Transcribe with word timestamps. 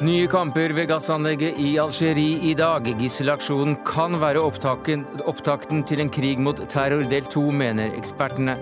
Nye 0.00 0.26
kamper 0.32 0.72
ved 0.72 0.86
gassanlegget 0.88 1.58
i 1.60 1.74
Algerie 1.78 2.38
i 2.48 2.54
dag. 2.56 2.86
Gisselaksjonen 2.96 3.74
kan 3.84 4.16
være 4.22 4.40
opptakten, 4.40 5.02
opptakten 5.28 5.82
til 5.84 6.00
en 6.00 6.08
krig 6.08 6.40
mot 6.40 6.56
terror 6.72 7.04
del 7.10 7.28
to, 7.28 7.42
mener 7.52 7.92
ekspertene. 7.98 8.54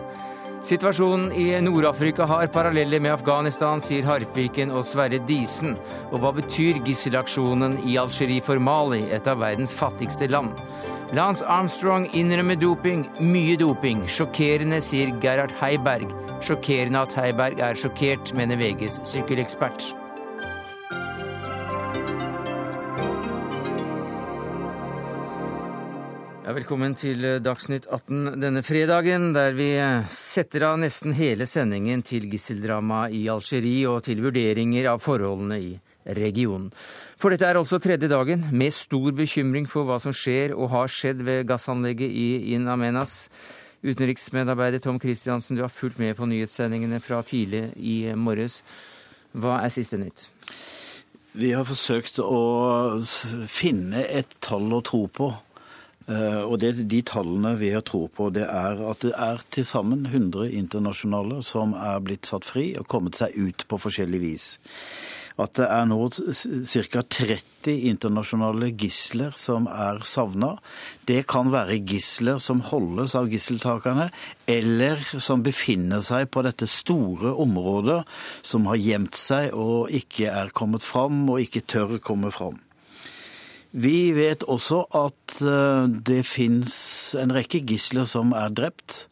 Situasjonen 0.66 1.30
i 1.39 1.61
Nord-Afrika 1.62 2.27
har 2.27 2.50
paralleller 2.50 2.98
med 2.98 3.14
Afghanistan, 3.14 3.79
sier 3.79 4.02
Harpviken 4.02 4.75
og 4.75 4.82
Sverre 4.82 5.23
Disen. 5.29 5.79
Og 6.11 6.18
hva 6.25 6.34
betyr 6.34 6.82
gisselaksjonen 6.82 7.79
i 7.86 7.95
Algerie 8.02 8.43
for 8.43 8.59
Mali, 8.59 9.05
et 9.07 9.30
av 9.30 9.39
verdens 9.39 9.70
fattigste 9.79 10.27
land? 10.27 10.59
Lance 11.16 11.40
Armstrong 11.46 12.04
innrømmer 12.12 12.59
doping, 12.61 13.06
mye 13.25 13.54
doping. 13.57 14.02
Sjokkerende, 14.12 14.77
sier 14.84 15.08
Gerhard 15.22 15.54
Heiberg. 15.57 16.11
Sjokkerende 16.45 17.00
at 17.00 17.14
Heiberg 17.16 17.62
er 17.64 17.79
sjokkert, 17.80 18.35
mener 18.36 18.61
VGs 18.61 18.99
sykkelekspert. 19.08 19.86
Ja, 26.44 26.52
velkommen 26.52 26.93
til 26.96 27.25
eh, 27.25 27.40
Dagsnytt 27.40 27.88
18 27.88 28.36
denne 28.44 28.61
fredagen, 28.64 29.30
der 29.32 29.57
vi 29.57 29.72
eh, 29.80 30.04
setter 30.13 30.68
av 30.75 30.79
nesten 30.85 31.16
hele 31.16 31.49
sendingen 31.49 32.05
til 32.05 32.28
gisseldramaet 32.28 33.16
i 33.16 33.25
Algerie 33.33 33.88
og 33.88 34.05
til 34.05 34.20
vurderinger 34.28 34.92
av 34.92 35.00
forholdene 35.05 35.56
i 35.56 35.75
regionen. 36.20 36.69
For 37.19 37.34
dette 37.34 37.48
er 37.48 37.58
altså 37.58 37.81
tredje 37.83 38.06
dagen 38.11 38.45
med 38.55 38.75
stor 38.75 39.11
bekymring 39.19 39.67
for 39.70 39.89
hva 39.89 39.97
som 40.03 40.14
skjer 40.14 40.55
og 40.55 40.70
har 40.70 40.92
skjedd 40.92 41.25
ved 41.27 41.48
gassanlegget 41.50 42.14
i 42.14 42.28
In 42.55 42.69
Amenas. 42.70 43.27
Utenriksmedarbeider 43.83 44.83
Tom 44.83 45.00
Christiansen, 45.03 45.58
du 45.58 45.64
har 45.64 45.72
fulgt 45.72 45.98
med 45.98 46.14
på 46.19 46.27
nyhetssendingene 46.27 47.00
fra 47.03 47.20
tidlig 47.27 47.69
i 47.77 47.98
morges. 48.14 48.62
Hva 49.34 49.61
er 49.64 49.74
siste 49.74 49.98
nytt? 49.98 50.28
Vi 51.39 51.52
har 51.55 51.66
forsøkt 51.66 52.19
å 52.22 52.98
finne 53.50 54.06
et 54.06 54.39
tall 54.42 54.70
å 54.74 54.83
tro 54.83 55.05
på 55.11 55.33
Eh, 56.08 56.42
og 56.42 56.56
det, 56.62 56.72
De 56.89 57.02
tallene 57.05 57.52
vi 57.61 57.69
har 57.74 57.84
tro 57.84 58.06
på, 58.08 58.30
det 58.33 58.46
er 58.48 58.80
at 58.91 59.05
det 59.05 59.12
er 59.12 59.42
til 59.52 59.66
sammen 59.69 60.06
100 60.08 60.48
internasjonale 60.56 61.42
som 61.44 61.74
er 61.77 62.00
blitt 62.00 62.28
satt 62.30 62.48
fri 62.48 62.70
og 62.80 62.89
kommet 62.89 63.19
seg 63.19 63.36
ut 63.36 63.66
på 63.69 63.80
forskjellig 63.83 64.20
vis. 64.22 64.46
At 65.39 65.55
det 65.55 65.69
er 65.70 65.84
nå 65.86 66.00
ca. 66.11 67.03
30 67.03 67.75
internasjonale 67.92 68.72
gisler 68.75 69.34
som 69.39 69.69
er 69.70 70.00
savna. 70.03 70.56
Det 71.06 71.22
kan 71.30 71.53
være 71.55 71.78
gisler 71.86 72.41
som 72.42 72.62
holdes 72.67 73.14
av 73.19 73.30
gisseltakerne, 73.30 74.08
eller 74.50 75.03
som 75.22 75.45
befinner 75.47 76.03
seg 76.03 76.27
på 76.34 76.42
dette 76.47 76.67
store 76.67 77.36
området, 77.39 78.00
som 78.42 78.67
har 78.70 78.83
gjemt 78.83 79.19
seg 79.19 79.55
og 79.55 79.92
ikke 79.95 80.33
er 80.33 80.50
kommet 80.50 80.83
fram 80.83 81.22
og 81.28 81.45
ikke 81.45 81.67
tør 81.70 82.00
komme 82.02 82.34
fram. 82.34 82.58
Vi 83.70 84.11
vet 84.17 84.47
også 84.48 84.86
at 84.97 85.41
eh, 85.45 85.91
det 86.08 86.23
fins 86.27 86.78
en 87.20 87.34
rekke 87.36 87.61
gisler 87.69 88.08
som 88.08 88.33
er 88.33 88.48
drept. 88.48 89.05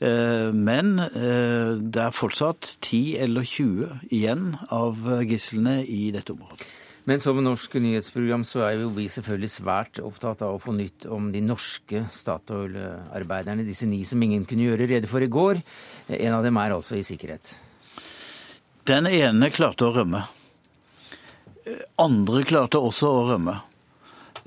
Eh, 0.00 0.50
men 0.56 0.96
eh, 0.98 1.76
det 1.76 2.04
er 2.06 2.16
fortsatt 2.16 2.76
10 2.80 3.20
eller 3.26 3.44
20 3.44 4.12
igjen 4.16 4.54
av 4.72 5.00
gislene 5.28 5.82
i 5.84 6.08
dette 6.14 6.32
området. 6.32 6.68
Men 7.08 7.20
som 7.20 7.38
norsk 7.42 7.74
nyhetsprogram 7.80 8.42
så 8.44 8.62
er 8.66 8.82
jo 8.82 8.90
vi 8.94 9.06
selvfølgelig 9.10 9.50
svært 9.50 10.00
opptatt 10.04 10.44
av 10.46 10.56
å 10.56 10.60
få 10.62 10.74
nytt 10.76 11.06
om 11.10 11.30
de 11.32 11.40
norske 11.42 12.04
Statoil-arbeiderne, 12.12 13.64
disse 13.66 13.88
ni 13.88 14.02
som 14.06 14.20
ingen 14.22 14.44
kunne 14.48 14.68
gjøre 14.68 14.88
rede 14.90 15.10
for 15.10 15.24
i 15.24 15.30
går. 15.32 15.62
En 16.20 16.36
av 16.36 16.44
dem 16.44 16.60
er 16.60 16.76
altså 16.76 16.98
i 17.00 17.06
sikkerhet. 17.06 17.54
Den 18.88 19.08
ene 19.08 19.50
klarte 19.52 19.88
å 19.88 19.94
rømme. 19.96 20.22
Andre 22.00 22.44
klarte 22.48 22.80
også 22.80 23.10
å 23.10 23.26
rømme. 23.32 23.56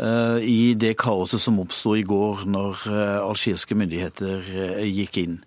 Eh, 0.01 0.39
i 0.41 0.73
det 0.79 0.95
kaoset 1.01 1.41
som 1.41 1.59
oppsto 1.61 1.93
i 1.97 2.05
går 2.07 2.47
når 2.49 2.85
eh, 2.89 3.17
algeriske 3.21 3.77
myndigheter 3.77 4.47
eh, 4.49 4.85
gikk 4.89 5.19
inn. 5.21 5.39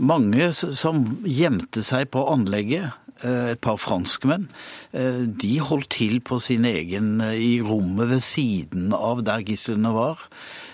Mange 0.00 0.50
som 0.54 1.02
gjemte 1.26 1.82
seg 1.84 2.10
på 2.14 2.24
anlegget, 2.30 2.96
et 3.20 3.60
par 3.60 3.76
franskmenn, 3.76 4.46
de 4.94 5.50
holdt 5.60 5.90
til 5.92 6.22
på 6.24 6.38
sin 6.40 6.64
egen 6.64 7.18
i 7.20 7.58
rommet 7.60 8.08
ved 8.08 8.22
siden 8.24 8.94
av 8.96 9.20
der 9.26 9.42
gislene 9.44 9.90
var. 9.92 10.22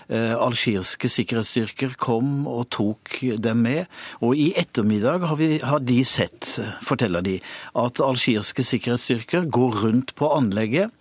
Algeriske 0.07 1.11
sikkerhetsstyrker 1.11 1.97
kom 1.99 2.45
og 2.47 2.69
tok 2.71 3.17
dem 3.43 3.65
med. 3.65 3.91
Og 4.23 4.39
i 4.39 4.53
ettermiddag 4.55 5.27
har, 5.27 5.35
vi, 5.41 5.57
har 5.59 5.83
de 5.83 5.97
sett, 6.07 6.47
forteller 6.87 7.25
de, 7.25 7.35
at 7.75 7.99
algeriske 8.05 8.63
sikkerhetsstyrker 8.63 9.49
går 9.51 9.81
rundt 9.83 10.15
på 10.15 10.31
anlegget 10.37 10.95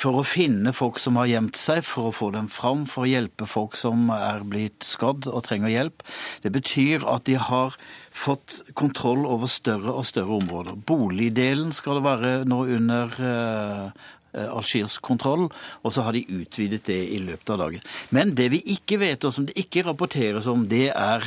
for 0.00 0.20
å 0.20 0.24
finne 0.24 0.72
folk 0.76 0.98
som 1.00 1.18
har 1.20 1.28
gjemt 1.28 1.58
seg, 1.60 1.82
for 1.84 2.08
å 2.08 2.14
få 2.14 2.30
dem 2.32 2.48
fram, 2.52 2.86
for 2.88 3.04
å 3.04 3.10
hjelpe 3.10 3.48
folk 3.50 3.76
som 3.76 4.08
er 4.14 4.44
blitt 4.48 4.86
skadd 4.86 5.28
og 5.28 5.44
trenger 5.44 5.72
hjelp. 5.72 6.04
Det 6.44 6.52
betyr 6.54 7.04
at 7.10 7.26
de 7.28 7.36
har 7.40 7.76
fått 8.08 8.62
kontroll 8.78 9.26
over 9.28 9.50
større 9.50 9.92
og 9.92 10.08
større 10.08 10.40
områder. 10.40 10.80
Boligdelen 10.88 11.74
skal 11.76 12.00
det 12.00 12.06
være 12.06 12.32
nå 12.48 12.62
under 12.78 13.20
eh, 13.20 14.08
algirsk 14.46 15.04
kontroll, 15.04 15.50
og 15.84 15.92
så 15.92 16.06
har 16.06 16.16
de 16.16 16.24
utvidet 16.40 16.86
det 16.88 17.00
i 17.12 17.20
løpet 17.20 17.52
av 17.52 17.64
dagen. 17.66 17.84
Men 18.16 18.32
det 18.38 18.50
vi 18.54 18.64
ikke 18.76 19.02
vet, 19.02 19.28
og 19.28 19.36
som 19.36 19.48
det 19.48 19.58
ikke 19.60 19.84
rapporteres 19.90 20.48
om, 20.50 20.64
det 20.70 20.88
er 20.94 21.26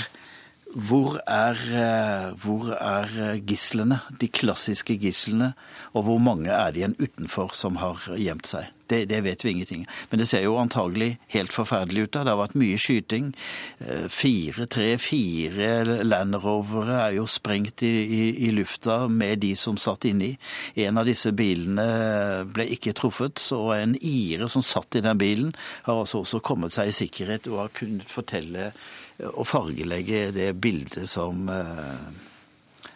hvor 0.73 1.19
er, 1.27 1.53
eh, 1.53 2.33
hvor 2.33 2.71
er, 2.73 3.09
eh, 3.19 3.41
gislene, 3.45 3.99
de 4.19 4.27
klassiske 4.27 4.97
gislene, 4.97 5.53
og 5.93 6.03
hvor 6.03 6.17
mange 6.17 6.49
er 6.49 6.71
det 6.71 6.81
igjen 6.81 6.95
utenfor 6.99 7.53
som 7.53 7.75
har 7.75 8.01
gjemt 8.17 8.47
seg? 8.47 8.65
Det, 8.89 9.09
det, 9.09 9.23
vet 9.23 9.43
vi 9.45 9.49
ingenting. 9.49 9.85
Men 10.09 10.19
det 10.19 10.27
ser 10.27 10.43
jo 10.43 10.57
antagelig 10.57 11.17
helt 11.27 11.53
forferdelig 11.53 12.03
ut. 12.03 12.11
da. 12.13 12.23
Det 12.23 12.33
har 12.33 12.41
vært 12.41 12.57
mye 12.59 12.77
skyting. 12.77 13.33
Eh, 13.79 14.07
fire, 14.09 14.65
tre, 14.65 14.97
fire 14.97 16.03
Land 16.03 16.35
Rovere 16.35 16.99
er 17.07 17.15
jo 17.17 17.25
sprengt 17.25 17.81
i, 17.81 17.93
i, 18.03 18.47
i, 18.47 18.51
lufta 18.51 19.07
med 19.07 19.39
de 19.39 19.55
som 19.55 19.77
satt 19.77 20.05
inni. 20.05 20.37
En 20.75 20.97
av 20.97 21.05
disse 21.05 21.31
bilene 21.31 22.45
ble 22.45 22.67
ikke 22.75 22.93
truffet, 22.93 23.39
så 23.39 23.71
en 23.77 23.95
ire 24.01 24.49
som 24.49 24.61
satt 24.61 24.95
i 24.95 25.05
den 25.05 25.17
bilen, 25.17 25.55
har 25.83 26.03
altså 26.03 26.21
også 26.21 26.43
kommet 26.43 26.73
seg 26.73 26.91
i 26.91 26.97
sikkerhet 26.97 27.47
og 27.47 27.59
har 27.63 27.73
kunnet 27.73 28.09
fortelle 28.09 28.73
å 29.21 29.45
fargelegge 29.45 30.31
det 30.33 30.51
bildet 30.61 31.09
som, 31.09 31.47
eh, 31.49 32.87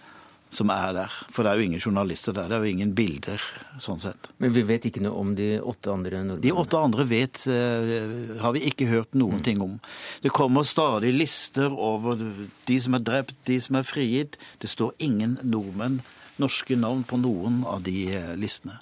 som 0.50 0.72
er 0.74 0.94
der. 0.94 1.14
For 1.30 1.44
det 1.44 1.52
er 1.52 1.60
jo 1.60 1.68
ingen 1.68 1.84
journalister 1.84 2.34
der. 2.34 2.48
Det 2.50 2.58
er 2.58 2.66
jo 2.66 2.74
ingen 2.74 2.94
bilder, 2.98 3.42
sånn 3.78 4.02
sett. 4.02 4.30
Men 4.40 4.54
vi 4.56 4.64
vet 4.64 4.88
ikke 4.90 5.04
noe 5.04 5.20
om 5.20 5.36
de 5.36 5.60
åtte 5.60 5.92
andre 5.94 6.24
nordmennene? 6.24 6.42
De 6.42 6.52
åtte 6.52 6.82
andre 6.82 7.06
vet, 7.06 7.48
eh, 7.48 8.42
har 8.42 8.54
vi 8.54 8.66
ikke 8.72 8.90
hørt 8.90 9.14
noen 9.14 9.40
mm. 9.40 9.44
ting 9.44 9.62
om. 9.62 9.80
Det 10.22 10.34
kommer 10.34 10.64
stadig 10.64 11.14
lister 11.14 11.70
over 11.72 12.18
de 12.18 12.80
som 12.80 12.98
er 12.98 13.06
drept, 13.06 13.36
de 13.46 13.60
som 13.62 13.76
er 13.76 13.84
frigitt. 13.84 14.38
Det 14.60 14.70
står 14.70 14.96
ingen 15.00 15.38
nordmenn, 15.44 16.02
norske 16.38 16.76
navn, 16.76 17.04
på 17.04 17.22
noen 17.22 17.64
av 17.66 17.84
de 17.84 18.14
eh, 18.16 18.36
listene. 18.36 18.80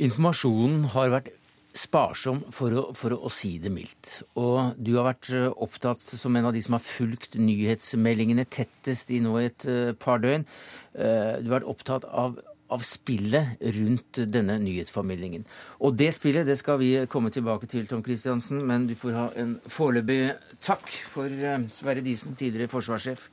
Informasjonen 0.00 0.90
har 0.94 1.10
vært 1.12 1.34
sparsom, 1.76 2.42
for 2.54 2.74
å, 2.74 2.84
for 2.98 3.14
å, 3.14 3.30
si 3.32 3.54
det 3.62 3.70
mildt. 3.72 4.20
Og 4.40 4.76
du 4.80 4.94
har 4.96 5.10
vært 5.12 5.30
eh, 5.36 5.48
opptatt 5.62 6.02
som 6.02 6.36
en 6.36 6.48
av 6.48 6.54
de 6.56 6.62
som 6.64 6.76
har 6.76 6.84
fulgt 6.84 7.38
nyhetsmeldingene 7.38 8.46
tettest 8.50 9.12
i 9.14 9.20
nå 9.22 9.36
et 9.42 9.66
eh, 9.70 9.92
par 9.98 10.22
døgn. 10.22 10.46
Eh, 10.94 11.38
du 11.40 11.50
har 11.50 11.60
vært 11.60 11.70
opptatt 11.70 12.06
av, 12.10 12.38
av 12.70 12.86
spillet 12.86 13.62
rundt 13.78 14.22
denne 14.34 14.58
nyhetsformidlingen. 14.62 15.46
Og 15.86 15.94
det 15.98 16.10
spillet 16.16 16.48
det 16.48 16.58
skal 16.58 16.80
vi 16.82 16.92
komme 17.10 17.32
tilbake 17.34 17.70
til, 17.70 17.86
Tom 17.90 18.02
Christiansen, 18.06 18.62
men 18.66 18.88
du 18.90 18.96
får 18.98 19.18
ha 19.18 19.28
en 19.38 19.56
foreløpig 19.70 20.22
takk 20.66 20.90
for 21.12 21.30
Sverre 21.74 22.02
Disen, 22.06 22.34
tidligere 22.38 22.72
forsvarssjef. 22.72 23.28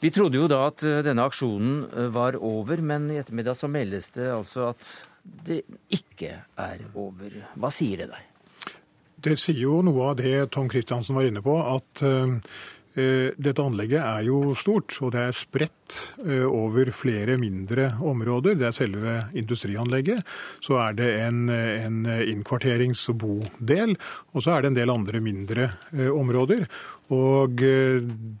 Vi 0.00 0.08
trodde 0.16 0.38
jo 0.40 0.46
da 0.48 0.62
at 0.70 0.80
denne 1.04 1.26
aksjonen 1.28 1.82
var 2.14 2.38
over, 2.40 2.80
men 2.80 3.10
i 3.12 3.18
ettermiddag 3.20 3.58
så 3.58 3.68
meldes 3.68 4.08
det 4.14 4.30
altså 4.32 4.70
at 4.70 4.86
det 5.46 5.62
ikke 5.92 6.34
er 6.60 6.84
over. 6.94 7.40
Hva 7.56 7.72
sier 7.74 8.04
det 8.04 8.10
deg? 8.12 8.26
Det 9.20 9.36
sier 9.40 9.66
jo 9.66 9.80
noe 9.84 10.12
av 10.12 10.20
det 10.20 10.48
Tom 10.54 10.68
Kristiansen 10.70 11.16
var 11.18 11.28
inne 11.28 11.42
på, 11.44 11.52
at 11.60 12.00
uh, 12.06 12.38
dette 12.96 13.62
anlegget 13.62 14.00
er 14.00 14.24
jo 14.26 14.54
stort, 14.58 14.96
og 15.04 15.12
det 15.14 15.26
er 15.28 15.36
spredt 15.36 15.96
uh, 16.24 16.46
over 16.48 16.88
flere 16.96 17.36
mindre 17.40 17.90
områder. 18.00 18.56
Det 18.56 18.66
er 18.70 18.76
selve 18.76 19.16
industrianlegget. 19.36 20.24
Så 20.64 20.78
er 20.80 20.96
det 20.96 21.10
en, 21.26 21.42
en 21.52 22.00
innkvarterings- 22.08 23.04
og 23.12 23.20
bodel, 23.20 23.94
og 24.32 24.44
så 24.44 24.56
er 24.56 24.64
det 24.64 24.72
en 24.72 24.80
del 24.80 24.94
andre 24.94 25.20
mindre 25.24 25.68
områder. 26.16 26.64
Og 27.10 27.62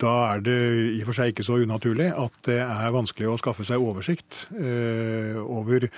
da 0.00 0.12
er 0.30 0.42
det 0.46 0.58
i 0.94 1.00
og 1.02 1.08
for 1.08 1.18
seg 1.18 1.32
ikke 1.32 1.46
så 1.46 1.58
unaturlig 1.58 2.06
at 2.14 2.36
det 2.46 2.60
er 2.62 2.92
vanskelig 2.94 3.32
å 3.32 3.38
skaffe 3.40 3.66
seg 3.66 3.82
oversikt 3.82 4.44
over 5.42 5.88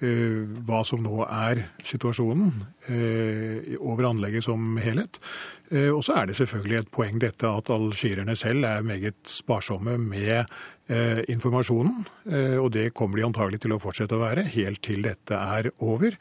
hva 0.00 0.80
som 0.86 1.02
nå 1.04 1.26
er 1.26 1.66
situasjonen 1.84 2.54
over 3.84 4.06
anlegget 4.08 4.46
som 4.46 4.78
helhet. 4.80 5.18
Og 5.92 6.00
så 6.06 6.16
er 6.16 6.30
det 6.30 6.38
selvfølgelig 6.38 6.78
et 6.78 6.90
poeng 6.94 7.20
dette 7.20 7.44
at 7.44 7.68
algerierne 7.74 8.36
selv 8.38 8.64
er 8.64 8.86
meget 8.86 9.18
sparsomme 9.28 9.98
med 10.00 10.48
informasjonen. 11.30 12.00
Og 12.62 12.70
det 12.74 12.94
kommer 12.96 13.20
de 13.20 13.28
antagelig 13.28 13.60
til 13.62 13.76
å 13.76 13.80
fortsette 13.82 14.16
å 14.16 14.24
være 14.24 14.48
helt 14.56 14.80
til 14.88 15.04
dette 15.04 15.36
er 15.36 15.68
over. 15.78 16.16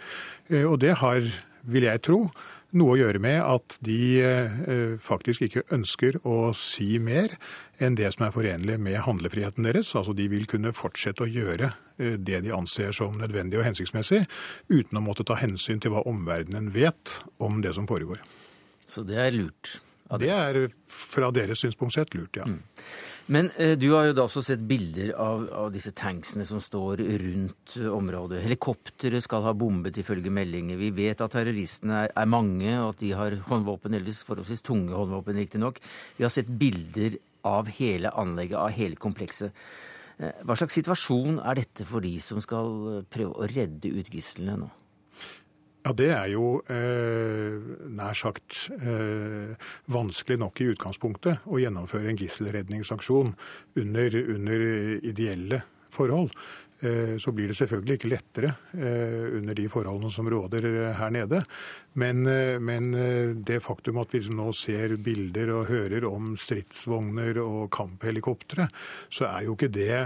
Og 0.59 0.75
det 0.83 0.97
har, 0.99 1.23
vil 1.63 1.87
jeg 1.87 2.03
tro, 2.05 2.25
noe 2.77 2.93
å 2.93 2.99
gjøre 2.99 3.21
med 3.21 3.39
at 3.41 3.77
de 3.85 3.99
eh, 4.21 4.95
faktisk 5.01 5.47
ikke 5.47 5.65
ønsker 5.73 6.19
å 6.27 6.51
si 6.57 6.99
mer 7.01 7.33
enn 7.81 7.97
det 7.97 8.11
som 8.13 8.27
er 8.27 8.35
forenlig 8.35 8.77
med 8.81 8.99
handlefriheten 9.05 9.65
deres. 9.65 9.95
Altså 9.97 10.13
de 10.17 10.27
vil 10.31 10.45
kunne 10.49 10.75
fortsette 10.77 11.25
å 11.25 11.29
gjøre 11.29 11.71
eh, 11.71 11.79
det 11.99 12.39
de 12.45 12.55
anser 12.55 12.95
som 12.95 13.17
nødvendig 13.19 13.59
og 13.59 13.67
hensiktsmessig, 13.67 14.23
uten 14.71 14.99
å 14.99 15.03
måtte 15.03 15.27
ta 15.27 15.37
hensyn 15.39 15.81
til 15.83 15.93
hva 15.93 16.05
omverdenen 16.09 16.71
vet 16.73 17.19
om 17.43 17.59
det 17.65 17.75
som 17.75 17.89
foregår. 17.89 18.23
Så 18.89 19.03
det 19.05 19.19
er 19.21 19.35
lurt? 19.35 19.77
Det 20.17 20.31
er 20.33 20.63
fra 20.89 21.29
deres 21.29 21.61
synspunkt 21.61 21.93
sett 21.93 22.15
lurt, 22.17 22.39
ja. 22.39 22.47
Mm. 22.49 22.63
Men 23.29 23.51
eh, 23.61 23.75
du 23.77 23.91
har 23.93 24.07
jo 24.07 24.15
da 24.17 24.23
også 24.25 24.41
sett 24.41 24.61
bilder 24.65 25.11
av, 25.21 25.43
av 25.53 25.67
disse 25.69 25.91
tanksene 25.93 26.47
som 26.49 26.57
står 26.63 27.03
rundt 27.21 27.75
eh, 27.77 27.89
området. 27.93 28.39
Helikoptre 28.41 29.21
skal 29.21 29.45
ha 29.45 29.53
bombet 29.53 29.99
ifølge 30.01 30.33
meldinger. 30.33 30.79
Vi 30.81 30.89
vet 30.97 31.21
at 31.21 31.35
terroristene 31.35 32.07
er, 32.07 32.15
er 32.17 32.31
mange, 32.31 32.71
og 32.79 32.95
at 32.95 33.03
de 33.03 33.11
har 33.19 33.37
håndvåpen, 33.51 33.99
ellers 33.99 34.23
forholdsvis 34.25 34.65
tunge 34.65 34.97
håndvåpen 34.97 35.37
riktignok. 35.43 35.77
Vi 36.17 36.25
har 36.25 36.33
sett 36.33 36.49
bilder 36.49 37.19
av 37.45 37.69
hele 37.77 38.09
anlegget, 38.17 38.57
av 38.57 38.73
hele 38.73 38.97
komplekset. 38.97 39.53
Eh, 40.19 40.44
hva 40.44 40.57
slags 40.60 40.75
situasjon 40.75 41.39
er 41.39 41.62
dette 41.62 41.88
for 41.88 42.04
de 42.04 42.18
som 42.24 42.42
skal 42.44 43.06
prøve 43.12 43.36
å 43.36 43.50
redde 43.50 43.92
ut 43.95 44.12
gislene 44.12 44.57
nå? 44.60 44.69
Ja, 45.86 45.94
Det 45.95 46.10
er 46.12 46.27
jo 46.33 46.60
eh, 46.68 47.56
nær 47.88 48.13
sagt 48.13 48.66
eh, 48.75 49.56
vanskelig 49.88 50.38
nok 50.42 50.60
i 50.60 50.68
utgangspunktet 50.74 51.48
å 51.48 51.60
gjennomføre 51.62 52.12
en 52.12 52.19
gisselredningsaksjon 52.19 53.31
under, 53.80 54.18
under 54.36 54.66
ideelle 55.00 55.63
forhold. 55.95 56.36
Eh, 56.79 57.17
så 57.17 57.31
blir 57.35 57.51
det 57.51 57.57
selvfølgelig 57.59 57.97
ikke 57.97 58.11
lettere 58.13 58.53
eh, 58.71 59.25
under 59.35 59.55
de 59.57 59.65
forholdene 59.71 60.11
som 60.15 60.29
råder 60.31 60.67
eh, 60.69 60.93
her 60.95 61.11
nede. 61.11 61.41
Men, 61.99 62.21
men 62.63 62.91
det 63.43 63.57
faktum 63.65 63.97
at 63.99 64.13
vi 64.13 64.19
liksom 64.19 64.37
nå 64.37 64.51
ser 64.55 64.93
bilder 65.03 65.49
og 65.51 65.71
hører 65.71 66.05
om 66.07 66.35
stridsvogner 66.39 67.41
og 67.41 67.65
kamphelikoptre, 67.73 68.67
så 69.11 69.25
er 69.27 69.47
jo 69.47 69.55
ikke 69.57 69.71
det 69.73 69.97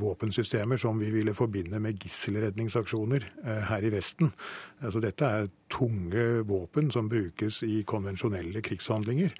våpensystemer 0.00 0.78
som 0.80 1.02
vi 1.02 1.10
ville 1.12 1.34
forbinde 1.34 1.82
med 1.82 1.98
gisselredningsaksjoner 1.98 3.26
her 3.68 3.84
i 3.84 3.90
Vesten. 3.92 4.30
Altså, 4.80 5.02
dette 5.02 5.26
er 5.26 5.50
tunge 5.68 6.24
våpen 6.46 6.94
som 6.94 7.10
brukes 7.10 7.64
i 7.66 7.82
konvensjonelle 7.82 8.62
krigshandlinger. 8.64 9.34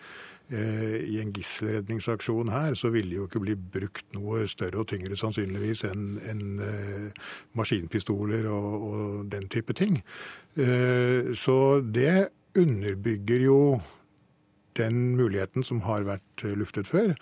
Eh, 0.52 0.96
i 1.08 1.20
en 1.22 1.30
gisselredningsaksjon 1.32 2.50
her, 2.52 2.74
så 2.76 2.90
ville 2.92 3.14
det 3.14 3.16
jo 3.16 3.24
ikke 3.24 3.40
bli 3.40 3.54
brukt 3.56 4.04
noe 4.12 4.42
større 4.50 4.82
og 4.82 4.90
tyngre 4.90 5.16
sannsynligvis 5.16 5.86
enn 5.88 6.18
en, 6.20 6.42
uh, 6.60 7.30
maskinpistoler 7.56 8.44
og, 8.52 8.74
og, 8.90 9.06
den 9.32 9.48
type 9.48 9.72
ting. 9.72 10.02
Uh, 10.58 11.32
så 11.32 11.80
det 11.80 12.28
underbygger 12.60 13.46
jo 13.46 13.58
den 14.76 15.16
muligheten 15.16 15.64
som 15.64 15.80
har 15.88 16.04
vært 16.04 16.44
luftet 16.58 16.90
før, 16.90 17.14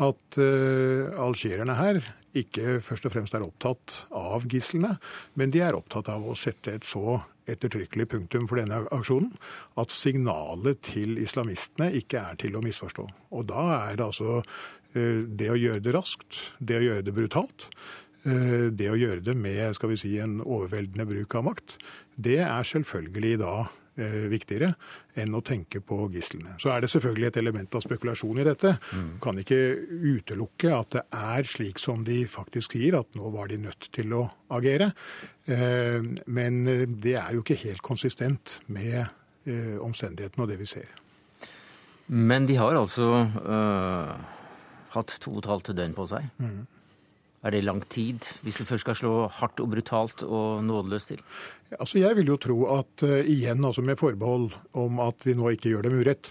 at 0.00 0.36
algerierne 0.40 1.74
her 1.76 1.98
ikke 2.36 2.78
først 2.84 3.04
og 3.08 3.12
fremst 3.12 3.34
er 3.36 3.44
opptatt 3.44 3.96
av 4.16 4.46
gislene, 4.48 4.94
men 5.36 5.52
de 5.52 5.60
er 5.64 5.76
opptatt 5.76 6.08
av 6.12 6.24
å 6.24 6.36
sette 6.38 6.72
et 6.76 6.88
så 6.88 7.18
ettertrykkelig 7.50 8.08
punktum 8.12 8.48
for 8.50 8.60
denne 8.60 8.82
aksjonen 8.94 9.32
at 9.80 9.94
signalet 9.94 10.82
til 10.86 11.18
islamistene 11.22 11.90
ikke 12.00 12.20
er 12.20 12.38
til 12.40 12.58
å 12.58 12.64
misforstå. 12.64 13.06
Og 13.36 13.48
da 13.50 13.64
er 13.78 13.98
det 13.98 14.06
altså 14.10 14.40
eh, 14.40 15.24
det 15.24 15.50
å 15.52 15.58
gjøre 15.58 15.84
det 15.84 15.96
raskt, 15.96 16.40
det 16.58 16.80
å 16.80 16.84
gjøre 16.88 17.06
det 17.06 17.16
brutalt, 17.16 17.68
eh, 18.28 18.68
det 18.70 18.90
å 18.92 18.98
gjøre 19.00 19.24
det 19.30 19.36
med 19.38 19.76
skal 19.78 19.94
vi 19.94 20.00
si, 20.00 20.14
en 20.20 20.40
overveldende 20.44 21.08
bruk 21.08 21.38
av 21.40 21.48
makt, 21.50 21.78
det 22.20 22.40
er 22.44 22.66
selvfølgelig 22.66 23.36
da 23.40 23.54
viktigere 24.30 24.72
enn 25.20 25.34
å 25.36 25.42
tenke 25.44 25.82
på 25.84 26.06
gislene. 26.14 26.56
Så 26.62 26.70
er 26.72 26.84
det 26.84 26.90
selvfølgelig 26.92 27.28
et 27.30 27.38
element 27.42 27.76
av 27.76 27.84
spekulasjon 27.84 28.40
i 28.40 28.46
dette. 28.46 28.74
Mm. 28.96 29.12
Kan 29.22 29.40
ikke 29.42 29.60
utelukke 30.14 30.72
at 30.76 30.96
det 30.96 31.04
er 31.20 31.48
slik 31.48 31.82
som 31.82 32.04
de 32.06 32.22
faktisk 32.30 32.76
sier, 32.76 32.98
at 33.00 33.18
nå 33.18 33.32
var 33.34 33.50
de 33.50 33.60
nødt 33.60 33.90
til 33.94 34.14
å 34.16 34.24
agere. 34.56 34.92
Eh, 35.50 36.00
men 36.26 36.60
det 37.02 37.16
er 37.20 37.36
jo 37.36 37.44
ikke 37.44 37.60
helt 37.66 37.84
konsistent 37.84 38.60
med 38.72 39.00
eh, 39.02 39.78
omstendighetene 39.82 40.46
og 40.46 40.52
det 40.52 40.60
vi 40.60 40.68
ser. 40.70 40.90
Men 42.10 42.46
de 42.48 42.56
har 42.58 42.74
altså 42.74 43.06
øh, 43.22 44.14
hatt 44.96 45.16
to 45.22 45.36
og 45.36 45.44
et 45.44 45.50
halvt 45.50 45.72
døgn 45.78 45.94
på 45.94 46.06
seg. 46.10 46.26
Mm. 46.42 46.62
Er 47.40 47.54
det 47.54 47.62
lang 47.64 47.80
tid, 47.88 48.26
hvis 48.44 48.58
du 48.60 48.66
først 48.68 48.84
skal 48.84 48.96
slå 48.98 49.12
hardt 49.32 49.62
og 49.64 49.70
brutalt 49.72 50.24
og 50.26 50.64
nådeløst 50.64 51.14
til? 51.14 51.20
Altså 51.78 52.02
Jeg 52.02 52.16
vil 52.18 52.28
jo 52.28 52.36
tro 52.36 52.58
at 52.74 53.04
uh, 53.06 53.20
igjen, 53.24 53.64
altså 53.64 53.82
med 53.82 53.96
forbehold 53.96 54.50
om 54.76 55.00
at 55.00 55.24
vi 55.24 55.34
nå 55.38 55.54
ikke 55.54 55.72
gjør 55.72 55.86
dem 55.88 55.96
urett, 56.02 56.28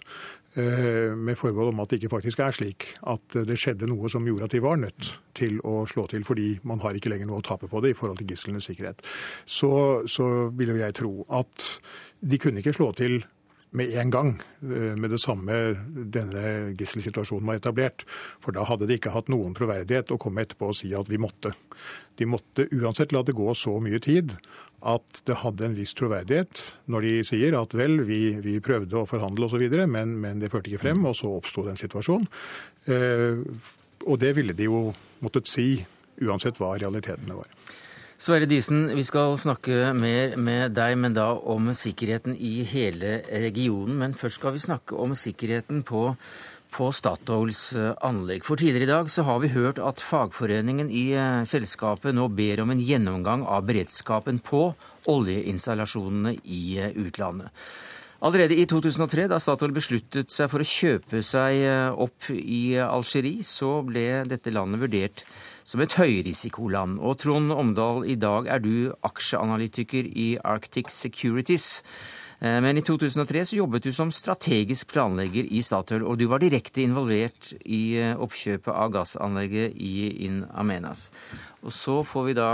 uh, 0.57 1.17
med 1.17 1.39
forbehold 1.39 1.73
om 1.73 1.81
at 1.81 1.89
det 1.89 1.97
ikke 1.97 2.13
faktisk 2.13 2.43
er 2.45 2.53
slik 2.53 2.91
at 3.09 3.39
uh, 3.39 3.41
det 3.41 3.57
skjedde 3.57 3.89
noe 3.89 4.11
som 4.13 4.27
gjorde 4.27 4.51
at 4.51 4.53
de 4.53 4.61
var 4.61 4.77
nødt 4.77 5.09
til 5.39 5.57
å 5.65 5.81
slå 5.89 6.05
til 6.11 6.27
fordi 6.27 6.51
man 6.69 6.83
har 6.85 6.93
ikke 6.93 7.09
lenger 7.09 7.31
noe 7.31 7.41
å 7.41 7.47
tape 7.49 7.71
på 7.71 7.81
det 7.81 7.95
i 7.95 7.97
forhold 7.97 8.21
til 8.21 8.29
gislenes 8.29 8.69
sikkerhet, 8.69 9.01
så, 9.49 10.05
så 10.05 10.29
vil 10.53 10.75
jo 10.75 10.79
jeg 10.83 10.99
tro 11.01 11.13
at 11.41 11.71
de 12.21 12.37
kunne 12.37 12.61
ikke 12.61 12.77
slå 12.77 12.91
til 12.93 13.23
med 13.71 13.93
en 14.01 14.13
gang 14.13 14.31
eh, 14.61 14.95
med 14.97 15.11
det 15.13 15.21
samme 15.21 15.57
denne 16.13 16.73
gisselsituasjonen 16.79 17.49
var 17.49 17.59
etablert. 17.59 18.05
For 18.41 18.55
da 18.55 18.65
hadde 18.69 18.87
de 18.89 18.97
ikke 18.97 19.13
hatt 19.13 19.29
noen 19.31 19.55
troverdighet 19.57 20.13
å 20.13 20.19
komme 20.21 20.45
etterpå 20.45 20.71
og 20.71 20.79
si 20.79 20.91
at 20.97 21.09
vi 21.11 21.21
måtte. 21.21 21.53
De 22.17 22.27
måtte 22.29 22.67
uansett 22.75 23.13
la 23.15 23.23
det 23.25 23.37
gå 23.37 23.53
så 23.57 23.77
mye 23.83 24.01
tid 24.03 24.35
at 24.89 25.21
det 25.27 25.41
hadde 25.41 25.65
en 25.67 25.75
viss 25.75 25.93
troverdighet 25.99 26.61
når 26.91 27.05
de 27.05 27.13
sier 27.27 27.57
at 27.59 27.75
vel, 27.75 27.99
vi, 28.07 28.39
vi 28.43 28.59
prøvde 28.63 29.01
å 29.01 29.07
forhandle 29.09 29.49
osv., 29.49 29.65
men, 29.91 30.15
men 30.23 30.39
det 30.39 30.51
førte 30.53 30.71
ikke 30.71 30.85
frem, 30.85 31.03
og 31.09 31.17
så 31.19 31.31
oppsto 31.35 31.65
den 31.67 31.79
situasjonen. 31.79 32.29
Eh, 32.87 33.43
og 34.07 34.19
det 34.21 34.31
ville 34.37 34.55
de 34.55 34.69
jo 34.69 34.87
måttet 35.19 35.51
si 35.51 35.73
uansett 36.23 36.59
hva 36.59 36.73
realitetene 36.79 37.35
var. 37.35 37.51
Sverre 38.19 38.49
Disen, 38.51 38.89
vi 38.97 39.03
skal 39.07 39.37
snakke 39.39 39.93
mer 39.95 40.33
med 40.35 40.73
deg, 40.75 40.97
men 40.99 41.13
da 41.15 41.29
om 41.39 41.69
sikkerheten 41.71 42.33
i 42.35 42.65
hele 42.67 43.21
regionen. 43.31 43.95
Men 44.01 44.15
først 44.19 44.41
skal 44.41 44.57
vi 44.57 44.59
snakke 44.59 44.97
om 44.99 45.13
sikkerheten 45.15 45.85
på, 45.87 46.01
på 46.75 46.89
Statoils 46.91 47.61
eh, 47.79 47.93
anlegg. 48.03 48.43
For 48.43 48.59
tidligere 48.59 48.89
i 48.89 48.91
dag 48.91 49.07
så 49.13 49.23
har 49.23 49.39
vi 49.39 49.53
hørt 49.53 49.79
at 49.79 50.03
fagforeningen 50.03 50.91
i 50.91 51.05
eh, 51.15 51.47
selskapet 51.47 52.11
nå 52.17 52.27
ber 52.35 52.59
om 52.65 52.75
en 52.75 52.83
gjennomgang 52.83 53.47
av 53.47 53.63
beredskapen 53.71 54.43
på 54.43 54.65
oljeinstallasjonene 55.07 56.41
i 56.43 56.63
eh, 56.75 56.91
utlandet. 56.99 57.55
Allerede 58.19 58.59
i 58.59 58.67
2003, 58.67 59.29
da 59.31 59.39
Statoil 59.39 59.71
besluttet 59.71 60.35
seg 60.35 60.51
for 60.51 60.59
å 60.59 60.67
kjøpe 60.67 61.23
seg 61.23 61.63
opp 61.95 62.33
i 62.35 62.75
Algerie, 62.83 63.47
så 63.47 63.77
ble 63.87 64.25
dette 64.27 64.51
landet 64.51 64.83
vurdert 64.83 65.23
som 65.69 65.83
et 65.83 65.97
høyrisikoland. 65.99 66.97
Og 66.97 67.19
Trond 67.21 67.53
Omdal, 67.53 68.05
i 68.09 68.17
dag 68.17 68.49
er 68.49 68.63
du 68.63 68.89
aksjeanalytiker 69.05 70.07
i 70.09 70.31
Arctic 70.41 70.89
Securities. 70.93 71.83
Eh, 72.41 72.57
men 72.63 72.79
i 72.79 72.85
2003 72.85 73.45
så 73.51 73.59
jobbet 73.59 73.85
du 73.85 73.91
som 73.93 74.13
strategisk 74.15 74.89
planlegger 74.93 75.45
i 75.45 75.61
Statoil, 75.65 76.07
og 76.07 76.17
du 76.17 76.25
var 76.31 76.41
direkte 76.41 76.81
involvert 76.85 77.51
i 77.65 77.99
eh, 77.99 78.15
oppkjøpet 78.17 78.71
av 78.73 78.93
gassanlegget 78.95 79.75
i 79.75 80.25
In 80.25 80.41
Amenas. 80.49 81.09
Og 81.61 81.75
så 81.75 81.99
får 82.07 82.29
vi 82.29 82.37
da 82.39 82.49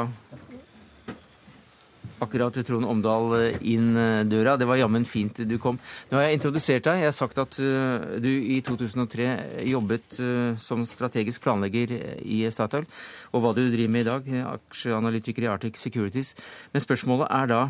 akkurat 2.24 2.57
Trond 2.67 2.88
Omdal 2.88 3.34
eh, 3.39 3.57
inn 3.74 3.95
eh, 3.98 4.24
døra. 4.29 4.55
Det 4.57 4.67
var 4.69 4.79
jammen 4.79 5.05
fint 5.07 5.41
du 5.48 5.55
kom. 5.62 5.79
Nå 6.10 6.19
har 6.19 6.27
jeg 6.27 6.39
introdusert 6.39 6.88
deg. 6.88 7.01
Jeg 7.03 7.12
har 7.12 7.15
sagt 7.15 7.39
at 7.41 7.57
eh, 7.62 8.19
du 8.24 8.29
i 8.29 8.60
2003 8.65 9.29
jobbet 9.69 10.19
som 10.62 10.84
strategisk 10.88 11.43
planlegger 11.45 11.91
i 12.22 12.43
Statoil, 12.53 12.86
og 13.34 13.43
hva 13.43 13.53
du 13.55 13.63
driver 13.63 13.91
med 13.91 14.05
i 14.05 14.10
dag, 14.10 14.29
aksjeanalytiker 14.53 15.45
i 15.45 15.50
Arctic 15.51 15.79
Securities. 15.81 16.34
Men 16.74 16.84
spørsmålet 16.84 17.31
er 17.34 17.51
da 17.51 17.63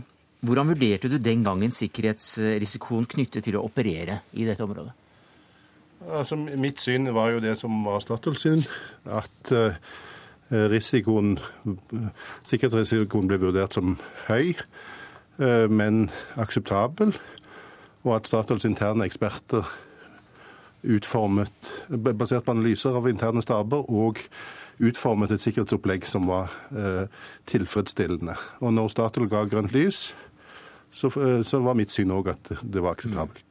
hvordan 0.46 0.70
vurderte 0.70 1.10
du 1.10 1.18
den 1.18 1.42
gangen 1.46 1.74
sikkerhetsrisikoen 1.74 3.08
knyttet 3.10 3.48
til 3.48 3.58
å 3.58 3.64
operere 3.66 4.22
i 4.38 4.46
dette 4.46 4.66
området? 4.66 4.94
Altså, 6.06 6.38
mitt 6.38 6.82
syn 6.84 7.08
var 7.16 7.32
jo 7.34 7.42
det 7.42 7.56
som 7.58 7.80
var 7.88 8.04
Statoils 8.04 8.44
syn, 8.44 8.62
at 9.10 9.54
uh, 9.56 9.78
risikoen, 10.52 11.40
sikkerhetsrisikoen 12.46 13.30
ble 13.30 13.40
vurdert 13.42 13.74
som 13.74 13.96
høy, 14.28 14.54
eh, 15.40 15.66
men 15.70 16.10
akseptabel. 16.38 17.16
Og 18.06 18.16
at 18.16 18.28
Statoils 18.30 18.66
interne 18.66 19.08
eksperter 19.08 19.66
utformet, 20.86 21.72
basert 21.90 22.46
på 22.46 22.54
analyser 22.54 22.94
av 22.94 23.10
interne 23.10 23.42
staber, 23.42 23.90
og 23.90 24.22
utformet 24.86 25.32
et 25.32 25.42
sikkerhetsopplegg 25.42 26.06
som 26.06 26.28
var 26.30 26.54
eh, 26.76 27.08
tilfredsstillende. 27.50 28.36
Og 28.62 28.76
når 28.76 28.92
Statoil 28.94 29.30
ga 29.32 29.46
grønt 29.50 29.74
lys, 29.74 30.12
så, 30.94 31.08
eh, 31.08 31.42
så 31.42 31.64
var 31.66 31.80
mitt 31.80 31.92
syn 31.92 32.14
òg 32.14 32.30
at 32.36 32.54
det 32.62 32.84
var 32.84 33.00
akseptabelt. 33.00 33.42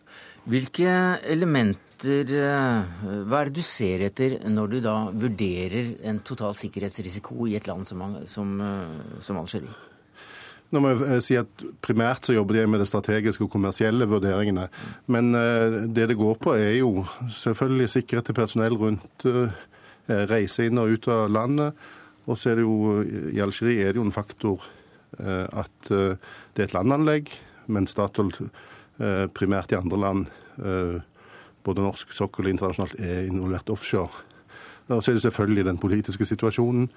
Hvilke 0.45 0.91
elementer 1.25 1.94
eh, 2.11 3.25
Hva 3.25 3.41
er 3.41 3.51
det 3.51 3.59
du 3.59 3.65
ser 3.67 4.05
etter 4.07 4.37
når 4.51 4.71
du 4.73 4.79
da 4.85 4.95
vurderer 5.11 5.95
en 6.09 6.21
total 6.27 6.55
sikkerhetsrisiko 6.59 7.49
i 7.51 7.57
et 7.59 7.69
land 7.71 7.87
som, 7.89 8.03
som, 8.31 8.55
eh, 8.61 9.19
som 9.25 9.41
Algerie? 9.41 9.75
Nå 10.75 10.83
må 10.83 10.91
jeg 10.95 11.23
si 11.23 11.37
at 11.39 11.65
Primært 11.85 12.27
så 12.27 12.35
jobber 12.35 12.59
de 12.59 12.67
med 12.67 12.83
det 12.83 12.89
strategiske 12.91 13.45
og 13.47 13.53
kommersielle 13.53 14.09
vurderingene. 14.11 14.65
Men 15.07 15.29
det 15.95 16.09
det 16.11 16.17
går 16.19 16.39
på, 16.41 16.55
er 16.59 16.81
jo 16.81 17.05
selvfølgelig 17.31 17.93
sikkerhet 17.93 18.27
til 18.27 18.35
personell 18.35 18.75
rundt 18.81 19.27
reise 20.33 20.67
inn 20.67 20.81
og 20.83 20.97
ut 20.97 21.07
av 21.15 21.29
landet. 21.31 21.85
Og 22.27 22.41
så 22.41 22.51
er 22.51 22.59
det 22.59 22.65
jo 22.65 23.05
i 23.05 23.39
Algerie 23.45 23.85
er 23.85 23.95
det 23.95 24.03
jo 24.03 24.09
en 24.09 24.17
faktor 24.17 24.67
at 25.21 25.93
det 25.93 26.65
er 26.65 26.67
et 26.67 26.75
landanlegg, 26.75 27.31
men 27.71 27.87
Statoil 27.87 28.33
Eh, 28.95 29.27
primært 29.35 29.73
i 29.73 29.75
andre 29.75 29.99
land, 29.99 30.27
eh, 30.63 31.03
både 31.65 31.85
norsk 31.85 32.13
sokkel 32.13 32.49
og 32.49 32.55
internasjonalt, 32.55 32.97
er 32.99 33.29
involvert 33.29 33.71
offshore. 33.73 34.25
Og 34.93 35.03
så 35.03 35.11
er 35.11 35.17
det 35.17 35.25
selvfølgelig 35.25 35.65
den 35.65 35.79
politiske 35.81 36.27
situasjonen 36.29 36.91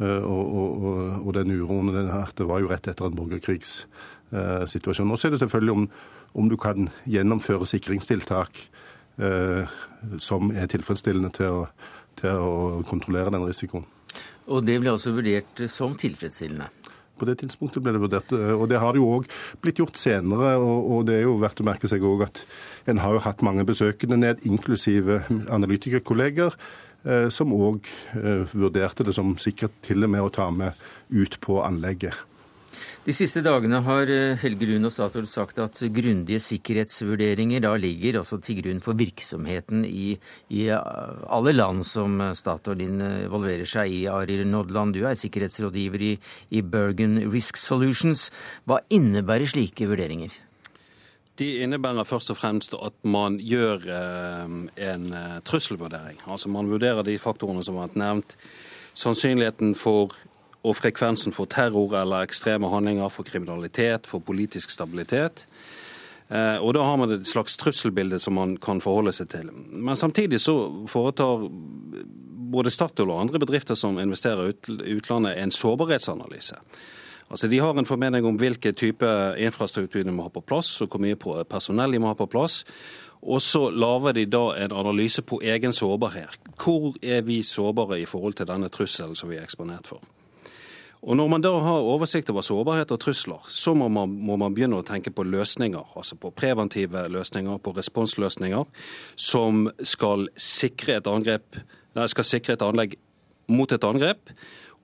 eh, 0.00 0.22
og, 0.24 0.54
og, 0.54 1.26
og 1.26 1.34
den 1.36 1.52
uroen. 1.60 1.92
Det 2.38 2.48
var 2.48 2.62
jo 2.62 2.70
rett 2.70 2.88
etter 2.88 3.10
en 3.10 3.16
borgerkrigssituasjon. 3.18 5.10
Og 5.10 5.20
så 5.20 5.28
er 5.28 5.34
det 5.34 5.42
selvfølgelig 5.44 5.74
om, 5.76 5.88
om 6.34 6.48
du 6.48 6.56
kan 6.56 6.88
gjennomføre 7.04 7.68
sikringstiltak 7.68 8.62
eh, 9.20 9.74
som 10.18 10.54
er 10.56 10.70
tilfredsstillende 10.72 11.32
til 11.36 11.60
å, 11.60 11.66
til 12.20 12.40
å 12.40 12.80
kontrollere 12.88 13.34
den 13.34 13.44
risikoen. 13.44 13.84
Og 14.48 14.64
det 14.64 14.78
ble 14.80 14.92
også 14.92 15.12
vurdert 15.16 15.64
som 15.72 15.94
tilfredsstillende? 16.00 16.68
På 17.18 17.28
det 17.28 17.36
tidspunktet 17.42 17.84
ble 17.84 17.94
det 17.94 18.02
vurdert, 18.02 18.32
eh, 18.34 18.54
og 18.54 18.68
det 18.70 18.80
har 18.82 18.94
det 18.94 19.02
jo 19.02 19.10
òg 19.18 19.28
blitt 19.62 19.78
gjort 19.82 19.98
senere. 20.00 20.56
Og, 20.58 21.04
det 21.08 21.20
er 21.20 21.26
jo 21.28 21.38
verdt 21.42 21.62
å 21.62 21.68
merke 21.68 21.90
seg 21.90 22.04
òg 22.06 22.26
at 22.26 22.44
en 22.90 23.02
har 23.02 23.16
jo 23.16 23.24
hatt 23.26 23.44
mange 23.46 23.66
besøkende 23.68 24.18
ned, 24.20 24.42
inklusive 24.48 25.22
analytikerkolleger, 25.54 26.56
eh, 27.04 27.28
som 27.34 27.54
òg 27.54 27.86
eh, 28.18 28.44
vurderte 28.54 29.06
det 29.06 29.16
som 29.16 29.36
sikkert 29.38 29.76
til 29.86 30.06
og 30.06 30.14
med 30.14 30.26
å 30.26 30.32
ta 30.34 30.50
med 30.50 30.74
ut 31.14 31.38
på 31.44 31.62
anlegget. 31.62 32.18
De 33.04 33.12
siste 33.12 33.42
dagene 33.44 33.82
har 33.84 34.08
eh, 34.08 34.38
Helge 34.40 34.64
Lund 34.64 34.88
og 34.88 34.92
Statoil 34.94 35.26
sagt 35.28 35.58
at 35.60 35.76
grundige 35.92 36.38
sikkerhetsvurderinger 36.40 37.60
da 37.60 37.74
ligger 37.76 38.22
også 38.22 38.38
til 38.40 38.62
grunn 38.62 38.80
for 38.80 38.96
virksomheten 38.96 39.84
i, 39.84 40.14
i 40.48 40.62
alle 40.72 41.52
land 41.52 41.84
som 41.84 42.16
Statoil 42.32 42.80
involverer 42.86 43.68
seg 43.68 43.92
i. 43.92 44.00
Arild 44.08 44.48
Nodland, 44.48 44.96
du 44.96 45.04
er 45.04 45.20
sikkerhetsrådgiver 45.20 46.06
i, 46.08 46.14
i 46.56 46.64
Bergen 46.64 47.20
Risk 47.28 47.60
Solutions. 47.60 48.30
Hva 48.64 48.80
innebærer 48.88 49.52
slike 49.52 49.84
vurderinger? 49.92 50.32
De 51.36 51.52
innebærer 51.60 52.08
først 52.08 52.32
og 52.32 52.40
fremst 52.40 52.72
at 52.80 52.96
man 53.04 53.36
gjør 53.36 53.84
eh, 53.84 54.60
en 54.88 55.08
eh, 55.12 55.40
trusselvurdering. 55.44 56.24
Altså 56.24 56.48
Man 56.48 56.72
vurderer 56.72 57.04
de 57.04 57.20
faktorene 57.20 57.68
som 57.68 57.76
har 57.76 57.90
vært 57.90 58.00
nevnt. 58.00 58.38
Sannsynligheten 58.96 59.74
for 59.76 60.14
og 60.64 60.76
frekvensen 60.78 61.34
for 61.36 61.50
terror 61.50 61.92
eller 62.00 62.24
ekstreme 62.24 62.70
handlinger, 62.72 63.08
for 63.12 63.26
kriminalitet, 63.28 64.08
for 64.08 64.24
politisk 64.24 64.72
stabilitet. 64.72 65.46
Eh, 66.28 66.56
og 66.56 66.74
da 66.74 66.82
har 66.82 66.96
man 66.96 67.12
et 67.12 67.28
slags 67.28 67.56
trusselbilde 67.60 68.18
som 68.18 68.38
man 68.38 68.56
kan 68.56 68.80
forholde 68.80 69.12
seg 69.12 69.28
til. 69.34 69.50
Men 69.52 69.96
samtidig 69.96 70.40
så 70.40 70.56
foretar 70.88 71.44
både 72.54 72.72
Statoil 72.72 73.10
og 73.10 73.20
andre 73.20 73.42
bedrifter 73.42 73.76
som 73.76 73.98
investerer 74.00 74.52
i 74.52 74.96
utlandet, 74.96 75.36
en 75.38 75.52
sårbarhetsanalyse. 75.52 76.56
Altså 77.30 77.48
De 77.48 77.58
har 77.58 77.74
en 77.78 77.86
formening 77.86 78.26
om 78.26 78.36
hvilke 78.36 78.72
type 78.72 79.06
infrastruktur 79.38 80.02
de 80.02 80.12
må 80.12 80.28
ha 80.28 80.32
på 80.32 80.44
plass, 80.44 80.80
og 80.80 80.88
hvor 80.88 81.00
mye 81.02 81.44
personell 81.44 81.92
de 81.92 81.98
må 81.98 82.12
ha 82.12 82.14
på 82.14 82.28
plass. 82.30 82.64
Og 83.24 83.40
så 83.42 83.70
lager 83.70 84.12
de 84.12 84.26
da 84.28 84.44
en 84.60 84.72
analyse 84.72 85.22
på 85.22 85.40
egen 85.42 85.72
sårbarhet. 85.72 86.38
Hvor 86.60 86.92
er 87.02 87.22
vi 87.22 87.42
sårbare 87.42 88.00
i 88.00 88.04
forhold 88.04 88.34
til 88.34 88.46
denne 88.46 88.68
trusselen 88.68 89.16
som 89.16 89.30
vi 89.30 89.36
er 89.36 89.48
eksponert 89.48 89.88
for? 89.88 90.04
Og 91.04 91.16
Når 91.16 91.28
man 91.28 91.42
da 91.44 91.50
har 91.60 91.84
oversikt 91.84 92.30
over 92.32 92.40
sårbarhet 92.40 92.92
og 92.94 93.00
trusler, 93.00 93.40
så 93.52 93.74
må 93.76 93.90
man, 93.92 94.08
må 94.08 94.38
man, 94.40 94.54
begynne 94.56 94.78
å 94.80 94.86
tenke 94.86 95.12
på 95.12 95.26
løsninger. 95.28 95.92
Altså 96.00 96.16
på 96.16 96.30
preventive 96.32 97.02
løsninger, 97.12 97.58
på 97.60 97.74
responsløsninger, 97.76 98.64
som 99.16 99.66
skal 99.84 100.30
sikre 100.40 100.96
et, 100.96 101.10
angrep, 101.10 101.60
nei, 101.94 102.06
skal 102.08 102.24
sikre 102.24 102.56
et 102.56 102.64
anlegg 102.64 102.96
mot 103.52 103.72
et 103.72 103.84
angrep. 103.84 104.32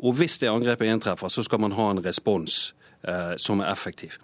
Og 0.05 0.19
hvis 0.21 0.37
det 0.43 0.53
angrepet 0.53 0.93
inntreffer, 0.93 1.33
så 1.33 1.45
skal 1.47 1.65
man 1.65 1.77
ha 1.79 1.89
en 1.95 2.05
respons 2.05 2.75
eh, 3.01 3.39
som 3.41 3.65
er 3.65 3.73
effektiv. 3.73 4.21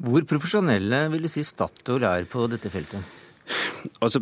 Hvor 0.00 0.24
profesjonelle 0.28 1.06
vil 1.12 1.28
du 1.28 1.32
si 1.32 1.44
Statoil 1.44 2.08
er 2.08 2.24
på 2.28 2.48
dette 2.52 2.72
feltet? 2.72 3.04
Altså, 4.02 4.20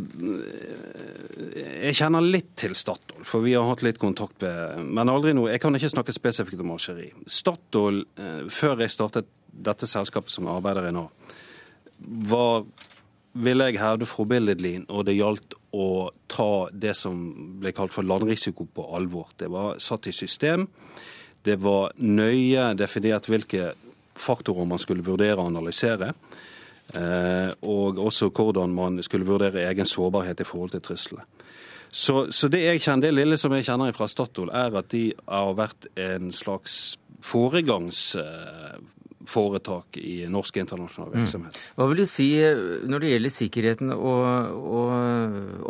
jeg 1.56 1.96
kjenner 1.96 2.24
litt 2.24 2.50
til 2.60 2.74
Statoil, 2.76 3.24
for 3.26 3.44
vi 3.44 3.54
har 3.56 3.64
hatt 3.66 3.84
litt 3.86 3.98
kontakt 4.00 4.44
med 4.44 4.90
Men 4.98 5.08
aldri 5.08 5.32
noe 5.36 5.48
Jeg 5.54 5.62
kan 5.62 5.74
ikke 5.74 5.92
snakke 5.94 6.14
spesifikt 6.14 6.60
om 6.60 6.74
Algerie. 6.74 7.14
Statoil, 7.26 8.02
eh, 8.20 8.44
før 8.52 8.84
jeg 8.84 8.92
startet 8.92 9.30
dette 9.48 9.88
selskapet 9.88 10.34
som 10.34 10.48
jeg 10.48 10.58
arbeider 10.58 10.90
i 10.90 10.94
nå, 10.94 11.06
var, 12.28 12.64
vil 13.32 13.64
jeg 13.64 13.80
hevde, 13.80 14.08
forbilledlig 14.08 14.74
når 14.84 15.06
det 15.08 15.16
gjaldt 15.16 15.56
å 15.74 15.88
ta 16.30 16.68
det 16.70 16.94
som 16.98 17.20
ble 17.62 17.72
kalt 17.74 17.94
for 17.94 18.06
landrisiko 18.06 18.66
på 18.66 18.86
alvor. 18.96 19.32
Det 19.38 19.48
var 19.50 19.80
satt 19.82 20.10
i 20.10 20.14
system. 20.14 20.68
Det 21.44 21.56
var 21.62 21.94
nøye 21.98 22.72
definert 22.78 23.28
hvilke 23.30 23.72
faktorer 24.14 24.68
man 24.68 24.82
skulle 24.82 25.06
vurdere 25.06 25.40
og 25.40 25.50
analysere. 25.50 26.12
Eh, 26.92 27.50
og 27.66 27.98
også 27.98 28.28
hvordan 28.28 28.74
man 28.74 29.02
skulle 29.02 29.26
vurdere 29.26 29.64
egen 29.70 29.86
sårbarhet 29.88 30.40
i 30.40 30.44
forhold 30.46 30.70
til 30.74 30.80
truslene. 30.84 31.24
Så, 31.94 32.26
så, 32.34 32.48
det 32.50 32.82
kjenner, 32.82 33.06
det 33.06 33.14
lille 33.14 33.36
som 33.38 33.52
jeg 33.54 33.64
kjenner 33.68 33.92
fra 33.94 34.08
Statoil, 34.10 34.50
er 34.50 34.74
at 34.80 34.88
de 34.90 35.12
har 35.30 35.54
vært 35.54 35.86
en 36.00 36.32
slags 36.34 36.98
foregangsforetak 37.24 39.96
i 40.02 40.26
norsk 40.28 40.56
internasjonal 40.60 41.10
mm. 41.12 41.18
virksomhet. 41.20 41.54
Mm. 41.54 41.60
Hva 41.78 41.84
vil 41.88 42.00
du 42.02 42.06
si 42.10 42.42
eh, 42.42 42.58
når 42.90 42.98
det 43.00 43.10
gjelder 43.14 43.32
sikkerheten 43.38 43.88
og, 43.94 44.24
og, 44.74 44.90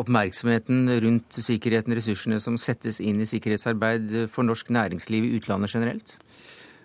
oppmerksomheten 0.02 0.78
rundt 1.04 1.30
sikkerheten, 1.44 1.96
ressursene 1.96 2.38
som 2.42 2.54
settes 2.58 2.96
inn 3.04 3.18
i 3.20 3.28
sikkerhetsarbeid 3.28 4.04
for 4.32 4.42
norsk 4.48 4.66
næringsliv 4.74 5.22
i 5.28 5.34
utlandet 5.38 5.74
generelt? 5.76 6.08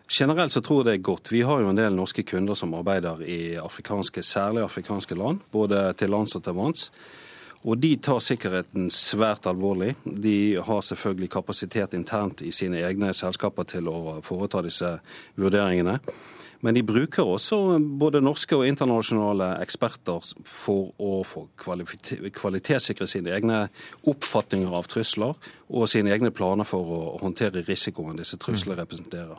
Generelt 0.09 0.51
så 0.51 0.61
tror 0.65 0.79
jeg 0.81 0.85
det 0.87 0.93
er 0.97 1.05
godt. 1.05 1.29
Vi 1.31 1.43
har 1.45 1.61
jo 1.61 1.69
en 1.69 1.77
del 1.77 1.93
norske 1.93 2.23
kunder 2.25 2.57
som 2.57 2.73
arbeider 2.73 3.21
i 3.21 3.55
afrikanske, 3.61 4.23
særlig 4.25 4.63
afrikanske 4.65 5.15
land, 5.15 5.43
både 5.53 5.83
til 5.99 6.09
lands 6.09 6.33
og 6.35 6.43
til 6.43 6.57
vanns. 6.57 6.87
Og 7.61 7.77
de 7.77 7.91
tar 8.01 8.21
sikkerheten 8.23 8.87
svært 8.89 9.45
alvorlig. 9.45 9.93
De 10.05 10.57
har 10.65 10.81
selvfølgelig 10.81 11.29
kapasitet 11.29 11.93
internt 11.93 12.41
i 12.41 12.51
sine 12.55 12.81
egne 12.87 13.13
selskaper 13.13 13.67
til 13.69 13.89
å 13.91 14.17
foreta 14.25 14.63
disse 14.65 14.95
vurderingene. 15.37 15.99
Men 16.65 16.75
de 16.75 16.81
bruker 16.83 17.23
også 17.23 17.79
både 17.79 18.19
norske 18.23 18.57
og 18.57 18.65
internasjonale 18.67 19.53
eksperter 19.63 20.25
for 20.43 20.89
å 20.99 21.21
få 21.23 21.45
kvalitetssikre 21.55 23.07
sine 23.07 23.31
egne 23.37 23.61
oppfatninger 24.09 24.73
av 24.75 24.89
trusler 24.91 25.37
og 25.69 25.85
sine 25.87 26.11
egne 26.11 26.33
planer 26.35 26.67
for 26.67 26.91
å 26.91 26.99
håndtere 27.21 27.63
risikoen 27.63 28.19
disse 28.19 28.39
truslene 28.41 28.75
mm. 28.75 28.81
representerer. 28.81 29.37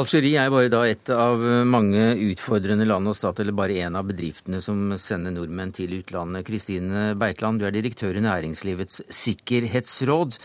Algerie 0.00 0.40
er 0.40 0.52
bare 0.54 0.70
da 0.72 0.80
et 0.88 1.12
av 1.12 1.42
mange 1.68 2.06
utfordrende 2.30 2.86
land 2.88 3.12
og 3.12 3.18
stat, 3.18 3.42
eller 3.42 3.56
bare 3.56 3.76
én 3.84 3.98
av 3.98 4.08
bedriftene 4.08 4.62
som 4.64 4.94
sender 5.00 5.34
nordmenn 5.34 5.74
til 5.76 5.98
utlandet. 5.98 6.46
Kristine 6.48 7.10
Beitland, 7.20 7.60
du 7.60 7.68
er 7.68 7.76
direktør 7.76 8.16
i 8.16 8.24
Næringslivets 8.24 9.02
sikkerhetsråd. 9.12 10.40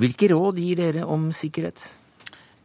Hvilke 0.00 0.30
råd 0.32 0.62
gir 0.62 0.80
dere 0.80 1.04
om 1.10 1.28
sikkerhet? 1.36 1.84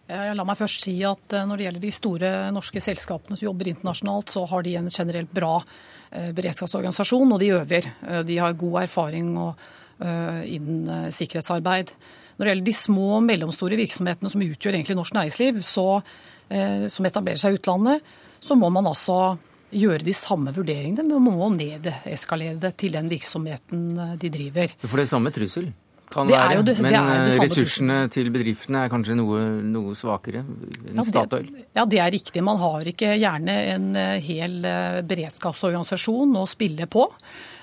Eh, 0.09 0.31
la 0.33 0.45
meg 0.47 0.57
først 0.57 0.87
si 0.87 0.95
at 1.05 1.35
eh, 1.37 1.45
Når 1.45 1.59
det 1.59 1.65
gjelder 1.67 1.83
de 1.83 1.93
store 1.93 2.29
norske 2.55 2.81
selskapene 2.81 3.37
som 3.37 3.45
jobber 3.45 3.69
internasjonalt, 3.69 4.33
så 4.33 4.45
har 4.49 4.65
de 4.65 4.75
en 4.79 4.89
generelt 4.89 5.33
bra 5.35 5.59
eh, 5.59 6.31
beredskapsorganisasjon, 6.37 7.35
og 7.35 7.41
de 7.41 7.51
øver. 7.59 7.91
De 8.25 8.39
har 8.41 8.57
god 8.57 8.81
erfaring 8.85 9.35
innen 9.99 11.11
sikkerhetsarbeid. 11.11 11.89
Når 12.37 12.45
det 12.45 12.51
gjelder 12.53 12.67
de 12.69 12.73
små 12.77 13.07
og 13.17 13.25
mellomstore 13.25 13.75
virksomhetene 13.75 14.31
som 14.31 14.43
utgjør 14.45 14.77
egentlig 14.77 14.95
norsk 14.95 15.17
næringsliv, 15.17 15.59
så, 15.67 15.83
som 16.95 17.07
etablerer 17.09 17.41
seg 17.41 17.51
i 17.51 17.59
utlandet, 17.59 18.13
så 18.39 18.55
må 18.55 18.69
man 18.71 18.87
altså 18.87 19.17
gjøre 19.75 20.07
de 20.07 20.15
samme 20.15 20.53
vurderingene, 20.55 21.03
men 21.03 21.19
man 21.19 21.35
må 21.35 21.49
nedeskalere 21.57 22.55
det 22.63 22.71
til 22.79 22.95
den 22.95 23.11
virksomheten 23.11 23.83
de 24.23 24.31
driver. 24.31 24.71
For 24.85 24.95
det 24.95 25.09
er 25.09 25.11
samme 25.11 25.35
trussel? 25.35 25.67
Kan 26.09 26.29
det 26.29 26.37
være. 26.37 26.63
Det, 26.65 26.75
men 26.83 26.95
det 27.27 27.37
ressursene 27.41 27.99
til 28.13 28.31
bedriftene 28.33 28.85
er 28.85 28.91
kanskje 28.91 29.17
noe, 29.19 29.43
noe 29.65 29.95
svakere 29.97 30.41
enn 30.41 30.97
ja, 30.97 31.05
Statoil? 31.05 31.51
Ja, 31.77 31.85
det 31.89 32.01
er 32.01 32.11
riktig. 32.13 32.43
Man 32.45 32.59
har 32.61 32.87
ikke 32.89 33.13
gjerne 33.19 33.55
en 33.75 33.91
eh, 33.99 34.17
hel 34.25 34.59
eh, 34.65 34.99
beredskapsorganisasjon 35.09 36.35
å 36.39 36.47
spille 36.49 36.89
på. 36.89 37.07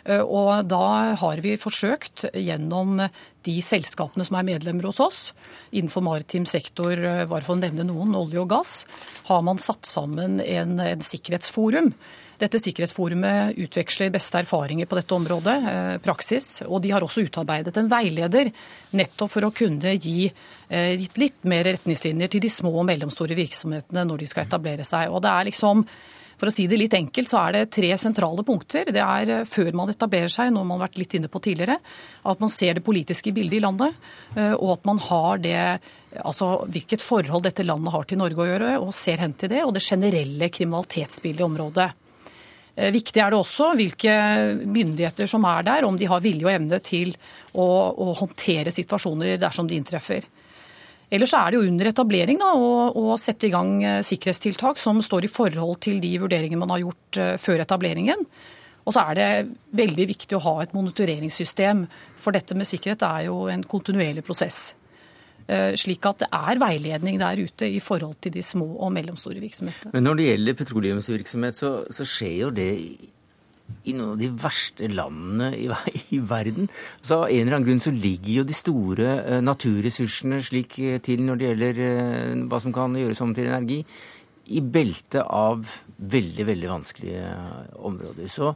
Og 0.06 0.68
da 0.70 1.16
har 1.18 1.40
vi 1.42 1.56
forsøkt 1.58 2.28
gjennom 2.30 3.00
de 3.42 3.54
selskapene 3.58 4.22
som 4.22 4.36
er 4.38 4.44
medlemmer 4.46 4.86
hos 4.86 5.00
oss, 5.02 5.18
innenfor 5.74 6.04
maritim 6.06 6.46
sektor, 6.46 6.94
bare 7.26 7.42
for 7.42 7.56
å 7.56 7.58
nevne 7.58 7.88
noen, 7.88 8.14
olje 8.14 8.38
og 8.38 8.52
gass, 8.52 8.76
har 9.26 9.42
man 9.42 9.58
satt 9.58 9.82
sammen 9.90 10.38
en, 10.44 10.78
en 10.78 11.02
sikkerhetsforum. 11.02 11.90
Dette 12.36 12.58
sikkerhetsforumet 12.60 13.56
utveksler 13.64 14.10
beste 14.12 14.42
erfaringer 14.42 14.88
på 14.88 14.98
dette 14.98 15.14
området, 15.16 15.54
eh, 15.70 15.94
praksis. 16.04 16.60
Og 16.66 16.82
de 16.84 16.92
har 16.92 17.04
også 17.04 17.24
utarbeidet 17.24 17.76
en 17.80 17.88
veileder 17.88 18.52
nettopp 18.92 19.32
for 19.32 19.48
å 19.48 19.54
kunne 19.56 19.94
gi 19.96 20.26
eh, 20.68 21.06
litt 21.16 21.48
mer 21.48 21.64
retningslinjer 21.64 22.28
til 22.28 22.44
de 22.44 22.52
små 22.52 22.74
og 22.76 22.84
mellomstore 22.90 23.38
virksomhetene 23.38 24.04
når 24.04 24.20
de 24.20 24.28
skal 24.28 24.44
etablere 24.44 24.84
seg. 24.84 25.08
Og 25.08 25.24
det 25.24 25.32
er 25.32 25.48
liksom 25.48 25.86
for 26.36 26.50
å 26.50 26.52
si 26.52 26.66
det 26.68 26.76
litt 26.76 26.92
enkelt, 26.92 27.30
så 27.30 27.38
er 27.46 27.54
det 27.54 27.70
tre 27.72 27.88
sentrale 27.96 28.44
punkter. 28.44 28.92
Det 28.92 29.00
er 29.00 29.32
eh, 29.38 29.44
før 29.48 29.72
man 29.72 29.88
etablerer 29.88 30.28
seg, 30.28 30.52
noe 30.52 30.68
man 30.68 30.76
har 30.76 30.90
vært 30.90 31.00
litt 31.00 31.16
inne 31.16 31.32
på 31.32 31.40
tidligere, 31.40 31.80
at 32.28 32.44
man 32.44 32.52
ser 32.52 32.76
det 32.76 32.84
politiske 32.84 33.32
bildet 33.32 33.56
i 33.56 33.64
landet, 33.64 33.96
og 34.36 34.74
at 34.74 34.84
man 34.84 34.98
har 35.00 35.38
det 35.40 35.60
altså 36.20 36.66
hvilket 36.68 37.00
forhold 37.00 37.46
dette 37.46 37.64
landet 37.64 37.94
har 37.94 38.04
til 38.04 38.20
Norge 38.20 38.42
å 38.42 38.50
gjøre, 38.50 38.72
og 38.82 38.92
ser 38.92 39.24
hen 39.24 39.32
til 39.32 39.54
det, 39.54 39.62
og 39.64 39.72
det 39.72 39.84
generelle 39.86 40.50
kriminalitetsbildet 40.52 41.40
i 41.40 41.48
området. 41.48 41.94
Eh, 42.76 42.92
viktig 42.92 43.22
er 43.22 43.32
det 43.32 43.40
også 43.40 43.72
hvilke 43.78 44.14
myndigheter 44.68 45.28
som 45.30 45.44
er 45.48 45.64
der, 45.66 45.86
om 45.88 45.96
de 45.96 46.08
har 46.10 46.24
vilje 46.24 46.44
og 46.44 46.52
evne 46.52 46.80
til 46.84 47.14
å, 47.56 47.64
å 47.64 48.12
håndtere 48.20 48.74
situasjoner 48.74 49.40
dersom 49.40 49.68
de 49.68 49.78
inntreffer. 49.80 50.28
Ellers 51.06 51.32
er 51.38 51.52
det 51.52 51.60
jo 51.60 51.68
under 51.70 51.88
etablering 51.88 52.40
da, 52.42 52.50
å, 52.58 52.90
å, 52.90 53.16
sette 53.20 53.48
i 53.48 53.54
gang 53.54 53.78
eh, 53.80 54.02
sikkerhetstiltak 54.04 54.80
som 54.82 55.00
står 55.02 55.26
i 55.26 55.32
forhold 55.32 55.80
til 55.86 56.02
de 56.02 56.16
vurderinger 56.20 56.60
man 56.60 56.74
har 56.74 56.82
gjort 56.82 57.20
uh, 57.22 57.34
før 57.40 57.62
etableringen. 57.62 58.26
Og 58.86 58.94
så 58.94 59.02
er 59.10 59.18
det 59.18 59.28
veldig 59.78 60.06
viktig 60.12 60.36
å 60.36 60.42
ha 60.44 60.56
et 60.62 60.74
monitoreringssystem, 60.74 61.86
for 62.18 62.34
dette 62.34 62.54
med 62.58 62.68
sikkerhet 62.68 63.02
er 63.06 63.24
jo 63.28 63.46
en 63.50 63.64
kontinuerlig 63.66 64.22
prosess. 64.26 64.76
Eh, 65.46 65.76
slik 65.78 66.06
at 66.08 66.24
det 66.24 66.26
er 66.34 66.58
veiledning 66.58 67.20
der 67.22 67.38
ute 67.38 67.68
i 67.70 67.78
forhold 67.82 68.16
til 68.24 68.34
de 68.34 68.42
små 68.42 68.66
og 68.82 68.90
mellomstore 68.94 69.38
virksomhetene. 69.38 69.92
Men 69.94 70.08
når 70.08 70.18
det 70.18 70.24
gjelder 70.30 70.56
petroleumsvirksomhet, 70.58 71.54
så, 71.54 71.70
så 71.94 72.06
skjer 72.06 72.34
jo 72.40 72.48
det 72.54 72.70
i, 72.82 73.92
noen 73.94 74.16
av 74.16 74.18
de 74.18 74.30
verste 74.42 74.88
landene 74.90 75.52
i, 75.54 75.68
i, 76.16 76.18
verden. 76.18 76.66
Så 76.98 77.20
Av 77.20 77.30
en 77.30 77.44
eller 77.44 77.60
annen 77.60 77.68
grunn 77.68 77.84
så 77.84 77.94
ligger 77.94 78.40
jo 78.40 78.46
de 78.48 78.56
store 78.58 79.12
uh, 79.22 79.38
naturressursene 79.44 80.40
slik 80.42 80.78
eh, 80.82 80.98
til 81.06 81.22
når 81.26 81.38
det 81.38 81.50
gjelder 81.50 81.80
hva 82.50 82.60
som 82.62 82.74
kan 82.74 82.98
gjøres 82.98 83.22
om 83.22 83.34
til 83.36 83.50
energi, 83.50 83.80
i 84.46 84.60
beltet 84.62 85.22
av 85.22 85.62
veldig, 85.98 86.44
veldig 86.46 86.68
vanskelige 86.70 87.30
områder. 87.86 88.28
Så 88.30 88.52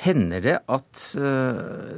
hender 0.00 0.40
det 0.40 0.54
at 0.72 1.02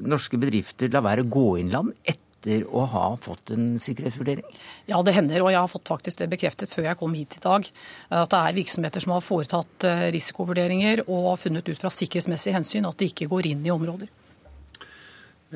norske 0.03 0.41
bedrifter 0.43 0.91
lar 0.91 1.05
være 1.07 1.23
å 1.23 1.29
gå 1.31 1.45
inn 1.61 1.71
land 1.71 1.93
etter 2.03 2.26
etter 2.37 2.67
å 2.71 2.85
ha 2.87 3.17
fått 3.21 3.51
en 3.51 3.79
sikkerhetsvurdering? 3.79 4.45
Ja, 4.87 5.03
det 5.03 5.15
hender, 5.17 5.43
og 5.43 5.51
jeg 5.51 5.61
har 5.61 5.71
fått 5.71 5.89
faktisk 5.89 6.19
det 6.21 6.31
bekreftet 6.31 6.71
før 6.71 6.91
jeg 6.91 6.99
kom 7.01 7.15
hit 7.15 7.37
i 7.39 7.43
dag. 7.43 7.67
At 8.11 8.31
det 8.31 8.39
er 8.39 8.59
virksomheter 8.61 9.03
som 9.03 9.17
har 9.17 9.25
foretatt 9.25 9.85
eh, 9.85 10.07
risikovurderinger 10.15 11.07
og 11.07 11.33
har 11.33 11.41
funnet 11.41 11.69
ut 11.69 11.81
fra 11.81 11.91
sikkerhetsmessige 11.91 12.55
hensyn 12.55 12.87
at 12.87 12.99
de 12.99 13.11
ikke 13.11 13.29
går 13.31 13.51
inn 13.51 13.67
i 13.67 13.75
områder. 13.75 14.09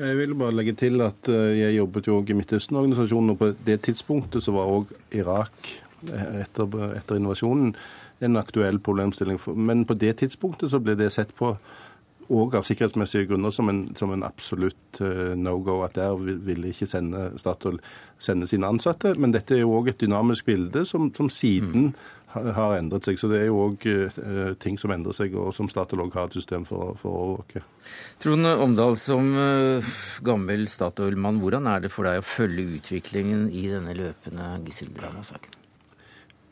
Jeg 0.01 0.17
vil 0.17 0.35
bare 0.39 0.55
legge 0.55 0.75
til 0.79 1.01
at 1.03 1.31
eh, 1.31 1.61
jeg 1.61 1.77
jobbet 1.79 2.07
jo 2.07 2.19
i 2.21 2.37
Midtøsten-organisasjonen, 2.39 3.33
og 3.33 3.41
på 3.41 3.51
det 3.67 3.81
tidspunktet 3.87 4.43
så 4.43 4.55
var 4.55 4.71
òg 4.71 4.93
Irak, 5.15 5.73
eh, 6.09 6.41
etter, 6.43 6.79
etter 6.97 7.21
invasjonen, 7.21 7.75
en 8.21 8.37
aktuell 8.37 8.77
problemstilling. 8.79 9.39
Men 9.57 9.85
på 9.89 9.97
det 9.97 10.17
tidspunktet 10.21 10.71
så 10.71 10.79
ble 10.83 10.95
det 10.99 11.09
sett 11.13 11.31
på 11.37 11.55
og 12.31 12.55
av 12.55 12.63
sikkerhetsmessige 12.67 13.27
grunner 13.31 13.51
som 13.51 13.69
en, 13.71 13.83
som 13.97 14.11
en 14.13 14.23
absolutt 14.23 15.01
uh, 15.03 15.33
no 15.35 15.57
go. 15.63 15.81
At 15.85 15.97
der 15.99 16.15
ville 16.15 16.71
ikke 16.71 16.87
sende 16.89 17.31
Statoil 17.39 17.81
sende 18.21 18.47
sine 18.47 18.69
ansatte. 18.71 19.13
Men 19.19 19.33
dette 19.35 19.57
er 19.57 19.63
jo 19.65 19.75
òg 19.79 19.91
et 19.91 20.01
dynamisk 20.01 20.47
bilde 20.47 20.85
som, 20.87 21.09
som 21.15 21.29
siden 21.33 21.89
mm. 21.89 21.93
har, 22.31 22.77
endret 22.77 23.07
seg. 23.07 23.19
Så 23.19 23.27
det 23.31 23.41
er 23.41 23.49
jo 23.49 23.61
òg 23.65 23.87
uh, 23.87 24.51
ting 24.63 24.79
som 24.79 24.93
endrer 24.95 25.17
seg, 25.17 25.35
og 25.35 25.51
som 25.57 25.69
Statoil 25.71 26.05
òg 26.05 26.15
har 26.15 26.29
et 26.29 26.37
system 26.39 26.65
for, 26.67 26.95
for 26.99 27.11
å 27.11 27.23
overvåke. 27.25 27.63
Trond 28.23 28.51
Omdal, 28.53 28.95
som 29.01 29.31
uh, 29.35 29.95
gammel 30.23 30.67
Statoil-mann, 30.71 31.41
hvordan 31.43 31.67
er 31.71 31.87
det 31.87 31.91
for 31.91 32.07
deg 32.07 32.21
å 32.21 32.27
følge 32.27 32.77
utviklingen 32.77 33.49
i 33.51 33.67
denne 33.73 33.97
løpende 33.97 34.53
gisseldramasaken? 34.69 35.57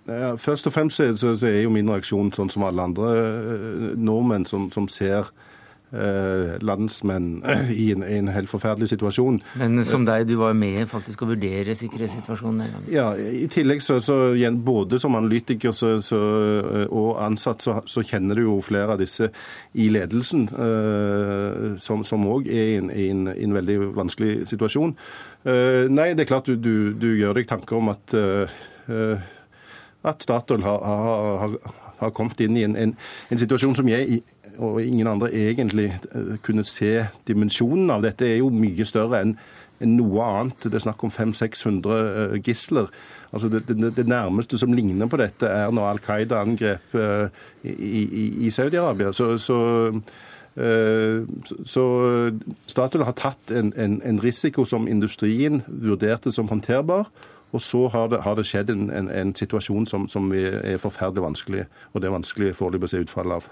Ja, 0.10 0.34
først 0.41 0.65
og 0.65 0.73
fremst 0.73 0.97
så, 0.97 1.36
så, 1.38 1.45
er 1.45 1.60
jo 1.62 1.71
min 1.71 1.91
reaksjon 1.91 2.32
sånn 2.34 2.49
som 2.49 2.63
alle 2.65 2.82
andre 2.82 3.93
nordmenn 3.93 4.47
som, 4.49 4.65
som 4.73 4.88
ser 4.89 5.30
Eh, 5.30 5.48
landsmenn 5.91 7.39
i 7.73 7.88
en, 7.95 8.04
en, 8.06 8.28
helt 8.30 8.49
forferdelig 8.52 8.91
situasjon. 8.91 9.39
Men 9.58 9.84
som 9.88 10.06
deg, 10.06 10.28
du 10.30 10.36
var 10.38 10.54
med 10.58 10.84
faktisk 10.89 11.23
å 11.25 11.30
vurdere 11.32 11.73
sikkerhetssituasjonen 11.78 12.62
den 12.62 12.75
gangen? 12.75 12.91
Ja, 12.93 13.08
i 13.17 13.47
tillegg 13.49 13.82
så, 13.82 13.97
så 14.04 14.19
både 14.65 14.99
som 15.02 15.17
analytiker 15.17 15.73
så, 15.73 15.95
så, 16.06 16.19
og 16.86 17.17
ansatt 17.23 17.65
så, 17.65 18.04
kjenner 18.06 18.38
du 18.38 18.45
jo 18.45 18.60
flere 18.65 18.93
av 18.93 19.02
disse 19.02 19.32
i 19.73 19.89
ledelsen 19.89 20.47
uh, 20.54 21.75
som 21.80 22.30
òg 22.30 22.47
er 22.49 22.75
i 22.75 22.78
en, 22.80 22.93
en, 22.93 23.28
en, 23.34 23.58
veldig 23.58 23.80
vanskelig 23.97 24.47
situasjon. 24.49 24.95
Uh, 25.45 25.89
nei, 25.89 26.12
det 26.13 26.25
er 26.25 26.32
klart 26.32 26.49
du, 26.49 26.56
du, 26.56 26.93
du, 26.97 27.12
gjør 27.17 27.39
deg 27.39 27.49
tanker 27.49 27.80
om 27.80 27.91
at 27.93 28.15
uh, 28.17 29.19
at 30.04 30.23
Statoil 30.23 30.63
har, 30.63 30.84
har, 30.86 31.38
har, 31.38 31.56
har, 31.99 32.12
kommet 32.15 32.39
inn 32.41 32.58
i 32.58 32.63
en, 32.63 32.75
en, 32.80 32.93
en 33.30 33.41
situasjon 33.41 33.75
som 33.75 33.89
jeg 33.91 34.21
og 34.60 34.84
ingen 34.84 35.08
andre 35.08 35.32
egentlig 35.34 36.00
eh, 36.15 36.36
kunne 36.43 36.65
se 36.67 37.06
dimensjonen 37.28 37.89
av 37.93 38.04
dette, 38.04 38.28
er 38.28 38.41
jo 38.41 38.52
mye 38.54 38.86
større 38.88 39.24
enn 39.24 39.38
noe 39.95 40.26
annet. 40.26 40.67
Det 40.67 40.76
er 40.76 40.84
snakk 40.84 41.06
om 41.08 41.13
500-600 41.13 42.00
eh, 42.00 42.36
gisler. 42.43 42.89
Altså 43.32 43.50
det, 43.50 43.63
det, 43.69 43.93
det, 43.95 44.08
nærmeste 44.08 44.60
som 44.60 44.74
ligner 44.74 45.08
på 45.08 45.19
dette, 45.22 45.48
er 45.48 45.72
når 45.72 45.93
Al 45.93 46.04
Qaida 46.04 46.41
angrep 46.43 46.95
eh, 46.98 47.30
i, 47.63 48.04
i, 48.04 48.26
i 48.48 48.52
Saudi-Arabia. 48.52 49.13
Så, 49.13 49.38
så, 49.38 49.60
så, 51.65 51.84
Statoil 52.67 53.06
har 53.08 53.15
tatt 53.15 53.54
en, 53.56 53.72
en, 53.78 54.02
en, 54.04 54.19
risiko 54.24 54.65
som 54.67 54.89
industrien 54.91 55.62
vurderte 55.67 56.34
som 56.36 56.50
håndterbar. 56.52 57.08
Og 57.52 57.62
så 57.62 57.88
har 57.88 58.12
det, 58.12 58.19
har 58.22 58.36
det 58.36 58.45
skjedd 58.45 58.69
en, 58.69 58.91
en, 58.91 59.32
situasjon 59.36 59.88
som, 59.89 60.10
som, 60.12 60.28
er 60.34 60.78
forferdelig 60.78 61.24
vanskelig, 61.24 61.65
og 61.93 62.02
det 62.02 62.10
er 62.10 62.13
vanskelig 62.13 62.54
foreløpig 62.60 62.89
å 62.89 62.91
se 62.91 63.02
utfallet 63.08 63.39
av. 63.39 63.48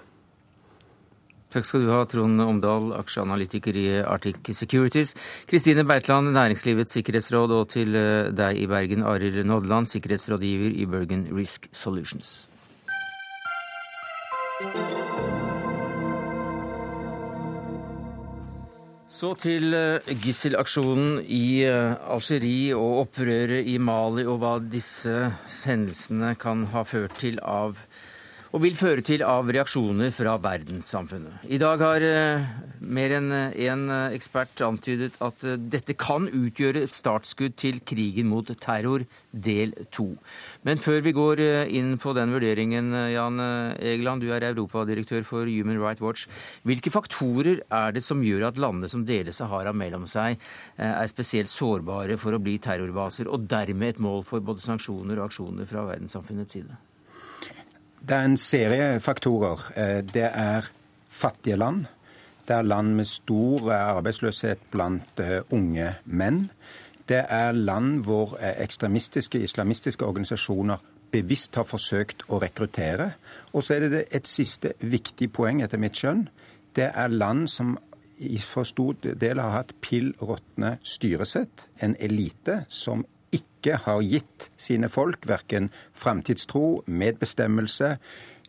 Takk 1.47 1.63
skal 1.63 1.85
du 1.85 1.91
ha, 1.93 2.01
Trond 2.03 2.41
Omdal, 2.43 2.89
aksjeanalytiker 2.97 3.77
i 3.79 3.85
Arctic 4.03 4.49
Securities. 4.51 5.13
Kristine 5.47 5.85
Beitland, 5.87 6.33
Næringslivets 6.35 6.97
sikkerhetsråd, 6.97 7.53
og 7.55 7.69
til 7.71 7.95
eh, 7.95 8.27
deg 8.35 8.59
i 8.59 8.67
Bergen, 8.67 9.05
Arild 9.07 9.45
Nådeland, 9.47 9.87
sikkerhetsrådgiver 9.87 10.75
i 10.75 10.85
Bergen 10.91 11.23
Risk 11.31 11.69
Solutions. 11.71 12.49
Så 19.07 19.31
til 19.39 19.71
eh, 19.71 20.11
gisselaksjonen 20.19 21.21
i 21.23 21.63
eh, 21.63 21.95
Algerie 22.11 22.75
og 22.75 23.05
opprøret 23.05 23.71
i 23.71 23.79
Mali, 23.79 24.27
og 24.27 24.43
hva 24.43 24.57
disse 24.59 25.31
hendelsene 25.63 26.35
kan 26.35 26.67
ha 26.75 26.83
ført 26.83 27.15
til 27.23 27.39
av 27.39 27.79
og 28.55 28.63
vil 28.63 28.77
føre 28.79 29.03
til 29.05 29.23
av 29.25 29.49
reaksjoner 29.51 30.13
fra 30.15 30.37
verdenssamfunnet. 30.41 31.47
I 31.51 31.59
dag 31.61 31.81
har 31.83 32.03
eh, 32.05 32.45
mer 32.79 33.15
enn 33.17 33.31
én 33.51 33.85
eh, 33.91 34.15
ekspert 34.15 34.61
antydet 34.63 35.17
at 35.23 35.43
eh, 35.43 35.59
dette 35.59 35.97
kan 35.99 36.29
utgjøre 36.29 36.85
et 36.85 36.95
startskudd 36.95 37.57
til 37.59 37.81
krigen 37.87 38.29
mot 38.31 38.47
terror 38.63 39.03
del 39.31 39.73
to. 39.93 40.07
Men 40.65 40.81
før 40.81 41.03
vi 41.05 41.13
går 41.13 41.41
inn 41.77 41.91
på 42.01 42.13
den 42.17 42.31
vurderingen, 42.33 42.89
Jan 43.11 43.37
Egeland, 43.77 44.23
du 44.23 44.31
er 44.33 44.47
europadirektør 44.47 45.27
for 45.27 45.51
Human 45.51 45.77
Rights 45.81 46.01
Watch. 46.01 46.25
Hvilke 46.65 46.89
faktorer 46.93 47.61
er 47.61 47.93
det 47.93 48.01
som 48.07 48.23
gjør 48.25 48.47
at 48.49 48.57
landene 48.57 48.89
som 48.89 49.05
deler 49.05 49.35
Sahara 49.35 49.75
mellom 49.77 50.07
seg, 50.09 50.41
er 50.81 51.11
spesielt 51.11 51.53
sårbare 51.53 52.17
for 52.17 52.33
å 52.33 52.41
bli 52.41 52.57
terrorbaser, 52.63 53.29
og 53.29 53.45
dermed 53.51 53.93
et 53.93 54.01
mål 54.01 54.25
for 54.25 54.41
både 54.41 54.65
sanksjoner 54.65 55.19
og 55.19 55.29
aksjoner 55.29 55.69
fra 55.69 55.85
verdenssamfunnets 55.91 56.57
side? 56.57 56.81
Det 58.07 58.15
er 58.15 58.23
en 58.23 58.37
serie 58.37 58.99
faktorer. 59.03 59.63
Eh, 59.75 60.03
det 60.13 60.29
er 60.31 60.69
fattige 61.09 61.57
land. 61.57 61.85
Det 62.47 62.55
er 62.55 62.61
land 62.61 62.93
med 62.95 63.05
stor 63.05 63.71
arbeidsløshet 63.73 64.59
blant 64.71 65.19
eh, 65.19 65.41
unge 65.51 65.89
menn. 66.05 66.45
Det 67.09 67.25
er 67.29 67.51
land 67.51 68.03
hvor 68.03 68.37
eh, 68.39 68.63
ekstremistiske, 68.63 69.39
islamistiske 69.43 70.05
organisasjoner 70.05 70.77
bevisst 71.11 71.55
har 71.59 71.67
forsøkt 71.67 72.23
å 72.29 72.39
rekruttere. 72.39 73.09
Og 73.51 73.63
så 73.63 73.75
er 73.75 73.89
det 73.89 74.05
et 74.11 74.27
siste 74.27 74.71
viktig 74.79 75.27
poeng, 75.35 75.59
etter 75.61 75.77
mitt 75.77 75.99
skjønn. 75.99 76.29
Det 76.75 76.87
er 76.95 77.11
land 77.11 77.49
som 77.51 77.75
for 78.39 78.63
stor 78.63 78.95
del 79.03 79.39
har 79.39 79.51
hatt 79.51 79.75
pill 79.81 80.13
råtne 80.21 80.77
styresett. 80.81 81.67
En 81.83 81.95
elite 81.99 82.63
som 82.69 83.03
ikke 83.57 83.81
har 83.83 84.05
gitt 84.05 84.49
sine 84.57 84.89
folk 84.93 85.27
verken 85.27 85.71
framtidstro, 85.97 86.83
medbestemmelse 86.87 87.97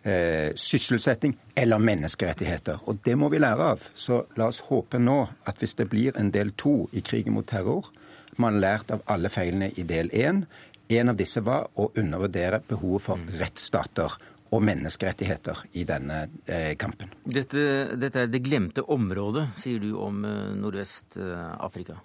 eh, 0.03 0.55
sysselsetting 0.55 1.37
eller 1.55 1.79
menneskerettigheter. 1.79 2.85
Og 2.87 3.01
det 3.05 3.17
må 3.19 3.29
vi 3.33 3.41
lære 3.43 3.73
av. 3.75 3.89
Så 3.95 4.23
la 4.37 4.49
oss 4.53 4.63
håpe 4.69 5.01
nå 5.03 5.21
at 5.49 5.61
hvis 5.61 5.77
det 5.79 5.89
blir 5.91 6.17
en 6.19 6.33
del 6.35 6.53
to 6.57 6.89
i 6.93 7.03
krigen 7.05 7.37
mot 7.37 7.47
terror, 7.49 7.91
man 8.39 8.59
har 8.59 8.65
lært 8.65 8.95
av 8.95 9.05
alle 9.11 9.31
feilene 9.33 9.73
i 9.77 9.85
del 9.87 10.11
én. 10.15 10.45
En 10.89 11.13
av 11.13 11.17
disse 11.19 11.43
var 11.45 11.69
å 11.77 11.91
undervurdere 11.99 12.63
behovet 12.69 13.05
for 13.05 13.39
rettsstater 13.41 14.15
og 14.49 14.63
menneskerettigheter 14.65 15.59
i 15.77 15.85
denne 15.85 16.23
eh, 16.47 16.73
kampen. 16.81 17.11
Dette, 17.25 17.97
dette, 18.01 18.23
er 18.25 18.31
det 18.33 18.41
glemte 18.47 18.85
området, 18.89 19.51
sier 19.61 19.83
du 19.83 19.91
om 20.01 20.23
eh, 20.25 20.55
Nordvest-Afrika? 20.57 21.99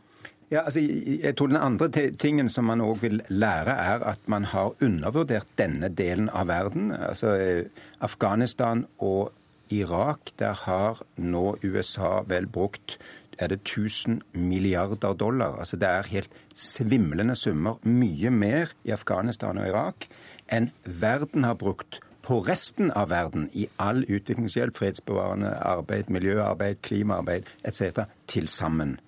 Ja, 0.54 0.62
altså, 0.68 0.82
jeg 1.24 1.34
tror 1.38 1.48
Den 1.48 1.58
andre 1.58 1.88
tingen 2.22 2.50
som 2.50 2.68
man 2.70 2.82
òg 2.82 3.00
vil 3.02 3.22
lære, 3.30 3.74
er 3.74 4.04
at 4.06 4.28
man 4.30 4.44
har 4.52 4.76
undervurdert 4.82 5.48
denne 5.58 5.90
delen 5.90 6.30
av 6.30 6.48
verden. 6.48 6.92
Altså, 6.92 7.34
eh, 7.34 7.66
Afghanistan 8.02 8.86
og 9.00 9.32
Irak, 9.74 10.30
der 10.40 10.54
har 10.54 11.02
nå 11.18 11.58
USA 11.64 12.22
vel 12.28 12.46
brukt 12.48 13.00
er 13.40 13.48
det 13.48 13.60
1000 13.64 14.22
milliarder 14.34 15.14
dollar. 15.14 15.60
Altså 15.60 15.76
Det 15.76 15.90
er 15.90 16.08
helt 16.08 16.30
svimlende 16.56 17.36
summer. 17.36 17.80
Mye 17.84 18.30
mer 18.30 18.66
i 18.86 18.92
Afghanistan 18.92 19.58
og 19.58 19.68
Irak 19.68 20.08
enn 20.52 20.72
verden 20.86 21.44
har 21.44 21.54
brukt 21.54 22.00
på 22.22 22.40
resten 22.48 22.92
av 22.92 23.10
verden 23.10 23.50
i 23.54 23.68
all 23.80 24.04
utviklingshjelp, 24.04 24.78
fredsbevarende 24.78 25.50
arbeid, 25.50 26.04
miljøarbeid, 26.08 26.76
klimaarbeid 26.82 27.44
etc. 27.66 28.06
til 28.28 28.48
sammen. 28.48 29.00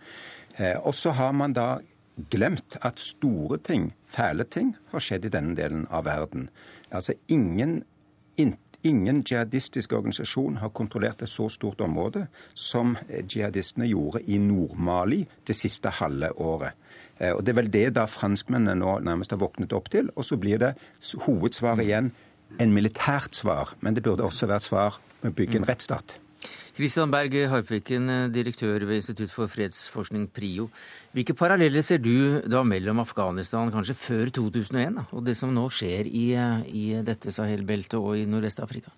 Eh, 0.58 0.78
og 0.80 0.96
så 0.96 1.12
har 1.16 1.32
man 1.36 1.54
da 1.54 1.80
glemt 2.32 2.78
at 2.82 3.00
store 3.00 3.58
ting, 3.58 3.94
fæle 4.08 4.44
ting, 4.44 4.76
har 4.92 5.04
skjedd 5.04 5.28
i 5.28 5.34
denne 5.34 5.56
delen 5.58 5.84
av 5.92 6.06
verden. 6.08 6.50
Altså 6.92 7.14
ingen, 7.28 7.82
ingen 8.38 9.24
jihadistisk 9.28 9.94
organisasjon 9.94 10.62
har 10.62 10.72
kontrollert 10.76 11.22
et 11.22 11.32
så 11.32 11.50
stort 11.52 11.82
område 11.82 12.28
som 12.54 12.96
jihadistene 13.12 13.90
gjorde 13.90 14.24
i 14.32 14.40
Nord-Mali 14.40 15.26
det 15.48 15.58
siste 15.60 15.92
halve 16.00 16.32
året. 16.40 16.80
Eh, 17.20 17.34
og 17.34 17.44
Det 17.44 17.52
er 17.52 17.62
vel 17.62 17.74
det 17.74 17.88
da 17.96 18.06
franskmennene 18.08 18.80
nå 18.80 19.00
nærmest 19.00 19.36
har 19.36 19.44
våknet 19.44 19.74
opp 19.74 19.90
til. 19.92 20.10
Og 20.16 20.26
så 20.26 20.38
blir 20.38 20.62
det 20.62 20.76
hovedsvaret 21.28 21.84
igjen 21.84 22.14
en 22.60 22.72
militært 22.72 23.36
svar, 23.36 23.76
men 23.82 23.96
det 23.96 24.04
burde 24.04 24.24
også 24.24 24.48
vært 24.48 24.64
svar 24.64 25.02
med 25.22 25.34
å 25.34 25.36
bygge 25.36 25.60
en 25.60 25.68
rettsstat. 25.68 26.20
Kristian 26.76 27.08
Berg 27.08 27.32
Harpviken, 27.48 28.34
direktør 28.36 28.84
ved 28.84 28.96
Institutt 28.96 29.32
for 29.32 29.48
fredsforskning, 29.48 30.26
PRIO. 30.28 30.68
Hvilke 31.16 31.32
paralleller 31.32 31.80
ser 31.86 32.02
du 32.04 32.42
da 32.52 32.60
mellom 32.68 33.00
Afghanistan 33.00 33.70
kanskje 33.72 33.94
før 33.96 34.32
2001 34.36 34.98
da, 34.98 35.06
og 35.16 35.24
det 35.24 35.38
som 35.40 35.54
nå 35.56 35.64
skjer 35.72 36.10
i, 36.12 36.26
i 36.68 36.86
dette 37.08 37.32
Sahel-beltet 37.32 37.96
og 37.96 38.18
i 38.20 38.26
Nordvest-Afrika? 38.28 38.92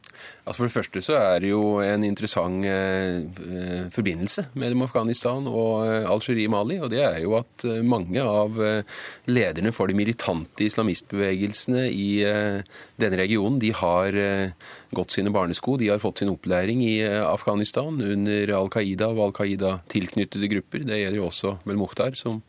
Altså 0.47 0.61
For 0.61 0.67
det 0.67 0.73
første 0.73 1.03
så 1.03 1.17
er 1.19 1.43
det 1.43 1.51
jo 1.51 1.77
en 1.83 2.05
interessant 2.07 2.65
eh, 2.65 3.87
forbindelse 3.93 4.47
mellom 4.57 4.85
Afghanistan 4.87 5.47
og 5.49 5.83
eh, 5.85 6.07
Algerie-Mali. 6.07 6.79
Og 6.81 6.91
det 6.93 7.01
er 7.03 7.19
jo 7.23 7.35
at 7.39 7.65
eh, 7.67 7.83
mange 7.85 8.23
av 8.23 8.57
eh, 8.63 8.97
lederne 9.29 9.73
for 9.75 9.91
de 9.91 9.97
militante 9.97 10.65
islamistbevegelsene 10.67 11.87
i 11.91 12.09
eh, 12.25 12.61
denne 12.97 13.19
regionen, 13.19 13.59
de 13.61 13.73
har 13.75 14.15
eh, 14.17 14.55
gått 14.95 15.17
sine 15.17 15.33
barnesko. 15.35 15.75
De 15.81 15.91
har 15.91 16.01
fått 16.01 16.23
sin 16.23 16.31
opplæring 16.31 16.81
i 16.85 16.95
Afghanistan 17.05 17.99
under 17.99 18.55
Al 18.55 18.71
Qaida 18.73 19.11
og 19.11 19.25
Al 19.27 19.35
Qaida-tilknyttede 19.41 20.49
grupper. 20.55 20.87
Det 20.87 21.01
gjelder 21.01 21.19
jo 21.19 21.27
også 21.27 21.57
Mel 21.67 21.79
Mukhtar, 21.81 22.06
som 22.15 22.43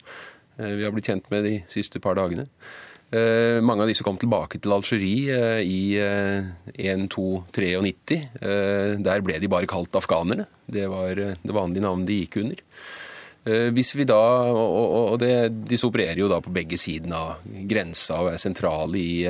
vi 0.59 0.83
har 0.83 0.90
blitt 0.90 1.07
kjent 1.07 1.29
med 1.31 1.44
de 1.47 1.53
siste 1.71 2.01
par 2.03 2.16
dagene. 2.18 2.49
Eh, 3.09 3.57
mange 3.64 3.81
av 3.81 3.88
disse 3.88 4.05
kom 4.05 4.18
tilbake 4.21 4.59
til 4.61 4.68
Algerie 4.75 5.33
eh, 5.33 5.62
i 5.64 5.97
1293. 5.97 8.18
Eh, 8.37 9.01
der 9.01 9.25
ble 9.25 9.38
de 9.40 9.49
bare 9.49 9.64
kalt 9.71 9.97
afghanerne. 9.97 10.44
Det 10.68 10.85
var 10.92 11.16
det 11.16 11.55
vanlige 11.57 11.87
navnet 11.87 12.05
de 12.11 12.18
gikk 12.23 12.37
under. 12.44 12.61
Hvis 13.49 13.94
vi 13.97 14.05
da, 14.05 14.53
og 14.53 15.16
det, 15.23 15.49
Disse 15.71 15.87
opererer 15.88 16.18
jo 16.21 16.29
da 16.29 16.37
på 16.44 16.53
begge 16.53 16.77
sidene 16.77 17.16
av 17.16 17.40
grensa 17.71 18.18
og 18.21 18.35
er 18.35 18.42
sentrale 18.42 18.99
i, 19.01 19.25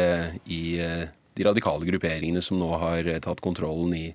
i 0.50 0.74
de 0.74 1.46
radikale 1.46 1.86
grupperingene 1.86 2.42
som 2.42 2.58
nå 2.58 2.66
har 2.82 3.06
tatt 3.22 3.38
kontrollen 3.44 3.94
i 3.94 4.08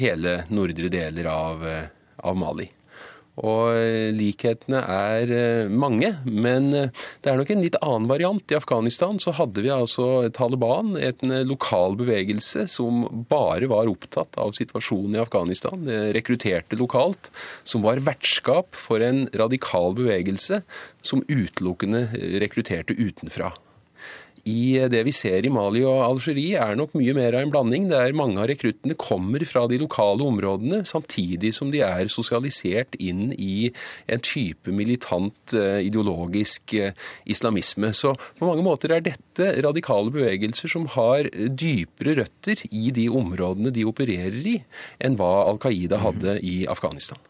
hele 0.00 0.48
nordre 0.48 0.88
deler 0.88 1.28
av, 1.28 1.60
av 2.24 2.40
Mali. 2.40 2.70
Og 3.46 3.76
eh, 3.76 4.10
likhetene 4.16 4.80
er 4.82 5.32
eh, 5.34 5.70
mange, 5.70 6.10
men 6.24 6.70
eh, 6.74 7.04
det 7.22 7.30
er 7.30 7.38
nok 7.38 7.52
en 7.54 7.62
litt 7.62 7.78
annen 7.82 8.08
variant. 8.10 8.42
I 8.50 8.58
Afghanistan 8.58 9.20
så 9.22 9.34
hadde 9.38 9.62
vi 9.64 9.72
altså 9.74 10.28
Taliban, 10.34 10.96
en 10.98 11.36
lokal 11.48 11.96
bevegelse 12.00 12.66
som 12.70 13.04
bare 13.30 13.70
var 13.70 13.90
opptatt 13.90 14.38
av 14.40 14.54
situasjonen 14.58 15.18
i 15.18 15.22
Afghanistan. 15.22 15.86
Rekrutterte 16.16 16.78
lokalt, 16.80 17.30
som 17.68 17.84
var 17.86 18.02
vertskap 18.06 18.76
for 18.76 19.04
en 19.04 19.26
radikal 19.38 19.94
bevegelse 19.98 20.62
som 21.04 21.24
utelukkende 21.28 22.06
rekrutterte 22.42 22.96
utenfra 22.98 23.52
i 24.48 24.88
det 24.90 25.02
vi 25.06 25.12
ser 25.14 25.44
i 25.44 25.52
Mali 25.52 25.82
og 25.86 26.00
Algerie, 26.06 26.58
er 26.60 26.78
nok 26.78 26.94
mye 26.98 27.14
mer 27.16 27.36
av 27.36 27.44
en 27.44 27.52
blanding. 27.52 27.88
Der 27.92 28.16
mange 28.16 28.40
av 28.40 28.48
rekruttene 28.50 28.96
kommer 28.98 29.44
fra 29.48 29.66
de 29.70 29.80
lokale 29.82 30.24
områdene, 30.26 30.82
samtidig 30.88 31.52
som 31.56 31.72
de 31.74 31.82
er 31.84 32.10
sosialisert 32.12 32.96
inn 32.98 33.32
i 33.36 33.70
en 34.08 34.24
type 34.24 34.72
militant 34.74 35.54
eh, 35.58 35.80
ideologisk 35.86 36.74
eh, 36.78 36.96
islamisme. 37.28 37.92
Så 37.96 38.14
på 38.38 38.48
mange 38.48 38.64
måter 38.66 38.96
er 38.96 39.04
dette 39.04 39.52
radikale 39.64 40.12
bevegelser 40.14 40.72
som 40.72 40.88
har 40.96 41.28
dypere 41.48 42.18
røtter 42.22 42.64
i 42.70 42.92
de 42.94 43.08
områdene 43.12 43.74
de 43.74 43.86
opererer 43.88 44.52
i, 44.56 44.60
enn 45.04 45.18
hva 45.18 45.32
Al 45.48 45.60
Qaida 45.62 46.00
hadde 46.02 46.38
i 46.44 46.62
Afghanistan. 46.70 47.20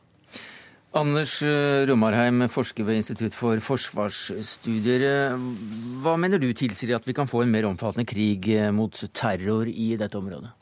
Anders 0.96 1.42
eh, 1.44 1.85
Romarheim, 1.85 2.46
forsker 2.48 2.87
ved 2.88 2.96
Institutt 3.03 3.35
for 3.37 3.61
forsvarsstudier. 3.61 5.35
Hva 6.01 6.14
mener 6.16 6.40
du 6.40 6.48
tilsier 6.57 6.96
at 6.96 7.05
vi 7.05 7.12
kan 7.12 7.29
få 7.29 7.42
en 7.44 7.53
mer 7.53 7.68
omfattende 7.68 8.09
krig 8.09 8.48
eh, 8.55 8.70
mot 8.72 8.96
terror 9.12 9.68
i 9.68 9.90
dette 10.01 10.16
området? 10.16 10.55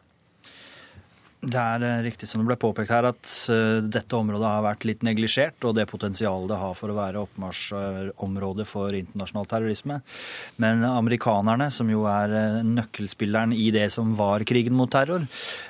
Det 1.45 1.61
er 1.61 1.83
eh, 1.85 2.03
riktig 2.07 2.27
som 2.31 2.41
det 2.41 2.49
ble 2.49 2.57
påpekt 2.59 2.91
her, 2.95 3.07
at 3.11 3.31
eh, 3.53 3.85
dette 3.85 4.17
området 4.17 4.49
har 4.49 4.63
vært 4.65 4.87
litt 4.89 5.03
neglisjert, 5.05 5.61
og 5.69 5.75
det 5.77 5.85
potensialet 5.91 6.49
det 6.49 6.61
har 6.63 6.73
for 6.79 6.91
å 6.91 6.97
være 6.97 7.23
oppmarsjområde 7.27 8.65
for 8.67 8.97
internasjonal 8.97 9.49
terrorisme. 9.51 10.01
Men 10.63 10.85
amerikanerne, 10.89 11.69
som 11.75 11.91
jo 11.93 12.07
er 12.09 12.33
eh, 12.33 12.59
nøkkelspilleren 12.65 13.53
i 13.53 13.69
det 13.75 13.91
som 13.93 14.15
var 14.17 14.47
krigen 14.49 14.77
mot 14.79 14.91
terror, 14.91 15.27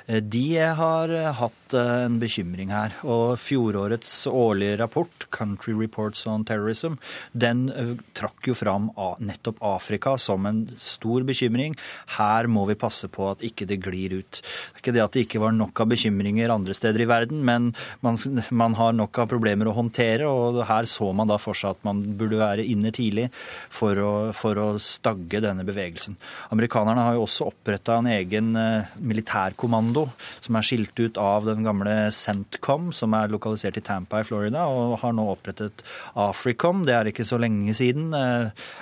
de 0.07 0.45
har 0.55 1.11
hatt 1.35 1.75
en 1.75 2.15
bekymring 2.21 2.71
her. 2.71 2.95
Og 3.03 3.35
fjorårets 3.41 4.13
årlige 4.31 4.79
rapport, 4.79 5.27
'Country 5.27 5.75
Reports 5.75 6.23
on 6.31 6.45
Terrorism', 6.47 6.95
den 7.33 7.67
trakk 8.15 8.47
jo 8.47 8.55
fram 8.55 8.89
nettopp 9.19 9.59
Afrika 9.61 10.15
som 10.17 10.45
en 10.47 10.63
stor 10.79 11.27
bekymring. 11.27 11.75
Her 12.15 12.47
må 12.47 12.65
vi 12.71 12.79
passe 12.79 13.11
på 13.11 13.27
at 13.33 13.43
ikke 13.43 13.67
det 13.67 13.81
glir 13.83 14.15
ut. 14.21 14.39
Det 14.39 14.79
er 14.79 14.83
ikke 14.85 14.95
det 14.95 15.03
at 15.03 15.17
det 15.17 15.25
ikke 15.27 15.43
var 15.43 15.56
nok 15.59 15.81
av 15.83 15.91
bekymringer 15.91 16.51
andre 16.53 16.75
steder 16.77 17.03
i 17.03 17.09
verden, 17.09 17.43
men 17.45 17.71
man, 18.05 18.17
man, 18.49 18.75
har 18.77 18.95
nok 18.95 19.19
av 19.23 19.29
problemer 19.31 19.69
å 19.69 19.75
håndtere. 19.77 20.27
og 20.27 20.61
Her 20.67 20.87
så 20.89 21.11
man 21.15 21.29
da 21.29 21.39
for 21.41 21.57
seg 21.57 21.75
at 21.75 21.85
man 21.87 22.03
burde 22.19 22.39
være 22.41 22.65
inne 22.67 22.91
tidlig 22.95 23.27
for 23.33 23.99
å, 24.01 24.11
for 24.37 24.59
å 24.61 24.67
stagge 24.81 25.41
denne 25.43 25.65
bevegelsen. 25.67 26.17
Amerikanerne 26.53 27.05
har 27.07 27.17
jo 27.17 27.25
også 27.25 27.49
oppretta 27.51 27.97
en 27.99 28.09
egen 28.11 28.53
uh, 28.57 28.87
militærkommando 28.97 30.07
som 30.39 30.57
er 30.57 30.67
skilt 30.67 30.97
ut 30.99 31.19
av 31.21 31.47
den 31.47 31.65
gamle 31.67 31.95
CENTCOM, 32.13 32.91
som 32.95 33.15
er 33.17 33.33
lokalisert 33.33 33.79
i 33.79 33.85
Tampa 33.85 34.21
i 34.21 34.27
Florida, 34.27 34.67
og 34.71 34.97
har 35.03 35.15
nå 35.15 35.27
opprettet 35.31 35.83
AFRICOM. 36.17 36.85
Det 36.87 36.95
er 36.95 37.11
ikke 37.11 37.27
så 37.27 37.39
lenge 37.41 37.75
siden, 37.77 38.09
det 38.13 38.23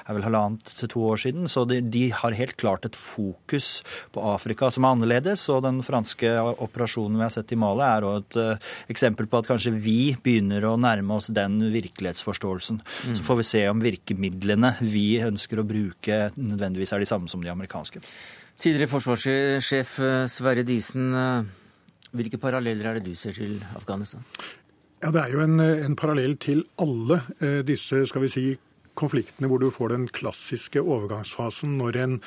er 0.06 0.18
vel 0.18 0.28
halvannet 0.28 0.76
til 0.80 0.92
to 0.92 1.06
år 1.12 1.22
siden. 1.26 1.50
Så 1.52 1.66
de, 1.70 1.82
de 1.82 2.08
har 2.16 2.38
helt 2.38 2.58
klart 2.60 2.88
et 2.88 2.98
fokus 3.00 3.80
på 4.16 4.24
Afrika 4.26 4.72
som 4.74 4.86
er 4.86 4.96
annerledes. 4.96 5.48
og 5.50 5.64
den 5.66 5.82
franske 5.86 6.32
operasjonen 6.66 7.20
vi 7.20 7.26
har 7.26 7.34
sett 7.34 7.54
i 7.54 7.60
Mali, 7.60 7.86
er 7.86 8.08
et 8.10 8.38
uh, 8.40 8.72
eksempel 8.92 9.30
på 9.32 9.42
at 9.42 9.50
kanskje 9.50 9.74
vi 9.74 10.16
begynner 10.24 10.66
å 10.68 10.76
nærme 10.82 11.18
oss 11.18 11.32
den 11.34 11.60
virkelighetsforståelsen. 11.74 12.82
Mm. 12.82 13.16
Så 13.18 13.26
får 13.26 13.40
vi 13.42 13.48
se 13.52 13.64
om 13.72 13.84
virkemidlene 13.84 14.76
vi 14.82 15.06
ønsker 15.24 15.62
å 15.62 15.68
bruke, 15.68 16.30
nødvendigvis 16.36 16.96
er 16.96 17.04
de 17.04 17.10
samme 17.10 17.32
som 17.32 17.44
de 17.44 17.54
amerikanske. 17.54 18.04
Tidligere 18.62 18.92
forsvarssjef 18.92 19.98
eh, 20.00 20.20
Sverre 20.32 20.64
Disen, 20.68 21.10
eh, 21.20 22.12
hvilke 22.16 22.40
paralleller 22.40 22.92
er 22.92 23.00
det 23.00 23.10
du 23.10 23.20
ser 23.20 23.36
til 23.36 23.58
Afghanistan? 23.76 24.24
Ja, 25.04 25.12
Det 25.12 25.26
er 25.26 25.34
jo 25.36 25.44
en, 25.44 25.60
en 25.60 25.98
parallell 26.00 26.38
til 26.42 26.64
alle 26.82 27.20
disse 27.68 28.00
skal 28.10 28.24
vi 28.24 28.30
si, 28.32 28.46
konfliktene 28.96 29.50
hvor 29.52 29.62
du 29.62 29.68
får 29.74 29.94
den 29.94 30.08
klassiske 30.08 30.82
overgangsfasen 30.82 31.76
når 31.80 32.00
en 32.04 32.20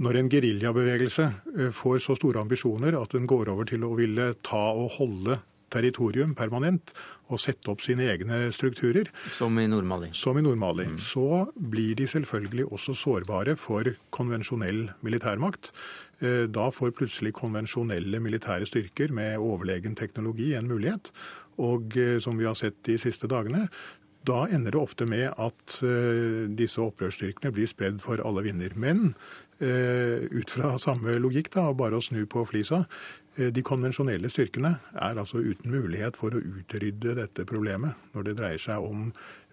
når 0.00 0.16
en 0.16 0.32
geriljabevegelse 0.32 1.28
eh, 1.28 1.70
får 1.76 2.00
så 2.06 2.16
store 2.18 2.42
ambisjoner 2.42 2.96
at 2.98 3.14
den 3.16 3.28
går 3.30 3.52
over 3.52 3.68
til 3.68 3.84
å 3.86 3.94
ville 3.98 4.32
ta 4.46 4.70
og 4.72 4.96
holde 4.98 5.40
territorium 5.70 6.32
permanent 6.34 6.90
og 7.30 7.38
sette 7.38 7.70
opp 7.70 7.84
sine 7.84 8.08
egne 8.10 8.48
strukturer 8.50 9.12
Som 9.30 9.60
i 9.62 9.68
Nord-Mali? 9.70 10.08
Som 10.18 10.40
i 10.40 10.42
Nord-Mali. 10.42 10.88
Mm. 10.90 10.96
Så 10.98 11.44
blir 11.54 11.94
de 12.00 12.08
selvfølgelig 12.10 12.66
også 12.74 12.96
sårbare 12.98 13.54
for 13.60 13.92
konvensjonell 14.10 14.88
militærmakt. 15.06 15.70
Da 16.20 16.64
får 16.74 16.90
plutselig 16.98 17.30
konvensjonelle 17.38 18.18
militære 18.20 18.66
styrker 18.66 19.14
med 19.14 19.38
overlegen 19.38 19.94
teknologi 19.96 20.50
en 20.58 20.66
mulighet. 20.68 21.12
Og 21.62 21.94
som 22.20 22.34
vi 22.36 22.48
har 22.48 22.58
sett 22.58 22.82
de 22.90 22.98
siste 22.98 23.30
dagene, 23.30 23.68
da 24.26 24.42
ender 24.50 24.74
det 24.74 24.82
ofte 24.82 25.06
med 25.08 25.30
at 25.30 25.78
disse 26.58 26.82
opprørsstyrkene 26.82 27.54
blir 27.54 27.70
spredd 27.70 28.02
for 28.02 28.20
alle 28.26 28.42
vinder. 28.50 28.74
Men 28.74 29.14
ut 29.60 30.52
fra 30.54 30.70
samme 30.80 31.18
logikk, 31.20 31.50
da, 31.52 31.66
bare 31.76 31.98
å 31.98 32.04
snu 32.04 32.22
på 32.30 32.46
flisa, 32.48 32.86
de 33.36 33.62
konvensjonelle 33.64 34.28
styrkene 34.32 34.70
er 34.96 35.20
altså 35.20 35.42
uten 35.44 35.70
mulighet 35.72 36.16
for 36.16 36.32
å 36.32 36.40
utrydde 36.40 37.14
dette 37.18 37.44
problemet 37.48 38.08
når 38.14 38.26
det 38.26 38.34
dreier 38.40 38.62
seg 38.64 38.84
om 38.88 39.10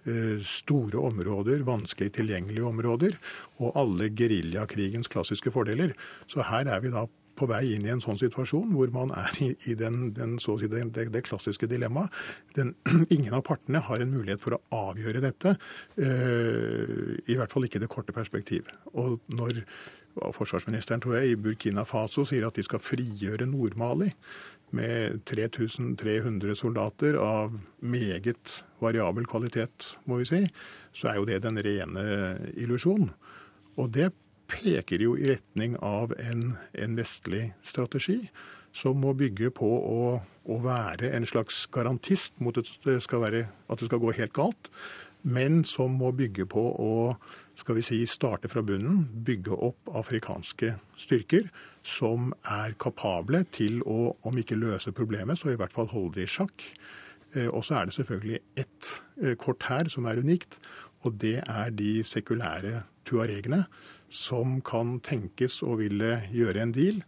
Eh, 0.08 0.40
store 0.46 1.02
områder, 1.04 1.66
vanskelig 1.68 2.14
tilgjengelige 2.16 2.64
områder, 2.64 3.16
og 3.60 3.76
alle 3.76 4.08
geriljakrigens 4.16 5.10
klassiske 5.12 5.52
fordeler. 5.52 5.92
Så 6.32 6.46
her 6.48 6.70
er 6.72 6.80
vi 6.80 6.94
da 6.94 7.04
på 7.38 7.48
vei 7.50 7.74
inn 7.76 7.84
i 7.86 7.92
en 7.92 8.02
sånn 8.02 8.18
situasjon 8.18 8.72
hvor 8.72 8.90
man 8.96 9.12
er 9.18 9.36
i, 9.44 9.76
den, 9.78 10.14
den, 10.16 10.38
si, 10.40 10.70
det, 10.72 10.86
det, 10.96 11.24
klassiske 11.28 11.68
dilemmaet. 11.68 12.14
ingen 13.16 13.36
av 13.36 13.44
partene 13.50 13.84
har 13.84 14.02
en 14.02 14.14
mulighet 14.14 14.42
for 14.42 14.56
å 14.56 14.62
avgjøre 14.94 15.26
dette, 15.28 15.58
uh, 16.00 17.12
i 17.28 17.38
hvert 17.38 17.52
fall 17.52 17.68
ikke 17.68 17.82
i 17.82 17.84
det 17.84 17.92
korte 17.92 18.16
perspektiv. 18.16 18.72
Og 18.96 19.20
når 19.28 19.60
forsvarsministeren 20.36 21.02
tror 21.04 21.20
jeg, 21.20 21.32
i 21.32 21.40
Burkina 21.40 21.86
Faso 21.88 22.26
sier 22.28 22.48
at 22.48 22.58
de 22.58 22.66
skal 22.66 22.84
frigjøre 22.84 23.50
Nord-Mali, 23.50 24.12
med 24.76 25.22
3300 25.24 26.56
soldater 26.60 27.16
av 27.22 27.54
meget 27.80 28.58
variabel 28.84 29.28
kvalitet, 29.30 29.94
må 30.06 30.20
vi 30.20 30.28
si, 30.28 30.42
så 30.92 31.12
er 31.12 31.20
jo 31.20 31.28
det 31.30 31.42
den 31.46 31.60
rene 31.64 32.04
illusjon. 32.60 33.12
Og 33.78 33.94
det 33.96 34.12
peker 34.52 35.04
jo 35.04 35.16
i 35.20 35.32
retning 35.32 35.78
av 35.84 36.14
en, 36.20 36.58
en 36.74 37.00
vestlig 37.00 37.52
strategi 37.68 38.20
som 38.76 39.00
må 39.02 39.14
bygge 39.18 39.50
på 39.58 39.68
å, 39.68 40.20
å, 40.46 40.60
være 40.62 41.10
en 41.16 41.26
slags 41.28 41.66
garantist 41.74 42.36
mot 42.44 42.58
at 42.60 42.70
det, 42.86 43.00
være, 43.10 43.48
at 43.68 43.80
det 43.80 43.90
skal 43.90 44.04
gå 44.04 44.14
helt 44.20 44.36
galt, 44.36 44.72
men 45.24 45.64
som 45.68 45.98
må 45.98 46.12
bygge 46.16 46.46
på 46.52 46.64
å 46.72 46.94
skal 47.58 47.78
vi 47.78 47.86
si, 47.86 47.98
starte 48.06 48.50
fra 48.52 48.62
bunnen, 48.62 49.08
bygge 49.26 49.56
opp 49.56 49.90
afrikanske 49.98 50.76
styrker 51.00 51.50
som 51.88 52.32
er 52.46 52.76
kapable 52.80 53.44
til 53.56 53.82
å, 53.82 54.14
om 54.28 54.38
ikke 54.38 54.60
løse 54.60 54.94
problemet, 54.96 55.40
så 55.40 55.52
i 55.52 55.60
hvert 55.60 55.74
fall 55.74 55.90
holde 55.92 56.20
det 56.20 56.28
i 56.28 56.34
sjakk. 56.38 56.66
Eh, 57.34 57.48
og 57.48 57.66
så 57.66 57.80
er 57.80 57.88
det 57.88 57.98
selvfølgelig 57.98 58.42
ett 58.62 58.92
eh, 59.24 59.36
kort 59.40 59.66
her 59.72 59.90
som 59.92 60.06
er 60.06 60.22
unikt, 60.22 60.60
og 61.06 61.18
det 61.22 61.40
er 61.44 61.74
de 61.74 62.02
sekulære 62.06 62.84
tuaregene 63.08 63.64
som 64.10 64.60
kan 64.66 64.98
tenkes 65.04 65.62
å 65.66 65.78
ville 65.80 66.22
gjøre 66.34 66.64
en 66.64 66.74
deal. 66.76 67.02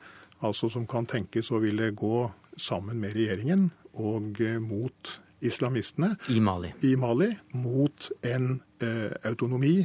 Altså 0.45 0.69
som 0.71 0.87
kan 0.87 1.07
tenkes 1.09 1.51
å 1.51 1.61
ville 1.63 1.91
gå 1.95 2.29
sammen 2.59 2.99
med 3.01 3.15
regjeringen 3.15 3.69
og 3.99 4.39
eh, 4.43 4.59
mot 4.63 5.19
islamistene 5.45 6.15
i 6.29 6.39
Mali, 6.43 6.71
i 6.83 6.95
Mali 6.99 7.29
mot 7.59 8.09
en 8.27 8.59
eh, 8.83 9.11
autonomi, 9.29 9.77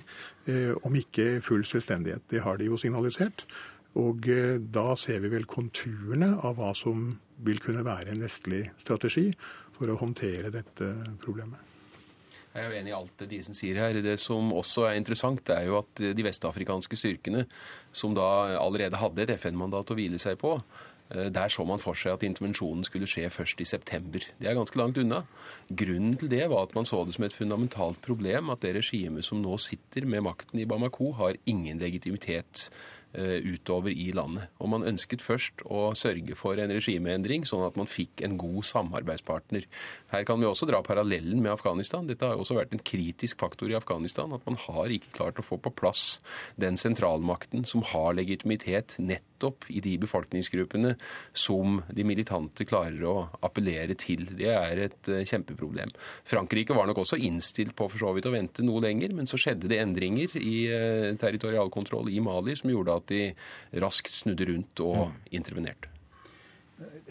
eh, 0.50 0.72
om 0.82 0.96
ikke 0.98 1.40
full 1.44 1.64
selvstendighet. 1.68 2.26
Det 2.30 2.42
har 2.44 2.58
de 2.58 2.70
jo 2.70 2.78
signalisert. 2.80 3.46
Og 4.00 4.26
eh, 4.30 4.56
da 4.58 4.94
ser 4.98 5.22
vi 5.22 5.30
vel 5.34 5.46
konturene 5.50 6.34
av 6.42 6.58
hva 6.58 6.72
som 6.76 7.12
vil 7.44 7.60
kunne 7.62 7.84
være 7.86 8.14
en 8.14 8.24
vestlig 8.24 8.66
strategi 8.82 9.28
for 9.74 9.90
å 9.90 9.98
håndtere 10.00 10.52
dette 10.54 10.90
problemet. 11.22 11.70
Jeg 12.54 12.62
er 12.62 12.70
jo 12.70 12.78
enig 12.78 12.92
i 12.92 12.94
alt 12.94 13.14
det 13.18 13.26
Disen 13.32 13.56
sier 13.58 13.80
her. 13.82 13.96
Det 13.98 14.14
som 14.22 14.52
også 14.54 14.84
er 14.86 14.98
interessant, 15.00 15.42
er 15.50 15.64
jo 15.66 15.80
at 15.80 16.02
de 16.14 16.26
vestafrikanske 16.26 16.98
styrkene, 17.00 17.48
som 17.90 18.14
da 18.14 18.54
allerede 18.60 19.00
hadde 19.00 19.24
et 19.24 19.32
FN-mandat 19.40 19.90
å 19.90 19.96
hvile 19.98 20.20
seg 20.22 20.38
på, 20.38 20.52
der 21.10 21.52
så 21.52 21.66
man 21.68 21.82
for 21.82 21.98
seg 21.98 22.16
at 22.16 22.24
intervensjonen 22.26 22.86
skulle 22.86 23.08
skje 23.10 23.28
først 23.30 23.60
i 23.60 23.66
september. 23.68 24.24
Det 24.40 24.48
er 24.48 24.56
ganske 24.56 24.78
langt 24.80 24.98
unna. 24.98 25.20
Grunnen 25.68 26.16
til 26.18 26.30
det 26.32 26.48
var 26.50 26.64
at 26.64 26.74
man 26.74 26.88
så 26.88 27.04
det 27.04 27.14
som 27.14 27.26
et 27.26 27.36
fundamentalt 27.36 28.00
problem 28.02 28.50
at 28.54 28.64
det 28.64 28.74
regimet 28.78 29.26
som 29.26 29.42
nå 29.44 29.58
sitter 29.60 30.08
med 30.08 30.24
makten 30.24 30.62
i 30.62 30.66
Bamako, 30.68 31.12
har 31.20 31.38
ingen 31.50 31.82
legitimitet 31.82 32.70
Eh, 33.14 33.38
utover 33.46 33.92
i 33.94 34.08
landet. 34.10 34.48
Og 34.58 34.66
man 34.72 34.82
ønsket 34.82 35.22
først 35.22 35.62
å 35.70 35.92
sørge 35.94 36.34
for 36.34 36.58
en 36.58 36.72
regimeendring, 36.74 37.44
sånn 37.46 37.62
at 37.62 37.76
man 37.78 37.86
fikk 37.86 38.24
en 38.26 38.34
god 38.40 38.66
samarbeidspartner. 38.66 39.68
Her 40.10 40.24
kan 40.26 40.42
vi 40.42 40.48
også 40.48 40.66
dra 40.66 40.80
parallellen 40.82 41.38
med 41.38 41.52
Afghanistan. 41.52 42.08
Dette 42.10 42.26
har 42.26 42.42
også 42.42 42.56
vært 42.58 42.74
en 42.74 42.82
kritisk 42.82 43.38
faktor 43.38 43.70
i 43.70 43.76
Afghanistan. 43.78 44.34
At 44.34 44.42
man 44.50 44.58
har 44.64 44.90
ikke 44.90 45.14
klart 45.14 45.38
å 45.38 45.46
få 45.46 45.60
på 45.62 45.70
plass 45.78 46.18
den 46.58 46.74
sentralmakten 46.74 47.62
som 47.62 47.86
har 47.92 48.18
legitimitet 48.18 48.98
nettopp 48.98 49.33
i 49.72 49.82
de 49.84 49.94
befolkningsgruppene 50.02 50.94
som 51.36 51.80
de 51.94 52.06
militante 52.06 52.66
klarer 52.68 53.02
å 53.08 53.16
appellere 53.44 53.96
til. 54.00 54.26
Det 54.36 54.50
er 54.52 54.84
et 54.88 55.10
eh, 55.12 55.24
kjempeproblem. 55.28 55.92
Frankrike 56.28 56.76
var 56.76 56.88
nok 56.90 57.02
også 57.04 57.20
innstilt 57.20 57.76
på 57.76 57.88
for 57.92 58.00
så 58.02 58.14
vidt 58.16 58.28
å 58.30 58.34
vente 58.34 58.66
noe 58.66 58.82
lenger, 58.84 59.14
men 59.16 59.30
så 59.30 59.40
skjedde 59.40 59.70
det 59.70 59.80
endringer 59.82 60.36
i 60.40 60.54
eh, 60.68 61.10
territorialkontroll 61.20 62.12
i 62.12 62.22
Mali 62.24 62.56
som 62.58 62.72
gjorde 62.72 63.00
at 63.00 63.10
de 63.12 63.24
raskt 63.84 64.12
snudde 64.22 64.48
rundt 64.50 64.84
og 64.84 65.08
mm. 65.08 65.18
intervenerte. 65.40 65.94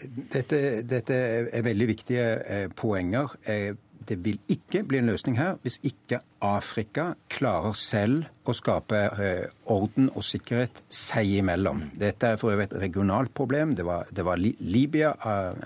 Dette, 0.04 0.58
dette, 0.84 1.16
er 1.54 1.64
veldig 1.64 1.86
viktige 1.88 2.24
eh, 2.44 2.66
poenger. 2.76 3.32
Eh, 3.48 3.72
det 4.08 4.18
vil 4.24 4.38
ikke 4.48 4.82
bli 4.84 4.98
en 5.00 5.08
løsning 5.08 5.38
her 5.38 5.56
hvis 5.64 5.78
ikke 5.86 6.20
Afrika 6.44 7.12
klarer 7.32 7.76
selv 7.78 8.26
å 8.44 8.54
skape 8.56 9.00
eh, 9.22 9.46
orden 9.72 10.10
og 10.12 10.24
sikkerhet 10.26 10.82
seg 10.92 11.38
imellom. 11.40 11.86
Mm. 11.86 11.94
Dette 12.02 12.34
er 12.34 12.40
for 12.40 12.52
øvrig 12.52 12.68
et 12.68 12.76
regionalt 12.82 13.32
problem. 13.34 13.72
Det 13.78 13.86
var, 13.86 14.10
det 14.12 14.26
var 14.26 14.40
Libya, 14.40 15.14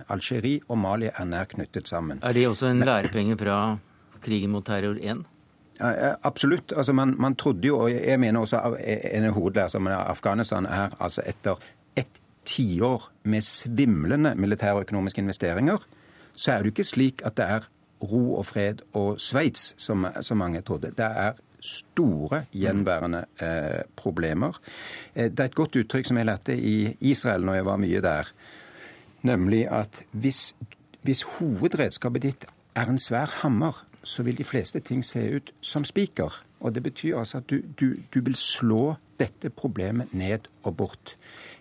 Algerie 0.09 0.63
og 0.69 0.79
Mali 0.79 1.11
er 1.11 1.27
nær 1.27 1.51
knyttet 1.51 1.91
sammen. 1.91 2.23
Er 2.23 2.37
det 2.37 2.47
også 2.49 2.71
en 2.71 2.85
lærepenge 2.87 3.39
fra 3.41 3.59
krigen 4.23 4.55
mot 4.55 4.67
terror 4.67 5.01
1? 5.03 5.27
Absolutt. 6.27 6.73
Altså 6.77 6.93
man, 6.93 7.15
man, 7.19 7.37
trodde 7.39 7.67
jo, 7.67 7.79
og 7.79 7.93
jeg 7.93 8.21
mener 8.21 8.41
også 8.41 8.77
en 8.79 9.31
hovedlærer 9.31 9.69
som 9.69 9.87
Afghanistan 9.87 10.67
er 10.67 10.95
altså 11.01 11.23
etter 11.27 11.61
et 11.97 12.23
tiår 12.49 13.11
med 13.23 13.45
svimlende 13.47 14.35
militære 14.35 14.75
og 14.75 14.87
økonomiske 14.87 15.23
investeringer, 15.23 15.79
så 16.35 16.53
er 16.53 16.57
det 16.57 16.71
jo 16.71 16.75
ikke 16.77 16.85
slik 16.85 17.23
at 17.25 17.37
det 17.37 17.45
er 17.45 17.69
ro 18.03 18.39
og 18.39 18.47
fred 18.47 18.83
og 18.93 19.21
Sveits, 19.21 19.75
som, 19.77 20.07
som 20.21 20.41
mange 20.41 20.63
trodde. 20.63 20.93
Det 20.97 21.07
er 21.07 21.39
store 21.61 22.45
gjenværende 22.55 23.25
eh, 23.43 23.83
problemer. 23.97 24.61
Eh, 25.15 25.31
det 25.31 25.41
er 25.41 25.51
et 25.51 25.59
godt 25.59 25.77
uttrykk 25.77 26.07
som 26.07 26.21
jeg 26.21 26.29
lærte 26.29 26.57
i 26.57 26.97
Israel 27.01 27.47
når 27.47 27.55
jeg 27.59 27.67
var 27.67 27.83
mye 27.83 28.03
der, 28.05 28.31
nemlig 29.27 29.65
at 29.75 30.03
hvis, 30.13 30.55
hvis 31.03 31.25
hovedredskapet 31.39 32.23
ditt 32.23 32.47
er 32.79 32.91
en 32.91 32.99
svær 32.99 33.31
hammer, 33.43 33.85
så 34.03 34.23
vil 34.23 34.39
de 34.39 34.45
fleste 34.45 34.81
ting 34.81 35.05
se 35.05 35.25
ut 35.37 35.53
som 35.61 35.85
spiker. 35.85 36.45
Og 36.61 36.75
det 36.75 36.83
betyr 36.83 37.19
altså 37.19 37.39
at 37.39 37.51
du, 37.51 37.61
du, 37.81 37.95
du 38.15 38.21
vil 38.21 38.37
slå 38.37 38.95
dette 39.19 39.51
problemet 39.51 40.15
ned 40.15 40.47
og 40.63 40.77
bort. 40.77 41.17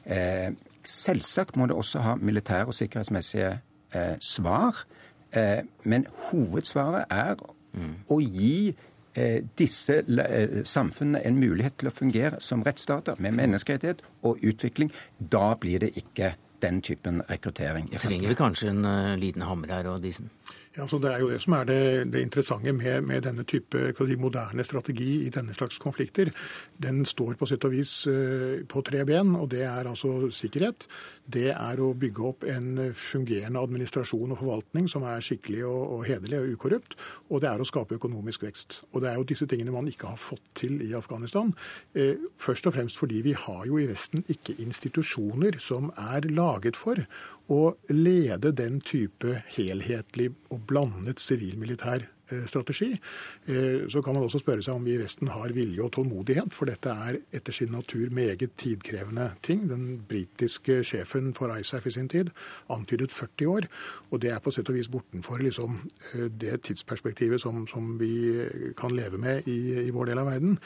Eh, 0.06 0.54
selvsagt 0.84 1.58
må 1.58 1.66
det 1.66 1.76
også 1.76 2.00
ha 2.00 2.16
militære 2.16 2.66
og 2.66 2.74
sikkerhetsmessige 2.74 3.60
eh, 3.94 4.16
svar. 4.22 4.86
Eh, 5.32 5.64
men 5.84 6.06
hovedsvaret 6.30 7.06
er 7.12 7.36
mm. 7.74 7.94
å 8.08 8.20
gi 8.22 8.72
eh, 8.72 9.44
disse 9.60 10.00
eh, 10.08 10.60
samfunnene 10.64 11.24
en 11.28 11.40
mulighet 11.40 11.80
til 11.82 11.92
å 11.92 11.96
fungere 11.96 12.42
som 12.44 12.64
rettsstater 12.66 13.20
med 13.20 13.36
menneskerettighet 13.40 14.04
og 14.28 14.44
utvikling. 14.46 14.94
Da 15.20 15.52
blir 15.60 15.84
det 15.84 15.94
ikke 16.00 16.36
den 16.64 16.82
typen 16.82 17.22
rekruttering. 17.30 17.92
Trenger 18.02 18.32
vi 18.32 18.38
kanskje 18.38 18.72
en 18.72 18.88
liten 19.22 19.46
hammer 19.46 19.76
her 19.76 19.92
og 19.92 20.02
Disen? 20.06 20.32
Ja, 20.78 20.86
så 20.88 21.00
Det 21.02 21.10
er 21.10 21.20
jo 21.24 21.30
det 21.32 21.40
som 21.42 21.54
er 21.58 21.64
det, 21.66 22.14
det 22.14 22.22
interessante 22.22 22.72
med, 22.74 23.02
med, 23.02 23.24
denne 23.26 23.44
type 23.50 23.80
si, 23.98 24.16
moderne 24.16 24.64
strategi 24.64 25.26
i 25.26 25.30
denne 25.34 25.54
slags 25.54 25.80
konflikter. 25.82 26.30
Den 26.78 27.06
står 27.06 27.34
på 27.34 27.48
sett 27.50 27.66
og 27.66 27.74
vis 27.74 28.06
uh, 28.06 28.62
på 28.70 28.84
tre 28.86 29.02
ben, 29.06 29.34
og 29.36 29.50
det 29.50 29.64
er 29.66 29.90
altså 29.90 30.30
sikkerhet. 30.30 30.86
Det 31.26 31.50
er 31.50 31.82
å 31.82 31.96
bygge 31.98 32.28
opp 32.30 32.46
en 32.46 32.94
fungerende 32.94 33.60
administrasjon 33.60 34.36
og 34.36 34.38
forvaltning 34.38 34.86
som 34.88 35.04
er 35.10 35.24
skikkelig 35.26 35.64
og, 35.66 35.82
og 35.96 36.04
hederlig 36.06 36.44
og 36.44 36.54
ukorrupt. 36.54 36.94
Og 37.34 37.42
det 37.42 37.50
er 37.50 37.64
å 37.64 37.68
skape 37.68 37.98
økonomisk 37.98 38.46
vekst. 38.46 38.84
Og 38.94 39.02
det 39.02 39.10
er 39.10 39.18
jo 39.18 39.26
disse 39.34 39.50
tingene 39.50 39.74
man 39.74 39.90
ikke 39.90 40.12
har 40.14 40.22
fått 40.22 40.46
til 40.62 40.78
i 40.86 40.92
Afghanistan. 40.94 41.56
Uh, 41.98 42.22
først 42.38 42.70
og 42.70 42.78
fremst 42.78 43.02
fordi 43.02 43.24
vi 43.26 43.34
har 43.34 43.66
jo 43.66 43.82
i 43.82 43.90
Vesten 43.90 44.22
ikke 44.30 44.60
institusjoner 44.62 45.58
som 45.64 45.90
er 45.98 46.30
laget 46.30 46.78
for 46.78 47.02
å 47.54 47.78
lede 47.94 48.52
den 48.56 48.82
type 48.84 49.42
helhetlig 49.56 50.32
og 50.52 50.62
blandet 50.68 51.22
sivil-militær 51.24 52.04
eh, 52.04 52.44
strategi. 52.50 52.90
Eh, 53.48 53.88
så 53.92 54.02
kan 54.04 54.18
man 54.18 54.26
også 54.26 54.42
spørre 54.42 54.64
seg 54.66 54.76
om 54.76 54.88
vi 54.88 54.98
i 54.98 55.00
Vesten 55.00 55.32
har 55.32 55.54
vilje 55.56 55.84
og 55.86 55.94
tålmodighet, 55.96 56.56
for 56.56 56.70
dette 56.70 56.92
er 56.92 57.20
etter 57.36 57.56
sin 57.56 57.72
natur 57.76 58.12
meget 58.14 58.58
tidkrevende 58.60 59.30
ting. 59.48 59.68
Den 59.72 60.02
britiske 60.10 60.82
sjefen 60.88 61.32
for 61.38 61.54
ISAF 61.56 61.88
i 61.88 61.96
sin 61.96 62.12
tid 62.12 62.34
antydet 62.74 63.16
40 63.16 63.54
år, 63.54 63.70
og 64.12 64.22
det 64.24 64.34
er 64.34 64.44
på 64.44 64.52
sett 64.56 64.68
og 64.72 64.80
vis 64.80 64.92
bortenfor 64.92 65.44
liksom, 65.46 65.80
eh, 66.14 66.28
det 66.28 66.62
tidsperspektivet 66.68 67.42
som, 67.44 67.64
som, 67.72 67.96
vi 67.98 68.44
kan 68.78 68.92
leve 68.92 69.18
med 69.18 69.48
i, 69.48 69.88
i, 69.88 69.92
vår 69.96 70.12
del 70.12 70.20
av 70.20 70.28
verden. 70.28 70.58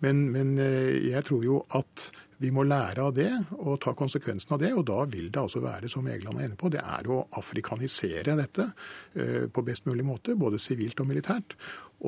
Men, 0.00 0.24
men 0.32 0.56
jeg 0.58 1.22
tror 1.28 1.44
jo 1.44 1.60
at 1.76 2.08
Vi 2.40 2.50
må 2.54 2.64
lære 2.64 3.04
av 3.04 3.14
det 3.16 3.30
og 3.58 3.80
ta 3.84 3.92
konsekvensen 3.96 4.54
av 4.56 4.62
det. 4.62 4.72
Og 4.76 4.84
da 4.88 5.04
vil 5.12 5.28
det 5.28 5.42
altså 5.42 5.60
være, 5.64 5.90
som 5.92 6.06
Egeland 6.08 6.40
er 6.40 6.48
inne 6.48 6.60
på, 6.60 6.70
det 6.72 6.80
er 6.80 7.10
å 7.10 7.22
afrikanisere 7.40 8.36
dette 8.38 8.70
eh, 9.14 9.48
på 9.52 9.64
best 9.66 9.88
mulig 9.90 10.06
måte, 10.08 10.38
både 10.40 10.60
sivilt 10.62 11.02
og 11.02 11.10
militært. 11.10 11.58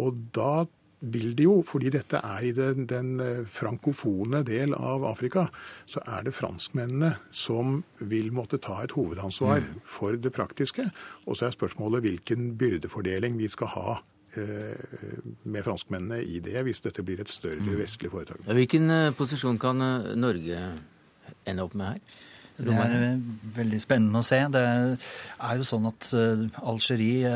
Og 0.00 0.30
da 0.32 0.64
vil 1.02 1.34
det 1.34 1.46
jo, 1.48 1.56
fordi 1.66 1.90
dette 1.90 2.20
er 2.22 2.44
i 2.46 2.52
den, 2.54 2.86
den, 2.86 3.16
eh, 3.20 3.42
frankofone 3.50 4.44
del 4.46 4.74
av 4.78 5.04
Afrika, 5.04 5.48
så 5.86 6.00
er 6.06 6.24
det 6.24 6.36
franskmennene 6.36 7.16
som 7.34 7.80
vil 7.98 8.30
måtte 8.32 8.60
ta 8.62 8.78
et 8.84 8.94
hovedansvar 8.96 9.64
mm. 9.66 9.82
for 9.84 10.16
det 10.16 10.32
praktiske. 10.32 10.86
Og 11.26 11.36
så 11.36 11.48
er 11.48 11.56
spørsmålet 11.56 12.06
hvilken 12.06 12.54
byrdefordeling 12.60 13.36
vi 13.40 13.50
skal 13.52 13.74
ha 13.74 13.98
med 14.36 15.64
franskmennene 15.66 16.22
i 16.24 16.40
det, 16.44 16.56
hvis 16.66 16.82
dette 16.84 17.04
blir 17.04 17.20
et 17.20 17.30
større 17.30 17.60
mm. 17.60 17.74
vestlig 17.80 18.10
foretak. 18.12 18.42
Hvilken 18.48 18.90
eh, 18.90 19.14
posisjon 19.16 19.60
kan 19.60 19.82
Norge 20.16 20.60
ende 21.48 21.66
opp 21.66 21.76
med 21.78 21.94
her? 21.94 22.20
Det 22.62 22.74
er 22.76 23.16
veldig 23.56 23.78
spennende 23.80 24.20
å 24.20 24.26
se. 24.26 24.38
Det 24.52 24.62
er 24.62 25.56
jo 25.58 25.64
sånn 25.66 25.88
at 25.88 26.10
Algerie 26.60 27.32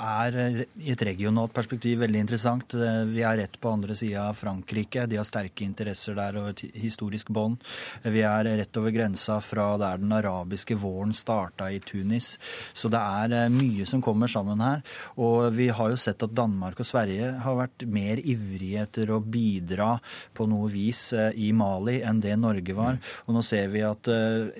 er 0.00 0.36
eh, 0.38 0.60
i 0.80 0.92
et 0.94 1.02
regionalt 1.04 1.52
perspektiv 1.54 2.00
veldig 2.04 2.22
interessant. 2.24 2.74
Eh, 2.74 3.02
vi 3.10 3.22
er 3.26 3.38
rett 3.42 3.58
på 3.60 3.72
andre 3.72 3.96
sida 3.96 4.28
av 4.30 4.38
Frankrike. 4.38 5.06
De 5.10 5.18
har 5.20 5.28
sterke 5.28 5.64
interesser 5.66 6.16
der 6.18 6.38
og 6.40 6.50
et 6.52 6.64
historisk 6.80 7.30
bånd. 7.34 7.60
Vi 8.04 8.24
er 8.26 8.48
rett 8.60 8.80
over 8.80 8.94
grensa 8.94 9.40
fra 9.44 9.72
der 9.80 10.00
den 10.00 10.12
arabiske 10.16 10.76
våren 10.80 11.12
starta 11.16 11.70
i 11.70 11.80
Tunis. 11.84 12.32
Så 12.72 12.90
det 12.92 13.00
er 13.00 13.36
eh, 13.36 13.52
mye 13.52 13.86
som 13.88 14.02
kommer 14.04 14.30
sammen 14.30 14.62
her. 14.64 14.84
Og 15.20 15.50
vi 15.56 15.70
har 15.74 15.92
jo 15.92 16.00
sett 16.00 16.22
at 16.24 16.36
Danmark 16.36 16.80
og 16.80 16.88
Sverige 16.88 17.34
har 17.44 17.58
vært 17.58 17.86
mer 17.90 18.22
ivrige 18.22 18.86
etter 18.86 19.12
å 19.12 19.20
bidra 19.20 19.92
på 20.36 20.46
noe 20.48 20.70
vis 20.72 21.10
i 21.12 21.50
Mali 21.56 21.98
enn 22.06 22.20
det 22.22 22.36
Norge 22.40 22.74
var. 22.76 22.98
Og 23.26 23.34
nå 23.36 23.42
ser 23.44 23.68
vi 23.72 23.82
at 23.84 24.08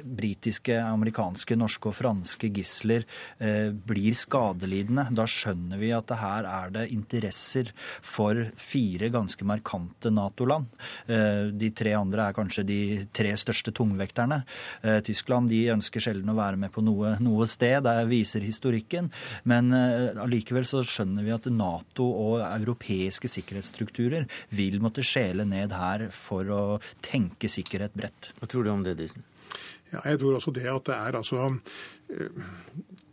britiske, 0.04 0.76
amerikanske, 0.82 1.56
norske 1.58 1.90
og 1.90 1.96
franske 1.96 2.50
gisler 2.52 3.06
blir 3.38 4.16
skadelidende. 4.16 5.06
Da 5.14 5.26
skjønner 5.30 5.80
vi 5.80 5.92
at 5.94 6.10
her 6.20 6.48
er 6.48 6.72
det 6.74 6.88
interesser 6.94 7.70
for 7.76 8.38
fire 8.60 9.10
ganske 9.12 9.46
markante 9.46 10.12
Nato-land. 10.14 10.68
Eh, 11.06 11.50
de 11.54 11.70
tre 11.76 11.94
andre 11.98 12.28
er 12.28 12.36
kanskje 12.36 12.66
de 12.66 12.80
tre 13.16 13.32
største 13.40 13.74
tungvekterne. 13.76 14.42
Eh, 14.82 15.00
Tyskland 15.06 15.50
de 15.52 15.62
ønsker 15.74 16.02
sjelden 16.04 16.32
å 16.32 16.38
være 16.38 16.60
med 16.60 16.74
på 16.74 16.84
noe, 16.84 17.16
noe 17.22 17.48
sted, 17.50 17.82
det 17.86 17.96
viser 18.10 18.44
historikken. 18.46 19.10
Men 19.48 19.72
eh, 19.76 20.20
allikevel 20.20 20.66
så 20.68 20.84
skjønner 20.86 21.26
vi 21.26 21.34
at 21.36 21.50
Nato 21.54 22.06
og 22.10 22.44
europeiske 22.44 23.30
sikkerhetsstrukturer 23.30 24.28
vil 24.56 24.80
måtte 24.82 25.04
skjele 25.06 25.46
ned 25.48 25.74
her 25.76 26.08
for 26.14 26.50
å 26.54 26.62
tenke 27.04 27.50
sikkerhet 27.50 27.96
bredt. 27.96 28.32
Hva 28.40 28.50
tror 28.50 28.66
du 28.66 28.74
om 28.74 28.84
det, 28.86 28.98
Dysen? 28.98 29.26
Ja, 29.90 30.04
jeg 30.06 30.20
tror 30.20 30.36
også 30.38 30.52
det 30.54 30.68
at 30.70 30.86
det 30.86 30.94
er 30.94 31.16
altså 31.18 31.48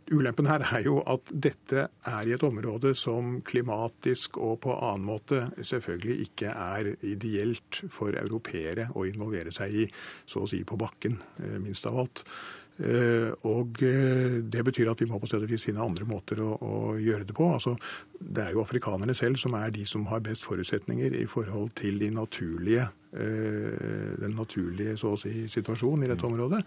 Ulempen 0.08 0.46
her 0.48 0.62
er 0.64 0.84
jo 0.86 1.00
at 1.04 1.28
dette 1.28 1.82
er 2.08 2.28
i 2.28 2.32
et 2.32 2.44
område 2.46 2.94
som 2.96 3.42
klimatisk 3.44 4.38
og 4.40 4.62
på 4.64 4.72
annen 4.72 5.04
måte 5.04 5.40
selvfølgelig 5.60 6.16
ikke 6.24 6.52
er 6.52 6.88
ideelt 7.04 7.82
for 7.92 8.16
europeere 8.16 8.88
å 8.96 9.04
involvere 9.08 9.52
seg 9.52 9.76
i, 9.84 9.84
så 10.24 10.44
å 10.44 10.48
si 10.48 10.62
på 10.64 10.78
bakken, 10.80 11.18
eh, 11.42 11.58
minst 11.60 11.86
av 11.90 12.00
alt. 12.00 12.24
Eh, 12.78 13.32
og 13.42 13.80
eh, 13.82 14.38
Det 14.46 14.62
betyr 14.64 14.90
at 14.92 15.00
vi 15.02 15.08
må 15.10 15.18
på 15.18 15.26
stedet 15.26 15.48
vis 15.50 15.64
finne 15.66 15.82
andre 15.82 16.06
måter 16.06 16.38
å, 16.44 16.52
å, 16.62 16.76
gjøre 17.02 17.26
det 17.26 17.34
på. 17.34 17.48
Altså, 17.56 17.74
det 18.20 18.44
er 18.44 18.54
jo 18.54 18.62
afrikanerne 18.62 19.16
selv 19.18 19.40
som 19.40 19.56
er 19.58 19.74
de 19.74 19.86
som 19.86 20.06
har 20.12 20.22
best 20.22 20.46
forutsetninger 20.46 21.16
i 21.18 21.26
forhold 21.26 21.72
til 21.78 21.98
de 21.98 22.12
naturlige, 22.14 22.86
eh, 23.18 24.14
den 24.22 24.36
naturlige 24.38 24.94
så 25.00 25.16
å 25.16 25.18
si, 25.18 25.48
situasjonen 25.50 26.06
i 26.06 26.12
dette 26.12 26.22
mm. 26.22 26.30
området. 26.30 26.62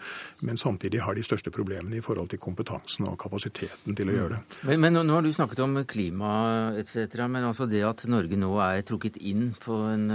Men 0.48 0.60
samtidig 0.60 1.04
har 1.06 1.16
de 1.16 1.24
største 1.24 1.54
problemene 1.54 2.02
i 2.02 2.04
forhold 2.04 2.34
til 2.34 2.44
kompetansen 2.44 3.08
og 3.08 3.18
kapasiteten 3.22 3.96
til 3.96 4.12
å 4.12 4.20
gjøre 4.20 4.36
det. 4.36 4.44
Mm. 4.52 4.70
Men, 4.74 4.86
men 4.86 5.02
Nå 5.08 5.16
har 5.16 5.24
du 5.24 5.32
snakket 5.32 5.64
om 5.64 5.80
klima 5.88 6.36
etc. 6.76 7.24
Men 7.24 7.48
altså 7.54 7.72
det 7.72 7.86
at 7.88 8.08
Norge 8.12 8.40
nå 8.40 8.52
er 8.68 8.84
trukket 8.84 9.16
inn 9.18 9.54
på 9.64 9.84
en 9.96 10.10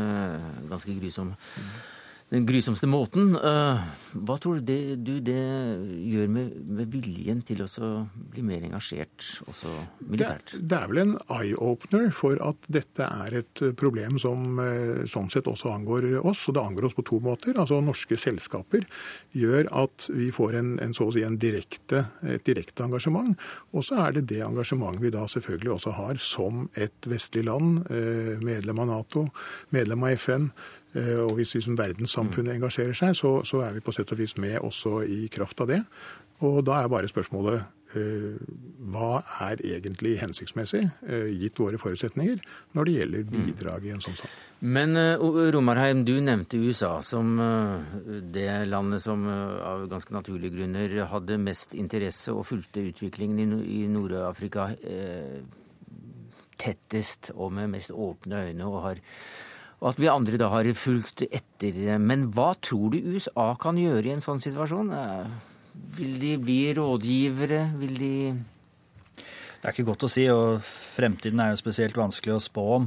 ganske 0.68 1.00
grusom 1.00 1.32
mm 1.32 1.95
den 2.37 2.46
grusomste 2.49 2.88
måten. 2.90 3.35
Eh, 3.37 3.85
hva 4.27 4.37
tror 4.40 4.59
du 4.59 4.66
det, 4.68 4.96
du 5.05 5.18
det 5.25 5.40
gjør 6.11 6.31
med, 6.33 6.53
med, 6.79 6.90
viljen 6.92 7.42
til 7.46 7.62
å 7.64 7.68
bli 8.33 8.44
mer 8.46 8.64
engasjert, 8.66 9.25
også 9.49 9.72
militært? 10.05 10.55
Det, 10.55 10.62
det 10.70 10.79
er 10.79 10.90
vel 10.92 11.03
en 11.03 11.14
eye-opener 11.33 12.11
for 12.16 12.40
at 12.44 12.68
dette 12.72 13.09
er 13.27 13.38
et 13.40 13.62
problem 13.79 14.20
som 14.22 14.61
eh, 14.62 15.05
sånn 15.11 15.31
sett 15.33 15.49
også 15.51 15.72
angår 15.72 16.09
oss. 16.22 16.44
Og 16.49 16.57
det 16.57 16.64
angår 16.64 16.88
oss 16.90 16.96
på 16.96 17.07
to 17.09 17.20
måter. 17.25 17.57
Altså 17.57 17.81
Norske 17.85 18.18
selskaper 18.20 18.87
gjør 19.37 19.70
at 19.85 20.09
vi 20.12 20.31
får 20.35 20.61
en, 20.61 20.72
en 20.85 20.96
så 20.96 21.09
å 21.09 21.14
si 21.16 21.25
en 21.27 21.38
direkte, 21.40 22.07
et 22.27 22.44
direkte 22.46 22.87
engasjement. 22.87 23.37
Og 23.77 23.87
så 23.87 24.01
er 24.07 24.18
det 24.18 24.27
det 24.33 24.42
engasjementet 24.46 25.05
vi 25.05 25.14
da 25.14 25.27
selvfølgelig 25.31 25.77
også 25.79 25.96
har 25.99 26.22
som 26.22 26.66
et 26.77 27.11
vestlig 27.11 27.46
land, 27.49 27.85
eh, 27.90 28.35
medlem 28.44 28.85
av 28.85 28.92
Nato, 28.92 29.29
medlem 29.75 30.05
av 30.07 30.16
FN 30.16 30.51
Eh, 30.86 30.86
og 30.96 31.35
hvis 31.37 31.56
liksom 31.59 31.78
verdenssamfunnet 31.78 32.56
engasjerer 32.56 32.96
seg, 32.96 33.16
så, 33.18 33.40
så, 33.44 33.62
er 33.66 33.76
vi 33.76 33.85
på 33.85 33.94
sett 33.94 34.12
og 34.14 34.20
vis 34.20 34.37
med 34.40 34.59
også 34.64 35.02
i 35.04 35.26
kraft 35.32 35.61
av 35.61 35.72
det. 35.72 35.82
Og 36.44 36.62
da 36.66 36.82
er 36.82 36.90
bare 36.92 37.09
spørsmålet 37.09 37.96
eh, 37.96 38.37
hva 38.92 39.22
er 39.48 39.61
egentlig 39.64 40.16
hensiktsmessig, 40.20 40.82
eh, 41.09 41.28
gitt 41.37 41.61
våre 41.61 41.80
forutsetninger, 41.80 42.40
når 42.76 42.88
det 42.88 42.96
gjelder 42.96 43.28
bidrag 43.32 43.87
i 43.88 43.92
en 43.96 44.04
sånn 44.04 44.18
sak. 44.18 44.32
Men 44.61 44.96
Romarheim, 45.52 46.04
du 46.09 46.14
nevnte 46.24 46.61
USA 46.61 46.94
som 47.04 47.37
det 48.32 48.48
landet 48.70 49.04
som 49.04 49.26
av 49.28 49.85
ganske 49.90 50.16
naturlige 50.16 50.56
grunner 50.56 50.96
hadde 51.12 51.37
mest 51.40 51.76
interesse 51.76 52.32
og 52.32 52.46
fulgte 52.48 52.87
utviklingen 52.88 53.59
i 53.61 53.85
Nord-Afrika 53.92 54.70
tettest 56.61 57.30
og 57.35 57.52
med 57.56 57.70
mest 57.74 57.92
åpne 57.92 58.46
øyne, 58.48 58.68
og 58.68 58.82
har 58.82 59.02
og 59.87 59.92
at 59.92 60.01
vi 60.03 60.09
andre 60.11 60.38
da 60.40 60.49
har 60.51 60.66
fulgt 60.75 61.22
etter. 61.31 61.77
Men 62.03 62.27
hva 62.35 62.57
tror 62.59 62.90
du 62.90 63.12
USA 63.14 63.53
kan 63.62 63.79
gjøre 63.79 64.11
i 64.11 64.16
en 64.16 64.25
sånn 64.25 64.42
situasjon? 64.42 64.90
Vil 65.94 66.16
de 66.18 66.33
bli 66.42 66.61
rådgivere? 66.75 67.61
Vil 67.79 67.94
de 68.01 68.14
det 69.66 69.72
er 69.72 69.75
ikke 69.75 69.88
godt 69.88 70.05
å 70.07 70.11
si, 70.11 70.22
og 70.31 70.61
fremtiden 70.62 71.40
er 71.42 71.49
jo 71.51 71.59
spesielt 71.59 71.96
vanskelig 71.99 72.37
å 72.37 72.42
spå 72.44 72.64
om. 72.77 72.85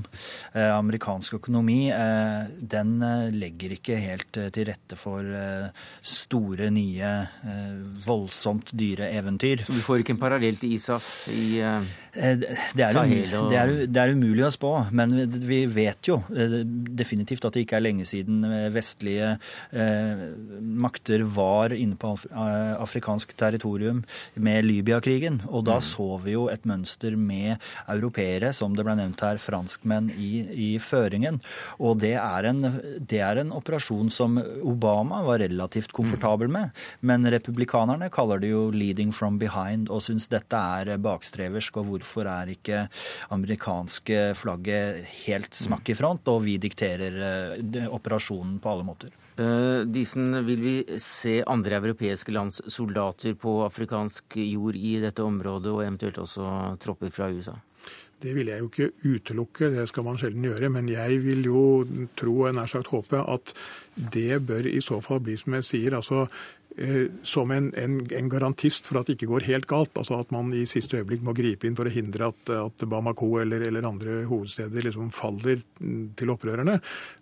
Eh, 0.54 0.70
amerikansk 0.72 1.36
økonomi 1.40 1.90
eh, 1.92 2.46
den 2.56 2.94
eh, 3.04 3.34
legger 3.36 3.74
ikke 3.76 3.98
helt 4.00 4.40
eh, 4.40 4.48
til 4.56 4.70
rette 4.70 4.96
for 4.96 5.26
eh, 5.26 5.68
store, 6.00 6.70
nye, 6.72 7.10
eh, 7.44 7.74
voldsomt 8.06 8.72
dyre 8.80 9.10
eventyr. 9.18 9.66
Så 9.66 9.76
du 9.76 9.82
får 9.84 10.06
ikke 10.06 10.16
en 10.16 10.22
parallell 10.22 10.62
til 10.62 10.78
ISAF 10.78 11.10
i 11.34 11.60
det 12.14 12.86
er? 12.86 12.98
Og... 12.98 13.50
Det, 13.52 13.58
er, 13.60 13.74
det 13.88 14.02
er, 14.02 14.14
umulig 14.16 14.46
å 14.48 14.52
spå, 14.54 14.74
men 14.96 15.14
vi 15.46 15.64
vet 15.70 16.10
jo 16.10 16.20
definitivt 16.30 17.46
at 17.46 17.56
det 17.56 17.66
ikke 17.66 17.80
er 17.80 17.86
lenge 17.86 18.08
siden 18.08 18.44
vestlige 18.74 19.36
makter 20.80 21.24
var 21.30 21.74
inne 21.76 21.98
på 22.00 22.16
afrikansk 22.34 23.36
territorium 23.40 24.02
med 24.34 24.66
Libya-krigen. 24.66 25.42
Og 25.50 25.66
da 25.68 25.78
mm. 25.80 25.86
så 25.86 26.08
vi 26.24 26.36
jo 26.36 26.48
et 26.52 26.66
mønster 26.70 27.16
med 27.20 27.60
europeere, 27.88 28.52
som 28.56 28.76
det 28.76 28.86
ble 28.88 28.96
nevnt 29.00 29.24
her, 29.26 29.40
franskmenn 29.42 30.12
i, 30.16 30.32
i 30.50 30.70
føringen. 30.84 31.40
Og 31.80 32.00
det 32.04 32.16
er, 32.20 32.50
en, 32.50 32.62
det 33.00 33.22
er, 33.24 33.42
en, 33.44 33.54
operasjon 33.60 34.12
som 34.14 34.38
Obama 34.40 35.22
var 35.26 35.42
relativt 35.44 35.94
komfortabel 35.96 36.52
med. 36.52 36.74
Men 37.02 37.28
republikanerne 37.30 38.12
kaller 38.14 38.42
det 38.42 38.54
jo 38.54 38.70
'leading 38.72 39.12
from 39.16 39.40
behind' 39.42 39.90
og 39.90 40.04
syns 40.06 40.30
dette 40.32 40.58
er 40.58 40.98
bakstreversk. 41.02 41.82
Og 41.82 41.90
hvorfor 42.00 42.30
er 42.32 42.54
ikke 42.56 42.84
amerikanske 43.36 44.34
flagget 44.40 45.04
helt 45.26 45.56
smakk 45.56 45.92
i 45.92 45.98
front, 45.98 46.28
og 46.32 46.44
vi 46.46 46.58
dikterer 46.62 47.22
eh, 47.30 47.88
operasjonen 47.90 48.58
på 48.64 48.74
alle 48.74 48.88
måter? 48.88 49.16
Uh, 49.40 49.86
Disen, 49.88 50.34
vil 50.44 50.60
vi 50.60 50.76
se 51.00 51.38
andre 51.48 51.78
europeiske 51.80 52.34
lands 52.36 52.60
soldater 52.68 53.38
på 53.40 53.62
afrikansk 53.64 54.36
jord 54.44 54.76
i 54.76 54.98
dette 55.00 55.24
området, 55.24 55.72
og 55.72 55.86
eventuelt 55.86 56.20
også 56.26 56.76
tropper 56.84 57.14
fra 57.16 57.32
USA? 57.32 57.56
Det 58.20 58.34
vil 58.36 58.50
jeg 58.52 58.60
jo 58.60 58.68
ikke 58.68 58.90
utelukke, 59.08 59.70
det 59.72 59.86
skal 59.88 60.04
man 60.04 60.18
sjelden 60.20 60.44
gjøre. 60.44 60.68
Men 60.76 60.90
jeg 60.92 61.22
vil 61.24 61.46
jo 61.48 61.62
tro 62.20 62.34
og 62.50 62.58
nær 62.58 62.68
sagt 62.68 62.92
håpe 62.92 63.16
at 63.16 63.54
det 63.96 64.42
bør 64.44 64.68
i 64.68 64.82
så 64.84 65.00
fall 65.00 65.22
bli 65.24 65.38
som 65.40 65.56
jeg 65.56 65.68
sier, 65.70 65.96
altså 65.96 66.26
Eh, 66.28 66.59
som 67.28 67.52
en, 67.52 67.74
en, 67.76 67.96
en, 68.16 68.30
garantist 68.32 68.88
for 68.88 69.00
at 69.00 69.10
det 69.10 69.18
ikke 69.18 69.28
går 69.34 69.48
helt 69.50 69.68
galt. 69.68 69.98
altså 70.00 70.20
At 70.22 70.32
man 70.32 70.54
i 70.56 70.66
siste 70.70 71.00
øyeblikk 71.00 71.24
må 71.26 71.34
gripe 71.36 71.68
inn 71.68 71.76
for 71.76 71.90
å 71.90 71.94
hindre 71.94 72.30
at, 72.32 72.52
at 72.56 72.86
Bamako 72.88 73.34
eller, 73.42 73.66
eller, 73.68 73.88
andre 73.90 74.22
hovedsteder 74.30 74.86
liksom 74.88 75.12
faller 75.12 75.60
til 76.16 76.32
opprørerne. 76.32 76.78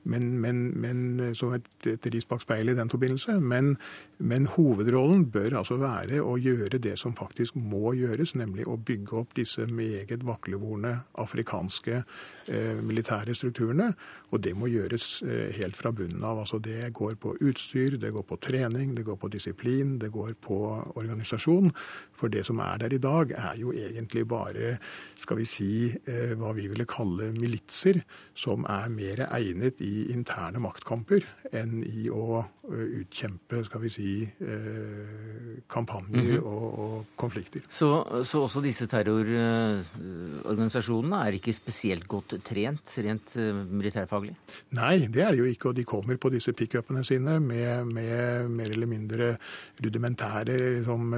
Men, 0.06 0.30
men, 0.44 0.62
men 0.78 1.34
som 1.38 1.56
et, 1.58 1.70
et 1.90 2.10
ris 2.14 2.28
bak 2.30 2.44
speilet 2.46 2.76
i 2.76 2.82
den 2.82 2.92
forbindelse. 2.94 3.40
Men, 3.42 3.74
men, 4.18 4.48
hovedrollen 4.50 5.28
bør 5.32 5.60
altså 5.60 5.78
være 5.82 6.24
å 6.26 6.38
gjøre 6.42 6.80
det 6.82 6.96
som 6.98 7.16
faktisk 7.18 7.58
må 7.60 7.94
gjøres, 7.98 8.34
nemlig 8.40 8.66
å 8.68 8.78
bygge 8.78 9.20
opp 9.20 9.36
disse 9.38 9.68
meget 9.70 10.26
vaklevorne 10.26 10.94
afrikanske 11.22 12.00
eh, 12.00 12.80
militære 12.82 13.36
strukturene. 13.38 13.92
Og 14.32 14.42
det 14.44 14.56
må 14.58 14.72
gjøres 14.72 15.22
eh, 15.22 15.54
helt 15.60 15.78
fra 15.78 15.92
bunnen 15.96 16.24
av. 16.26 16.42
altså 16.44 16.60
Det 16.64 16.90
går 16.94 17.20
på 17.22 17.36
utstyr, 17.46 18.00
det 18.02 18.12
går 18.16 18.26
på 18.28 18.40
trening, 18.42 18.96
det 18.98 19.06
går 19.06 19.20
på 19.22 19.30
disiplin 19.34 19.98
det 20.02 20.10
går 20.12 20.34
på 20.42 20.58
organisasjon. 20.96 21.72
For 22.18 22.32
det 22.34 22.46
som 22.48 22.60
er 22.64 22.82
der 22.82 22.96
i 22.96 23.02
dag, 23.02 23.32
er 23.32 23.60
jo 23.60 23.74
egentlig 23.74 24.26
bare 24.28 24.78
skal 25.18 25.38
vi 25.42 25.46
si, 25.46 25.72
eh, 26.08 26.34
hva 26.38 26.54
vi 26.58 26.68
ville 26.68 26.88
kalle 26.90 27.32
militser, 27.36 28.02
som 28.34 28.66
er 28.70 28.90
mer 28.94 29.28
egnet 29.28 29.82
i 29.86 30.10
interne 30.14 30.62
maktkamper 30.64 31.26
enn 31.54 31.84
i 31.86 32.08
å 32.10 32.42
eh, 32.42 33.02
utkjempe 33.04 33.64
skal 33.68 33.84
vi 33.84 33.94
si, 33.94 34.07
eh, 34.24 35.58
kampanjer 35.70 36.24
mm 36.24 36.38
-hmm. 36.38 36.44
og, 36.44 36.80
og, 36.80 37.06
konflikter. 37.16 37.62
Så, 37.70 38.24
så, 38.24 38.42
også 38.42 38.62
disse 38.62 38.88
terrororganisasjonene 38.88 41.28
er 41.28 41.32
ikke 41.34 41.54
spesielt 41.54 42.08
godt 42.08 42.44
trent 42.44 42.98
rent 42.98 43.36
militærfaglig? 43.72 44.36
Nei, 44.70 45.08
det 45.08 45.22
er 45.24 45.32
de 45.32 45.38
jo 45.38 45.46
ikke. 45.46 45.70
Og 45.70 45.76
de 45.76 45.84
kommer 45.84 46.18
på 46.18 46.30
disse 46.30 46.54
pickupene 46.54 47.04
sine 47.04 47.40
med, 47.40 47.86
med 47.86 48.50
mer 48.50 48.70
eller 48.70 48.88
mindre 48.88 49.38
rudimentære 49.84 50.78
liksom, 50.78 51.16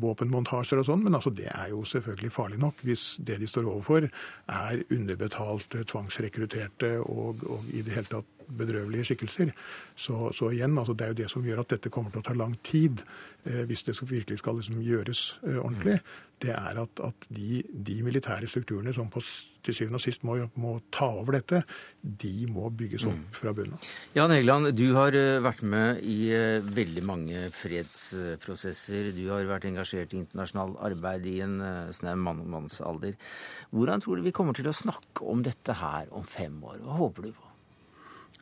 våpenmontasjer 0.00 0.78
og 0.78 0.84
sånn. 0.86 1.04
Men 1.04 1.14
altså, 1.14 1.30
det 1.30 1.46
er 1.46 1.68
jo 1.70 1.84
selvfølgelig 1.84 2.32
farlig 2.32 2.58
nok 2.58 2.74
hvis 2.82 3.16
det 3.26 3.40
de 3.40 3.46
står 3.46 3.66
overfor 3.66 4.08
er 4.48 4.82
underbetalte, 4.90 5.84
tvangsrekrutterte 5.84 7.00
og, 7.00 7.36
og 7.46 7.64
i 7.72 7.82
det 7.82 7.92
hele 7.92 8.06
tatt 8.10 8.35
bedrøvelige 8.48 9.10
skikkelser. 9.10 9.52
Så, 9.96 10.32
så, 10.36 10.50
igjen, 10.50 10.78
altså 10.78 10.92
det 10.92 11.06
er 11.06 11.14
jo 11.14 11.20
det 11.22 11.30
som 11.32 11.44
gjør 11.46 11.64
at 11.64 11.74
dette 11.76 11.92
kommer 11.92 12.12
til 12.12 12.22
å 12.22 12.26
ta 12.26 12.36
lang 12.36 12.56
tid 12.66 13.02
eh, 13.44 13.64
hvis 13.68 13.86
det 13.86 13.96
skal, 13.96 14.10
virkelig 14.10 14.40
skal 14.42 14.58
liksom 14.60 14.80
gjøres 14.84 15.26
eh, 15.46 15.58
ordentlig. 15.58 15.98
Mm. 16.00 16.24
Det 16.44 16.52
er 16.52 16.76
at, 16.82 17.00
at 17.00 17.26
de, 17.32 17.62
de, 17.64 17.94
militære 18.04 18.48
strukturene 18.50 18.92
som 18.92 19.08
på, 19.08 19.22
til 19.64 19.76
syvende 19.76 19.96
og 19.96 20.02
sist 20.04 20.24
må, 20.28 20.36
må, 20.60 20.74
ta 20.92 21.08
over 21.16 21.38
dette, 21.38 21.62
de 22.02 22.44
må 22.52 22.68
bygges 22.76 23.06
opp 23.08 23.16
mm. 23.16 23.30
fra 23.38 23.54
bunnen 23.56 23.78
av. 23.78 23.86
Jan 24.18 24.34
Egeland, 24.34 24.68
du 24.76 24.84
har 24.98 25.16
uh, 25.16 25.38
vært 25.46 25.64
med 25.64 26.02
i 26.04 26.18
uh, 26.36 26.60
veldig 26.76 27.06
mange 27.08 27.46
fredsprosesser. 27.56 29.14
Du 29.16 29.24
har 29.32 29.48
vært 29.48 29.64
engasjert 29.70 30.12
i 30.12 30.20
internasjonalt 30.20 30.76
arbeid 30.90 31.24
i 31.32 31.38
en 31.46 31.56
uh, 31.64 31.72
snau 31.96 32.18
mannsalder. 32.20 33.16
Hvordan 33.72 34.04
tror 34.04 34.20
du 34.20 34.28
vi 34.28 34.36
kommer 34.36 34.56
til 34.56 34.68
å 34.68 34.76
snakke 34.76 35.24
om 35.24 35.40
dette 35.46 35.80
her 35.80 36.12
om 36.12 36.28
fem 36.28 36.60
år? 36.60 36.82
Hva 36.84 37.00
håper 37.00 37.30
du 37.30 37.32
på? 37.32 37.55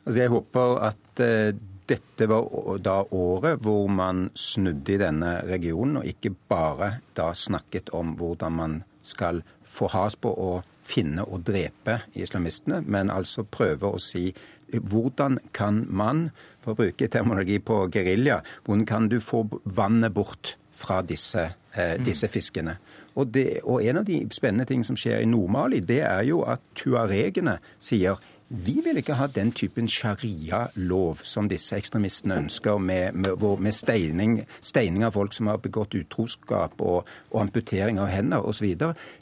Altså 0.05 0.21
jeg 0.21 0.33
håper 0.33 0.75
at 0.85 1.23
eh, 1.25 1.55
dette 1.89 2.27
var 2.29 2.77
da 2.81 2.99
året 3.13 3.61
hvor 3.61 3.87
man 3.91 4.29
snudde 4.37 4.95
i 4.95 5.01
denne 5.01 5.37
regionen, 5.49 5.99
og 6.01 6.09
ikke 6.09 6.33
bare 6.49 6.95
da 7.17 7.31
snakket 7.33 7.91
om 7.93 8.15
hvordan 8.17 8.57
man 8.57 8.83
skal 9.05 9.43
få 9.65 9.89
has 9.93 10.15
på 10.17 10.31
å 10.31 10.51
finne 10.85 11.25
og 11.25 11.45
drepe 11.45 11.99
islamistene, 12.17 12.81
men 12.85 13.13
altså 13.13 13.45
prøve 13.45 13.89
å 13.89 14.01
si 14.01 14.31
hvordan 14.73 15.39
kan 15.53 15.83
man, 15.89 16.29
for 16.63 16.73
å 16.73 16.79
bruke 16.79 17.09
terminologi 17.11 17.59
på 17.61 17.85
gerilja, 17.93 18.41
hvordan 18.65 18.85
kan 18.89 19.09
du 19.09 19.19
få 19.21 19.43
vannet 19.63 20.13
bort 20.13 20.55
fra 20.75 21.01
disse, 21.05 21.51
eh, 21.73 21.95
disse 22.01 22.27
fiskene? 22.27 22.77
Og, 23.15 23.29
det, 23.31 23.61
og, 23.63 23.83
en 23.85 24.01
av 24.01 24.07
de 24.07 24.19
spennende 24.33 24.65
ting 24.65 24.83
som 24.83 24.97
skjer 24.99 25.21
i 25.21 25.29
Nord-Mali, 25.29 25.79
det 25.85 26.01
er 26.03 26.25
jo 26.27 26.41
at 26.49 26.63
tuaregene 26.75 27.59
sier 27.79 28.19
vi 28.49 28.81
vil 28.83 28.97
ikke 28.97 29.13
ha 29.17 29.25
den 29.27 29.51
typen 29.51 29.87
sharia-lov 29.89 31.23
som 31.25 31.47
disse 31.49 31.77
ekstremistene 31.77 32.35
ønsker, 32.43 32.77
med, 32.77 33.13
med, 33.13 33.41
med 33.59 33.71
steining, 33.73 34.43
steining, 34.61 35.03
av 35.03 35.15
folk 35.17 35.33
som 35.33 35.47
har 35.49 35.57
begått 35.57 35.95
utroskap 35.97 36.77
og, 36.81 37.09
og 37.31 37.41
amputering 37.41 37.97
av 37.99 38.11
hender 38.13 38.45
osv. 38.45 38.67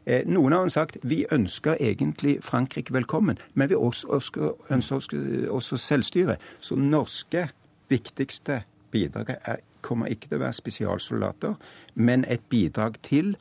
Eh, 0.06 0.28
noen 0.28 0.58
har 0.58 0.68
sagt 0.68 0.98
vi 1.04 1.24
ønsker 1.32 1.80
egentlig 1.80 2.42
Frankrike 2.44 2.94
velkommen, 2.94 3.40
men 3.54 3.70
vi 3.72 3.80
også, 3.80 4.08
også, 4.08 4.52
ønsker 4.70 5.48
også 5.50 5.80
selvstyre. 5.80 6.36
Så 6.60 6.76
norske 6.76 7.48
viktigste 7.90 8.64
bidraget 8.92 9.40
er, 9.46 9.64
kommer 9.82 10.12
ikke 10.12 10.28
til 10.28 10.42
å 10.42 10.44
være 10.44 10.60
spesialsoldater, 10.60 11.56
men 11.96 12.28
et 12.28 12.44
bidrag 12.52 13.00
til 13.08 13.38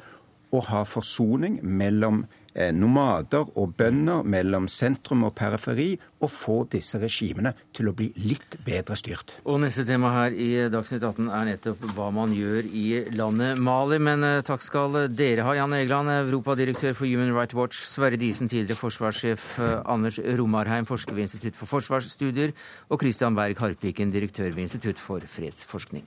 å 0.52 0.60
ha 0.68 0.84
forsoning 0.86 1.58
mellom 1.64 2.22
Eh, 2.22 2.41
nomader 2.76 3.48
og 3.56 3.76
bønder 3.78 4.26
mellom 4.28 4.68
sentrum 4.68 5.24
og 5.24 5.34
periferi, 5.38 5.94
og 6.22 6.30
få 6.30 6.56
disse 6.70 7.00
regimene 7.02 7.52
til 7.74 7.90
å 7.90 7.94
bli 7.96 8.08
litt 8.22 8.56
bedre 8.64 8.96
styrt. 8.98 9.34
Og 9.48 9.58
neste 9.62 9.84
tema 9.88 10.12
her 10.14 10.36
i 10.36 10.50
Dagsnytt 10.72 11.02
18 11.02 11.30
er 11.34 11.48
nettopp 11.50 11.82
hva 11.96 12.10
man 12.14 12.34
gjør 12.36 12.68
i 12.68 12.86
landet 13.16 13.58
Mali. 13.62 13.98
Men 14.02 14.26
eh, 14.26 14.40
takk 14.46 14.62
skal 14.64 15.00
dere 15.10 15.46
ha, 15.46 15.56
Jan 15.58 15.74
Egeland, 15.76 16.12
europadirektør 16.20 16.96
for 16.98 17.10
Human 17.10 17.34
Rights 17.34 17.58
Watch, 17.58 17.82
Sverre 17.88 18.20
Disen, 18.20 18.50
tidligere 18.52 18.78
forsvarssjef, 18.78 19.52
eh, 19.58 19.76
Anders 19.92 20.20
Romarheim, 20.22 20.88
forsker 20.88 21.16
ved 21.16 21.26
Institutt 21.28 21.58
for 21.58 21.70
forsvarsstudier, 21.70 22.54
og 22.88 23.02
Christian 23.02 23.38
Berg 23.38 23.58
Harpviken, 23.62 24.14
direktør 24.14 24.52
ved 24.52 24.68
Institutt 24.68 25.02
for 25.02 25.24
fredsforskning. 25.26 26.06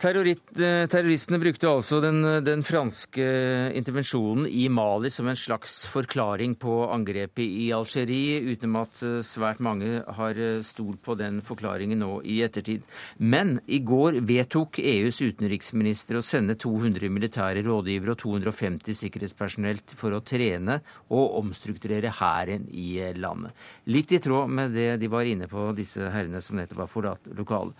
Terroristene 0.00 1.38
brukte 1.40 1.68
altså 1.70 1.98
den, 2.04 2.20
den, 2.44 2.62
franske 2.66 3.24
intervensjonen 3.76 4.46
i 4.48 4.66
Mali 4.72 5.10
som 5.12 5.28
en 5.30 5.38
slags 5.38 5.78
forklaring 5.90 6.56
på 6.60 6.74
angrepet 6.92 7.44
i 7.44 7.70
Algerie, 7.74 8.40
utenom 8.52 8.80
at 8.82 9.00
eh, 9.06 9.20
svært 9.26 9.62
mange 9.64 10.02
har 10.18 10.40
eh, 10.40 10.60
stolt 10.66 11.00
på 11.04 11.16
den 11.18 11.40
forklaringen 11.44 12.02
nå 12.02 12.18
i 12.28 12.40
ettertid. 12.44 12.84
Men 13.18 13.56
i 13.66 13.80
går 13.86 14.20
vedtok 14.26 14.80
EUs 14.82 15.22
utenriksminister 15.22 16.20
å 16.20 16.24
sende 16.24 16.58
200 16.60 17.12
militære 17.12 17.64
rådgivere 17.66 18.16
og 18.16 18.20
250 18.24 19.00
sikkerhetspersonell 19.00 19.80
for 19.96 20.16
å 20.16 20.22
trene 20.24 20.80
og 21.08 21.38
omstrukturere 21.40 22.12
hæren 22.20 22.68
i 22.72 22.98
landet. 23.16 23.56
Litt 23.88 24.12
i 24.12 24.20
tråd 24.22 24.52
med 24.52 24.76
det 24.76 24.92
de 25.00 25.10
var 25.12 25.28
inne 25.28 25.48
på, 25.50 25.70
disse 25.76 26.10
herrene 26.12 26.42
som 26.44 26.60
nettopp 26.60 26.84
har 26.84 26.92
forlatt 26.92 27.32
lokalet. 27.36 27.76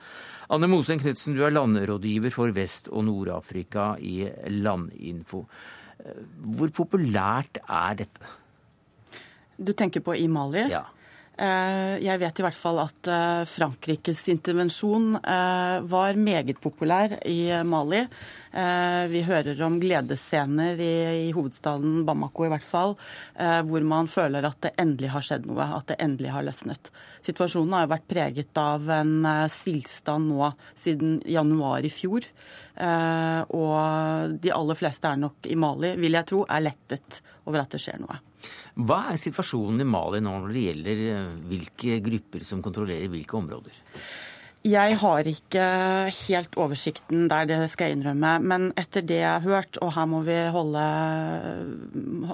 Anne 0.49 0.69
Mosen 0.71 1.01
Knutsen, 1.03 1.35
du 1.35 1.43
er 1.43 1.55
landrådgiver 1.55 2.31
for 2.35 2.53
Vest- 2.55 2.91
og 2.93 3.05
Nord-Afrika 3.09 3.97
i 3.99 4.29
Landinfo. 4.53 5.43
Hvor 6.57 6.71
populært 6.71 7.59
er 7.67 7.97
dette? 7.99 8.35
Du 9.59 9.73
tenker 9.73 10.05
på 10.05 10.15
i 10.15 10.29
Mali? 10.31 10.69
Ja. 10.71 10.85
Eh, 11.37 11.99
jeg 12.01 12.17
vet 12.23 12.39
i 12.41 12.45
hvert 12.47 12.57
fall 12.57 12.79
at 12.81 13.09
eh, 13.13 13.43
Frankrikes 13.51 14.23
intervensjon 14.33 15.19
eh, 15.21 15.85
var 15.85 16.17
meget 16.17 16.57
populær 16.63 17.13
i 17.29 17.53
Mali. 17.67 18.07
Vi 18.57 19.21
hører 19.21 19.59
om 19.67 19.75
gledesscener 19.77 20.79
i 20.81 21.27
hovedstaden 21.37 22.07
Bamako 22.09 22.47
i 22.47 22.49
hvert 22.49 22.65
fall, 22.65 22.95
hvor 23.69 23.85
man 23.85 24.07
føler 24.09 24.47
at 24.49 24.57
det 24.65 24.71
endelig 24.81 25.11
har 25.13 25.27
skjedd 25.27 25.45
noe, 25.51 25.67
at 25.77 25.91
det 25.91 25.99
endelig 26.01 26.31
har 26.33 26.47
løsnet. 26.47 26.89
Situasjonen 27.27 27.75
har 27.77 27.85
jo 27.85 27.91
vært 27.91 28.07
preget 28.09 28.61
av 28.63 28.89
en 28.97 29.29
stillstand 29.53 30.31
nå 30.31 30.49
siden 30.73 31.19
januar 31.29 31.85
i 31.85 31.91
fjor. 31.93 32.31
Og 33.61 34.41
de 34.41 34.55
aller 34.57 34.81
fleste 34.81 35.13
er 35.13 35.21
nok 35.21 35.51
i 35.53 35.59
Mali, 35.61 35.93
vil 36.01 36.17
jeg 36.17 36.31
tro, 36.33 36.47
er 36.49 36.65
lettet 36.65 37.21
over 37.45 37.61
at 37.61 37.77
det 37.77 37.83
skjer 37.85 38.01
noe. 38.07 38.23
Hva 38.77 39.07
er 39.13 39.21
situasjonen 39.21 39.81
i 39.81 39.89
Mali 39.89 40.21
nå 40.21 40.37
når 40.43 40.53
det 40.53 40.65
gjelder 40.67 41.03
eh, 41.11 41.35
hvilke 41.51 42.01
grupper 42.05 42.45
som 42.45 42.65
kontrollerer 42.65 43.13
hvilke 43.13 43.39
områder? 43.39 43.85
Jeg 44.67 44.97
har 44.99 45.29
ikke 45.31 45.65
helt 46.27 46.57
oversikten 46.59 47.29
der, 47.31 47.47
det 47.47 47.69
skal 47.71 47.91
jeg 47.91 47.99
innrømme. 48.01 48.33
Men 48.43 48.65
etter 48.75 49.05
det 49.07 49.21
jeg 49.21 49.31
har 49.31 49.45
hørt, 49.45 49.79
og 49.85 49.93
her 49.95 50.09
må 50.11 50.25
vi 50.27 50.39
holde 50.51 50.83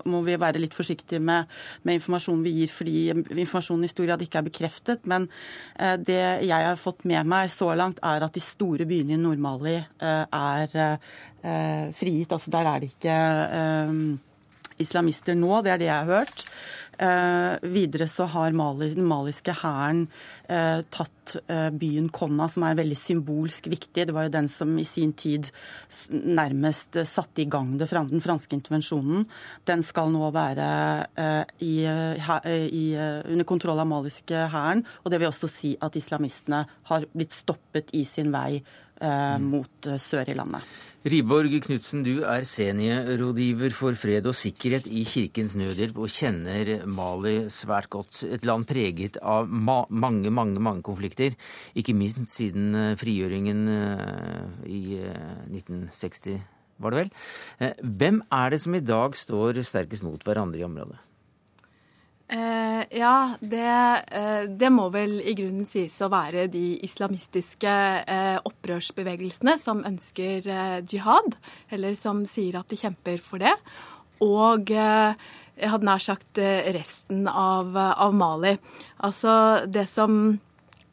må 0.09 0.22
vi 0.24 0.38
være 0.40 0.62
litt 0.62 0.76
forsiktige 0.76 1.20
med, 1.20 1.50
med 1.84 2.00
informasjonen 2.00 2.46
vi 2.46 2.55
gir, 2.57 2.72
fordi 2.72 2.96
informasjonen 3.12 3.84
i 3.84 3.92
stor 3.92 4.09
grad 4.09 4.24
ikke 4.24 4.40
er 4.40 4.48
bekreftet. 4.48 5.05
Men 5.05 5.28
eh, 5.76 5.98
det 6.00 6.22
jeg 6.48 6.68
har 6.70 6.80
fått 6.80 7.05
med 7.11 7.28
meg 7.28 7.53
så 7.53 7.68
langt, 7.76 8.00
er 8.00 8.24
at 8.24 8.32
de 8.32 8.44
store 8.44 8.88
byene 8.88 9.18
i 9.18 9.20
Nord-Mali 9.20 9.76
eh, 9.76 10.24
er 10.24 10.98
frigitt. 11.92 12.32
Altså 12.32 12.53
der 12.55 12.68
er 12.70 12.80
det 12.80 12.92
ikke 12.94 13.14
islamister 14.80 15.36
nå. 15.38 15.60
Det 15.62 15.74
er 15.74 15.82
det 15.82 15.90
jeg 15.90 15.98
har 15.98 16.22
hørt. 16.22 16.46
Eh, 16.98 17.54
videre 17.72 18.06
så 18.08 18.26
har 18.28 18.52
Mali, 18.52 18.90
den 18.94 19.06
maliske 19.08 19.54
hæren 19.62 20.04
eh, 20.44 20.82
tatt 20.92 21.32
eh, 21.48 21.70
byen 21.72 22.10
Konna, 22.12 22.50
som 22.52 22.66
er 22.68 22.76
veldig 22.78 22.98
symbolsk 22.98 23.66
viktig. 23.72 24.04
Det 24.06 24.14
var 24.14 24.28
jo 24.28 24.34
den 24.34 24.50
som 24.52 24.74
i 24.78 24.84
sin 24.84 25.14
tid 25.16 25.48
nærmest 26.12 27.00
eh, 27.00 27.08
satte 27.08 27.42
i 27.42 27.48
gang 27.50 27.72
det, 27.80 27.88
den 27.90 28.22
franske 28.22 28.54
intervensjonen. 28.58 29.24
Den 29.66 29.82
skal 29.86 30.12
nå 30.12 30.28
være 30.36 30.68
eh, 31.16 31.56
i, 31.64 31.74
eh, 31.88 32.46
i, 32.68 32.84
under 33.32 33.48
kontroll 33.48 33.80
av 33.80 33.88
maliske 33.88 34.46
hæren. 34.52 34.84
Og 35.02 35.10
det 35.10 35.22
vil 35.22 35.32
også 35.32 35.50
si 35.50 35.74
at 35.80 35.96
islamistene 35.98 36.66
har 36.92 37.08
blitt 37.16 37.34
stoppet 37.34 37.90
i 37.96 38.04
sin 38.06 38.30
vei 38.34 38.60
mm. 39.03 39.50
mot 39.50 39.92
sør 40.00 40.30
i 40.30 40.38
landet. 40.38 40.72
Riborg 41.03 41.57
Knutsen, 41.64 42.05
du 42.07 42.20
er 42.22 42.44
seniorrådgiver 42.46 43.72
for 43.74 43.98
fred 43.98 44.28
og 44.30 44.36
sikkerhet 44.38 44.84
i 44.86 45.00
Kirkens 45.03 45.57
Nødhjelp 45.59 45.96
og 45.98 46.12
kjenner 46.14 46.84
Mali 46.86 47.48
svært 47.50 47.88
godt. 47.90 48.20
Et 48.30 48.46
land 48.46 48.68
preget 48.70 49.18
av 49.18 49.50
ma 49.50 49.80
mange, 49.90 50.30
mange 50.30 50.62
mange 50.62 50.86
konflikter, 50.86 51.34
ikke 51.74 51.96
minst 51.98 52.22
siden 52.30 52.70
eh, 52.78 52.94
frigjøringen 53.00 53.66
eh, 53.74 54.46
i 54.70 54.82
1960, 55.50 56.36
eh, 56.36 56.46
var 56.78 56.94
det 56.94 57.03
vel. 57.03 57.14
Hvem 57.82 58.22
er 58.38 58.55
det 58.55 58.62
som 58.62 58.78
i 58.78 58.86
dag 58.86 59.18
står 59.18 59.59
sterkest 59.66 60.07
mot 60.07 60.22
hverandre 60.22 60.62
i 60.62 60.68
området? 60.70 61.03
Eh, 62.33 62.99
ja, 62.99 63.35
det, 63.41 64.03
eh, 64.11 64.43
det, 64.49 64.70
må 64.72 64.87
vel 64.89 65.18
i 65.20 65.35
grunnen 65.37 65.66
sies 65.68 65.99
å 66.01 66.09
være 66.09 66.47
de 66.49 66.78
islamistiske 66.80 67.72
eh, 68.09 68.39
opprørsbevegelsene 68.49 69.59
som 69.61 69.83
ønsker 69.85 70.49
eh, 70.49 70.78
jihad, 70.89 71.37
eller 71.68 71.99
som 71.99 72.22
sier 72.24 72.57
at 72.57 72.72
de 72.72 72.78
kjemper 72.80 73.20
for 73.26 73.45
det. 73.45 73.53
Og 74.24 74.72
eh, 74.72 75.12
jeg 75.61 75.72
hadde 75.74 75.91
nær 75.91 76.01
sagt 76.01 76.41
eh, 76.41 76.72
resten 76.72 77.28
av, 77.28 77.76
av, 77.76 78.16
Mali. 78.16 78.55
Altså 79.05 79.66
det 79.68 79.85
som 79.93 80.39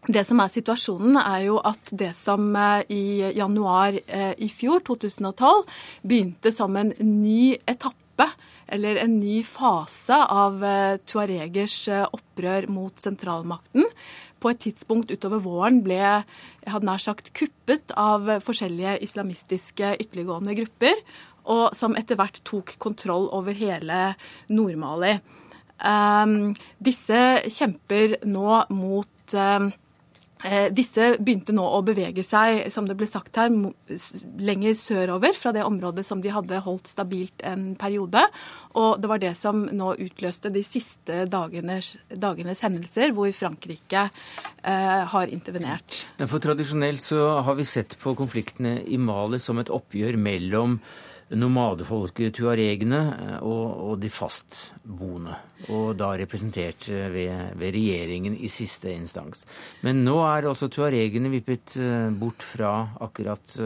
det 0.10 0.26
som 0.26 0.40
er 0.42 0.52
situasjonen, 0.52 1.22
er 1.22 1.46
jo 1.46 1.58
at 1.64 1.92
det 1.94 2.12
som 2.18 2.52
i 2.90 3.30
januar 3.36 3.94
i 3.94 4.48
fjor, 4.50 4.80
2012, 4.88 5.68
begynte 6.08 6.54
som 6.56 6.78
en 6.80 6.94
ny 7.04 7.52
etappe 7.68 8.26
eller 8.74 9.00
en 9.02 9.18
ny 9.20 9.42
fase 9.46 10.16
av 10.16 10.64
eh, 10.66 10.98
tuaregers 11.10 11.78
eh, 11.92 12.06
opprør 12.06 12.70
mot 12.72 12.94
sentralmakten. 13.00 13.88
På 14.40 14.52
et 14.54 14.62
tidspunkt 14.64 15.12
utover 15.12 15.42
våren 15.44 15.82
ble 15.84 16.00
jeg 16.00 16.72
hadde 16.72 16.88
nær 16.88 17.02
sagt 17.04 17.34
kuppet 17.36 17.92
av 18.00 18.30
forskjellige 18.46 19.00
islamistiske 19.04 19.96
ytterliggående 20.00 20.56
grupper, 20.60 21.02
og 21.50 21.76
som 21.76 21.96
etter 21.98 22.20
hvert 22.20 22.40
tok 22.48 22.76
kontroll 22.82 23.28
over 23.36 23.58
hele 23.58 24.14
Nord-Mali. 24.54 25.18
Um, 25.80 26.54
disse 26.84 27.20
kjemper 27.48 28.18
nå 28.28 28.64
mot 28.76 29.36
um, 29.36 29.70
disse 30.72 31.18
begynte 31.20 31.52
nå 31.52 31.66
å 31.68 31.82
bevege 31.84 32.24
seg, 32.24 32.70
som 32.72 32.86
det 32.88 32.96
ble 33.00 33.08
sagt 33.10 33.36
her, 33.36 33.52
lenger 34.40 34.78
sørover 34.80 35.36
fra 35.36 35.52
det 35.56 35.66
området 35.68 36.06
som 36.08 36.22
de 36.24 36.32
hadde 36.32 36.62
holdt 36.64 36.88
stabilt 36.88 37.44
en 37.44 37.74
periode. 37.80 38.24
Og 38.80 39.02
det 39.02 39.10
var 39.12 39.22
det 39.22 39.34
som 39.40 39.66
nå 39.66 39.92
utløste 40.00 40.52
de 40.54 40.64
siste 40.64 41.26
dagenes, 41.30 41.96
dagenes 42.10 42.64
hendelser, 42.64 43.12
hvor 43.18 43.32
Frankrike 43.36 44.08
eh, 44.08 45.04
har 45.12 45.34
intervenert. 45.34 46.06
For 46.24 46.40
Tradisjonelt 46.44 47.04
så 47.04 47.42
har 47.44 47.60
vi 47.60 47.68
sett 47.68 47.98
på 48.00 48.16
konfliktene 48.18 48.80
i 48.88 49.00
Mali 49.02 49.42
som 49.44 49.60
et 49.60 49.72
oppgjør 49.74 50.20
mellom 50.22 50.80
nomadefolket 51.38 52.34
tuaregene 52.40 53.00
eh, 53.14 53.38
og, 53.46 53.66
og, 53.86 53.96
de 54.02 54.10
fastboende. 54.14 55.36
Og 55.70 55.94
da 56.00 56.12
representert 56.18 56.90
eh, 56.94 57.08
ved, 57.14 57.56
ved, 57.60 57.74
regjeringen 57.76 58.38
i 58.38 58.50
siste 58.52 58.92
instans. 58.94 59.46
Men 59.86 60.04
nå 60.06 60.18
er 60.26 60.50
altså 60.50 60.72
tuaregene 60.72 61.32
vippet 61.34 61.78
eh, 61.82 62.10
bort 62.18 62.46
fra 62.46 62.74
akkurat 63.06 63.58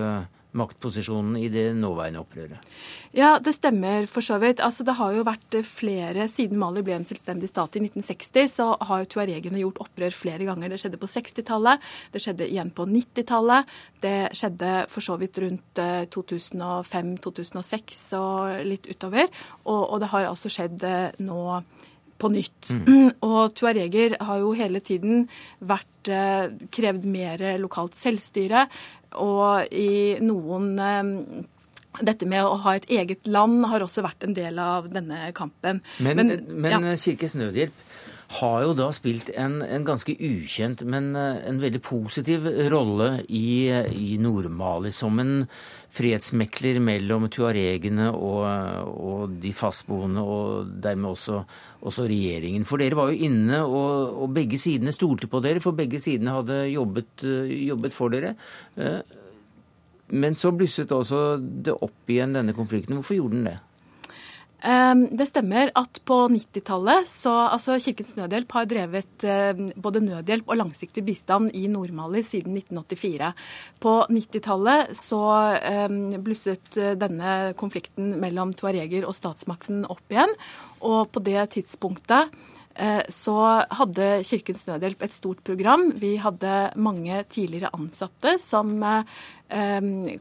maktposisjonen 0.58 1.38
i 1.42 1.50
det 1.52 1.72
nåværende 1.78 2.22
opprøret? 2.22 2.74
Ja, 3.14 3.36
det 3.44 3.56
stemmer 3.56 4.08
for 4.10 4.26
så 4.26 4.40
vidt. 4.42 4.62
Altså, 4.64 4.86
det 4.88 4.96
har 4.98 5.14
jo 5.14 5.26
vært 5.28 5.58
flere 5.68 6.26
Siden 6.32 6.58
Mali 6.62 6.82
ble 6.86 6.96
en 6.98 7.06
selvstendig 7.06 7.50
stat 7.52 7.78
i 7.78 7.84
1960, 7.84 8.50
så 8.56 8.68
har 8.82 9.04
jo 9.04 9.12
tuaregene 9.14 9.62
gjort 9.62 9.82
opprør 9.86 10.16
flere 10.18 10.48
ganger. 10.48 10.74
Det 10.74 10.82
skjedde 10.82 11.02
på 11.02 11.12
60-tallet, 11.12 11.88
det 12.14 12.24
skjedde 12.24 12.50
igjen 12.50 12.74
på 12.74 12.88
90-tallet. 12.90 13.74
Det 14.04 14.18
skjedde 14.38 14.74
for 14.92 15.06
så 15.06 15.18
vidt 15.22 15.40
rundt 15.44 15.84
2005-2006 16.18 17.98
eh, 18.18 18.20
og 18.20 18.68
litt 18.68 18.90
utover. 18.90 19.30
Og, 19.64 19.82
og, 19.82 19.98
det 20.04 20.12
har 20.14 20.30
altså 20.32 20.52
skjedd 20.52 20.86
eh, 20.88 21.24
nå 21.24 21.44
på 22.24 22.30
nytt. 22.34 22.72
Mm. 22.72 23.10
Og 23.28 23.54
tuareger 23.58 24.18
har 24.24 24.42
jo 24.42 24.54
hele 24.58 24.82
tiden 24.86 25.26
vært 25.60 26.12
eh, 26.12 26.52
krevd 26.74 27.08
mer 27.10 27.44
lokalt 27.62 27.98
selvstyre. 28.00 28.68
Og 29.22 29.74
i 29.74 30.20
noen 30.24 30.72
eh, 30.82 31.44
dette 32.02 32.26
med 32.26 32.46
å 32.46 32.56
ha 32.64 32.76
et 32.78 32.88
eget 32.90 33.28
land 33.30 33.68
har 33.70 33.84
også 33.86 34.02
vært 34.06 34.26
en 34.26 34.34
del 34.34 34.58
av 34.62 34.88
denne 34.90 35.28
kampen. 35.38 35.84
Men, 36.02 36.18
men, 36.18 36.34
men 36.50 36.88
ja. 36.90 36.96
Kirkes 36.98 37.36
Nødhjelp 37.38 37.84
har 38.40 38.64
jo 38.66 38.74
da 38.78 38.88
spilt 38.96 39.30
en, 39.40 39.60
en, 39.62 39.86
ganske 39.88 40.14
ukjent, 40.14 40.84
men 40.90 41.12
eh, 41.20 41.42
en 41.50 41.62
veldig 41.62 41.82
positiv 41.84 42.46
rolle 42.74 43.24
i, 43.28 43.70
i 43.70 44.18
Nord-Mali. 44.22 44.92
Som 44.94 45.22
en 45.24 45.34
fredsmekler 45.94 46.80
mellom 46.84 47.28
tuaregene 47.32 48.10
og, 48.14 48.46
og, 48.90 49.36
de 49.44 49.54
fastboende, 49.56 50.24
og 50.24 50.72
dermed 50.84 51.12
også, 51.14 51.44
også, 51.86 52.08
regjeringen. 52.10 52.66
For 52.70 52.82
dere 52.82 52.98
var 52.98 53.12
jo 53.12 53.28
inne, 53.30 53.62
og, 53.66 54.16
og, 54.24 54.32
begge 54.34 54.60
sidene 54.62 54.96
stolte 54.96 55.30
på 55.30 55.44
dere, 55.46 55.62
for 55.64 55.78
begge 55.78 56.02
sidene 56.02 56.34
hadde 56.40 56.64
jobbet, 56.74 57.28
jobbet 57.68 57.96
for 57.96 58.14
dere. 58.14 58.34
Eh, 58.78 59.04
men 60.14 60.36
så 60.38 60.52
blusset 60.54 60.92
også 60.94 61.38
det 61.40 61.74
opp 61.74 62.10
igjen, 62.12 62.36
denne 62.36 62.56
konflikten. 62.58 62.98
Hvorfor 63.00 63.18
gjorde 63.18 63.38
den 63.38 63.48
det? 63.54 63.60
Ehm, 64.64 65.10
det 65.12 65.28
stemmer 65.28 65.72
at 65.76 66.00
på 66.08 66.22
90-tallet 66.32 67.08
så 67.12 67.34
altså 67.52 67.76
Kirkens 67.84 68.14
Nødhjelp 68.16 68.54
har 68.56 68.70
drevet 68.72 69.26
ehm, 69.28 69.74
både 69.76 70.00
nødhjelp 70.06 70.48
og 70.48 70.60
langsiktig 70.62 71.04
bistand 71.04 71.52
i 71.58 71.66
Nord-Mali 71.72 72.24
siden 72.24 72.56
1984. 72.62 73.34
På 73.84 73.98
90-tallet 74.08 74.96
så 74.96 75.22
ehm, 75.60 76.00
blusset 76.24 76.80
eh, 76.80 76.96
denne 77.00 77.52
konflikten 77.60 78.16
mellom 78.24 78.56
tuareger 78.56 79.10
og 79.10 79.18
statsmakten 79.20 79.84
opp 79.92 80.16
igjen. 80.16 80.32
Og 80.88 81.12
på 81.12 81.24
det 81.28 81.44
tidspunktet 81.58 82.32
eh, 82.80 83.04
så 83.12 83.38
hadde 83.68 84.10
Kirkens 84.24 84.64
Nødhjelp 84.72 85.04
et 85.04 85.20
stort 85.20 85.44
program. 85.44 85.90
Vi 86.00 86.16
hadde 86.24 86.72
mange 86.80 87.20
tidligere 87.28 87.74
ansatte 87.76 88.38
som 88.40 88.78
eh, 88.80 89.04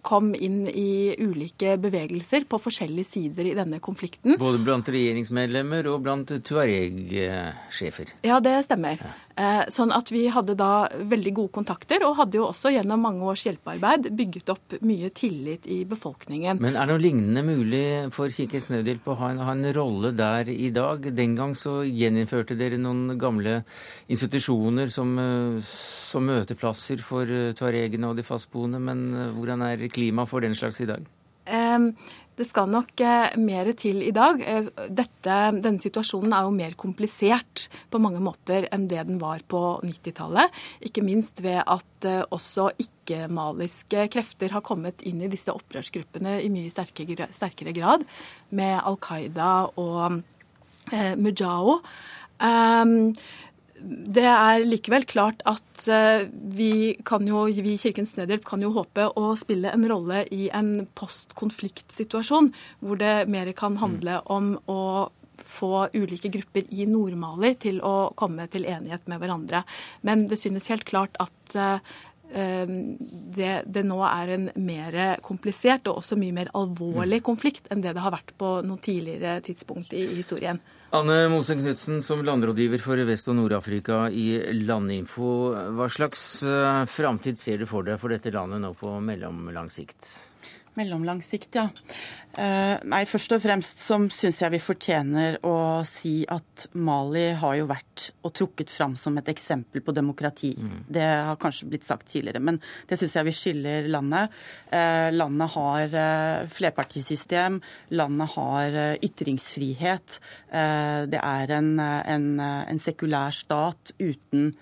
kom 0.02 0.34
inn 0.34 0.66
i 0.68 1.14
ulike 1.16 1.76
bevegelser 1.80 2.44
på 2.50 2.58
forskjellige 2.60 3.08
sider 3.08 3.48
i 3.48 3.54
denne 3.56 3.78
konflikten. 3.80 4.34
Både 4.40 4.60
blant 4.60 4.88
regjeringsmedlemmer 4.92 5.88
og 5.88 6.02
blant 6.04 6.34
tuareg-sjefer? 6.44 8.12
Ja, 8.28 8.40
det 8.44 8.58
stemmer. 8.66 9.00
Ja. 9.00 9.14
Eh, 9.32 9.62
sånn 9.72 9.92
at 9.96 10.10
vi 10.12 10.26
hadde 10.28 10.54
da 10.58 10.88
veldig 10.92 11.32
gode 11.38 11.52
kontakter, 11.56 12.02
og 12.04 12.18
hadde 12.18 12.36
jo 12.36 12.48
også 12.50 12.72
gjennom 12.74 13.00
mange 13.00 13.24
års 13.24 13.46
hjelpearbeid 13.46 14.10
bygget 14.18 14.52
opp 14.52 14.74
mye 14.84 15.08
tillit 15.16 15.64
i 15.70 15.82
befolkningen. 15.88 16.60
Men 16.60 16.76
er 16.76 16.84
det 16.84 16.92
noe 16.92 17.00
lignende 17.02 17.44
mulig 17.46 17.84
for 18.12 18.32
Kirkens 18.32 18.68
Nødhjelp 18.72 19.08
å 19.08 19.16
ha 19.22 19.30
en, 19.32 19.40
ha 19.46 19.54
en 19.56 19.70
rolle 19.72 20.12
der 20.18 20.50
i 20.52 20.68
dag? 20.74 21.08
Den 21.16 21.36
gang 21.38 21.56
så 21.56 21.80
gjeninnførte 21.86 22.58
dere 22.60 22.80
noen 22.80 23.16
gamle 23.20 23.62
institusjoner 24.12 24.92
som, 24.92 25.14
eh, 25.18 25.72
som 26.12 26.28
møteplasser 26.28 27.00
for 27.00 27.24
eh, 27.24 27.54
tuaregene 27.56 28.12
og 28.12 28.20
de 28.20 28.26
fastboende, 28.26 28.82
men 28.84 29.11
hvordan 29.36 29.64
er 29.66 29.88
klimaet 29.92 30.30
for 30.30 30.44
den 30.44 30.56
slags 30.58 30.82
i 30.82 30.88
dag? 30.90 31.06
Det 32.32 32.46
skal 32.48 32.70
nok 32.72 33.00
eh, 33.04 33.34
mer 33.36 33.68
til 33.76 34.00
i 34.06 34.12
dag. 34.14 34.40
Eh, 34.40 34.68
dette, 34.88 35.34
denne 35.60 35.82
situasjonen 35.82 36.32
er 36.32 36.46
jo 36.46 36.54
mer 36.56 36.76
komplisert 36.80 37.66
på 37.92 38.00
mange 38.00 38.22
måter 38.24 38.64
enn 38.72 38.86
det 38.88 39.02
den 39.08 39.20
var 39.20 39.44
på 39.44 39.60
90-tallet. 39.84 40.62
Ikke 40.88 41.04
minst 41.04 41.42
ved 41.44 41.60
at 41.60 42.08
eh, 42.08 42.24
også 42.32 42.70
ikke-maliske 42.80 44.06
krefter 44.14 44.56
har 44.56 44.64
kommet 44.64 45.04
inn 45.08 45.20
i 45.20 45.30
disse 45.32 45.52
opprørsgruppene 45.52 46.38
i 46.40 46.48
mye 46.52 46.72
sterkere, 46.72 47.28
sterkere 47.36 47.76
grad, 47.76 48.06
med 48.48 48.78
Al 48.80 48.96
Qaida 49.04 49.52
og 49.76 50.22
eh, 50.88 51.12
Mujao. 51.20 51.82
Um, 52.42 53.12
det 53.82 54.26
er 54.28 54.64
likevel 54.66 55.04
klart 55.08 55.42
at 55.48 55.86
eh, 55.90 56.26
vi, 56.30 56.94
kan 57.06 57.26
jo, 57.26 57.44
vi 57.50 57.74
i 57.74 57.80
Kirkens 57.80 58.14
Nødhjelp 58.18 58.44
kan 58.46 58.62
jo 58.62 58.72
håpe 58.76 59.08
å 59.18 59.32
spille 59.40 59.72
en 59.74 59.86
rolle 59.90 60.22
i 60.34 60.46
en 60.54 60.86
postkonfliktsituasjon, 60.98 62.52
hvor 62.84 63.00
det 63.00 63.26
mer 63.32 63.50
kan 63.58 63.80
handle 63.82 64.20
mm. 64.22 64.30
om 64.36 64.54
å 64.70 64.82
få 65.52 65.88
ulike 65.92 66.30
grupper 66.32 66.70
i 66.70 66.86
Nord-Mali 66.88 67.54
til 67.60 67.82
å 67.84 68.12
komme 68.18 68.46
til 68.52 68.68
enighet 68.70 69.08
med 69.10 69.20
hverandre. 69.22 69.64
Men 70.06 70.28
det 70.30 70.38
synes 70.40 70.70
helt 70.72 70.86
klart 70.88 71.18
at 71.22 71.58
eh, 71.58 71.94
det, 72.32 73.54
det, 73.66 73.82
nå 73.84 73.98
er 74.08 74.36
en 74.36 74.46
mer 74.56 75.00
komplisert 75.24 75.90
og 75.90 76.00
også 76.00 76.16
mye 76.20 76.36
mer 76.38 76.52
alvorlig 76.56 77.20
mm. 77.20 77.26
konflikt 77.26 77.68
enn 77.72 77.82
det 77.84 77.96
det 77.96 78.04
har 78.04 78.14
vært 78.14 78.32
på 78.40 78.60
noe 78.64 78.80
tidligere 78.80 79.40
tidspunkt 79.44 79.92
i 79.96 80.06
historien. 80.14 80.62
Anne 80.92 81.28
Mosen 81.32 81.62
Knutsen, 81.62 82.02
som 82.04 82.20
landrådgiver 82.20 82.82
for 82.84 83.00
Vest- 83.08 83.30
og 83.32 83.38
Nord-Afrika 83.38 84.10
i 84.12 84.26
Landinfo. 84.60 85.30
Hva 85.72 85.88
slags 85.88 86.44
framtid 86.92 87.40
ser 87.40 87.62
du 87.62 87.66
for 87.70 87.86
deg 87.86 87.96
for 87.96 88.12
dette 88.12 88.28
landet 88.34 88.60
nå 88.60 88.74
på 88.76 88.98
mellomlang 89.00 89.72
sikt? 89.72 90.31
Mellomlang 90.78 91.20
sikt, 91.24 91.56
ja. 91.58 91.66
Uh, 92.32 92.78
nei, 92.88 93.02
Først 93.04 93.34
og 93.36 93.42
fremst 93.44 93.82
så 93.84 93.98
syns 94.14 94.38
jeg 94.40 94.54
vi 94.54 94.60
fortjener 94.62 95.36
å 95.44 95.82
si 95.84 96.22
at 96.32 96.66
Mali 96.80 97.26
har 97.36 97.58
jo 97.58 97.66
vært 97.68 98.06
og 98.24 98.32
trukket 98.38 98.72
fram 98.72 98.94
som 98.96 99.18
et 99.20 99.28
eksempel 99.28 99.84
på 99.84 99.92
demokrati. 99.92 100.54
Mm. 100.56 100.78
Det 100.88 101.04
har 101.04 101.36
kanskje 101.42 101.68
blitt 101.68 101.84
sagt 101.84 102.08
tidligere, 102.14 102.40
men 102.40 102.60
det 102.88 102.96
syns 102.96 103.18
jeg 103.18 103.28
vi 103.28 103.36
skylder 103.36 103.90
landet. 103.92 104.32
Uh, 104.72 105.12
landet 105.12 105.52
har 105.58 105.98
uh, 105.98 106.48
flerpartisystem, 106.48 107.60
landet 107.92 108.32
har 108.38 108.80
ytringsfrihet. 109.04 110.18
det 111.12 111.18
er 111.18 111.50
en, 111.56 111.70
en, 111.80 112.26
en 112.40 112.80
sekulær 112.80 113.34
stat 113.34 113.92
uten 114.00 114.52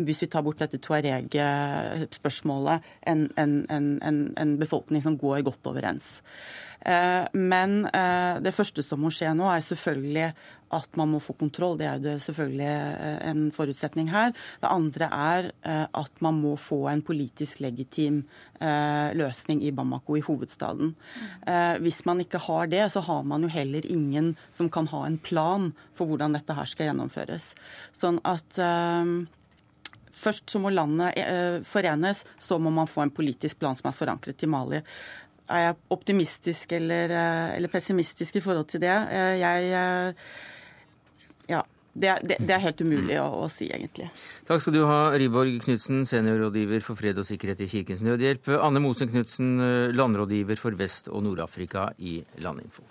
hvis 0.00 0.22
vi 0.24 0.30
tar 0.30 0.44
bort 0.46 0.62
dette 0.62 0.80
tuareg-spørsmålet, 0.82 2.88
en, 3.12 3.26
en, 3.40 3.54
en, 3.70 4.18
en, 4.36 4.56
befolkning 4.60 5.02
som 5.04 5.18
går 5.20 5.44
godt 5.46 5.70
overens. 5.70 6.06
Eh, 6.80 7.26
men 7.36 7.84
eh, 7.92 8.38
det 8.40 8.54
første 8.56 8.82
som 8.84 9.02
må 9.04 9.12
skje 9.12 9.34
nå, 9.36 9.48
er 9.50 9.64
selvfølgelig 9.64 10.30
at 10.70 10.96
man 10.98 11.10
må 11.10 11.18
få 11.20 11.34
kontroll. 11.38 11.76
Det 11.80 11.88
er 11.88 12.04
jo 12.04 12.14
selvfølgelig 12.22 12.70
eh, 12.70 13.18
en 13.32 13.48
forutsetning 13.54 14.10
her. 14.12 14.32
Det 14.62 14.70
andre 14.70 15.10
er 15.10 15.50
at 15.66 16.22
man 16.24 16.38
må 16.40 16.54
få 16.60 16.84
en 16.90 17.02
politisk 17.04 17.60
legitim 17.64 18.22
løsning 19.16 19.62
i 19.64 19.70
Bamako, 19.72 20.18
i 20.18 20.24
hovedstaden. 20.24 20.92
Hvis 21.80 22.02
man 22.04 22.20
ikke 22.20 22.42
har 22.44 22.68
det, 22.68 22.82
så 22.92 23.00
har 23.06 23.22
man 23.24 23.46
jo 23.46 23.50
heller 23.50 23.86
ingen 23.88 24.34
som 24.52 24.68
kan 24.70 24.90
ha 24.92 25.00
en 25.06 25.16
plan 25.16 25.70
for 25.96 26.10
hvordan 26.10 26.36
dette 26.36 26.54
her 26.54 26.68
skal 26.68 26.90
gjennomføres. 26.90 27.54
Sånn 27.96 28.20
at 28.28 28.60
Først 30.20 30.52
så 30.52 30.60
må 30.62 30.72
landet 30.74 31.18
eh, 31.20 31.58
forenes, 31.66 32.24
så 32.38 32.58
må 32.60 32.72
man 32.74 32.90
få 32.90 33.04
en 33.06 33.14
politisk 33.14 33.60
plan 33.60 33.76
som 33.78 33.90
er 33.90 33.96
forankret 33.96 34.44
i 34.44 34.50
Mali. 34.50 34.80
Er 35.50 35.64
jeg 35.64 35.78
optimistisk 35.90 36.72
eller, 36.76 37.10
eh, 37.10 37.56
eller 37.56 37.72
pessimistisk 37.72 38.38
i 38.38 38.44
forhold 38.44 38.68
til 38.70 38.84
det? 38.86 38.96
Eh, 39.10 39.34
jeg 39.40 40.16
Ja. 41.50 41.62
Det 41.90 42.06
er, 42.06 42.20
det, 42.22 42.36
det 42.46 42.54
er, 42.54 42.60
helt 42.62 42.80
umulig 42.86 43.16
å, 43.18 43.24
å, 43.42 43.46
si, 43.50 43.66
egentlig. 43.66 44.06
Takk 44.46 44.62
skal 44.62 44.76
du 44.76 44.84
ha, 44.86 45.10
Riborg 45.10 45.56
Knutsen, 45.64 46.04
seniorrådgiver 46.06 46.86
for 46.86 46.94
fred 46.94 47.18
og 47.18 47.26
sikkerhet 47.26 47.64
i 47.66 47.68
Kirkens 47.72 48.04
Nødhjelp. 48.06 48.46
Anne 48.62 48.78
Mosen 48.78 49.10
Knutsen, 49.10 49.58
landrådgiver 49.98 50.62
for 50.62 50.78
Vest- 50.78 51.10
og 51.10 51.26
Nord-Afrika 51.26 51.88
i 51.98 52.20
Landinfo. 52.46 52.86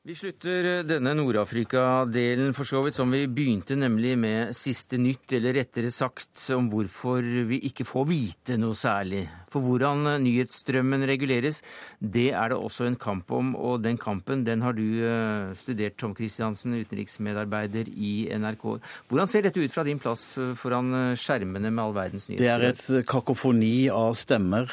Vi 0.00 0.14
slutter 0.16 0.78
denne 0.88 1.10
Nord-Afrika-delen 1.12 2.54
for 2.56 2.64
så 2.64 2.80
vidt 2.80 2.96
som 2.96 3.10
vi 3.12 3.26
begynte, 3.28 3.76
nemlig 3.76 4.14
med 4.16 4.54
siste 4.56 4.96
nytt, 4.96 5.34
eller 5.36 5.58
rettere 5.58 5.90
sagt 5.92 6.40
om 6.56 6.70
hvorfor 6.72 7.20
vi 7.50 7.58
ikke 7.68 7.84
får 7.84 8.06
vite 8.08 8.56
noe 8.56 8.72
særlig. 8.80 9.26
For 9.52 9.60
hvordan 9.60 10.08
nyhetsstrømmen 10.24 11.04
reguleres, 11.04 11.60
det 12.00 12.30
er 12.32 12.48
det 12.48 12.56
også 12.56 12.88
en 12.88 12.96
kamp 12.96 13.28
om, 13.36 13.52
og 13.52 13.84
den 13.84 14.00
kampen 14.00 14.40
den 14.48 14.64
har 14.64 14.72
du 14.72 14.86
eh, 15.04 15.52
studert, 15.60 16.00
Tom 16.00 16.16
Christiansen, 16.16 16.80
utenriksmedarbeider 16.80 17.92
i 17.92 18.14
NRK. 18.40 18.70
Hvordan 19.12 19.28
ser 19.28 19.44
dette 19.44 19.60
ut 19.60 19.76
fra 19.76 19.84
din 19.84 20.00
plass 20.00 20.30
foran 20.56 21.12
skjermene 21.12 21.68
med 21.68 21.84
all 21.84 21.98
verdens 22.00 22.30
nyheter? 22.30 22.46
Det 22.48 22.54
er 22.56 22.70
et 22.72 23.10
kakofoni 23.12 23.90
av 23.92 24.16
stemmer 24.16 24.72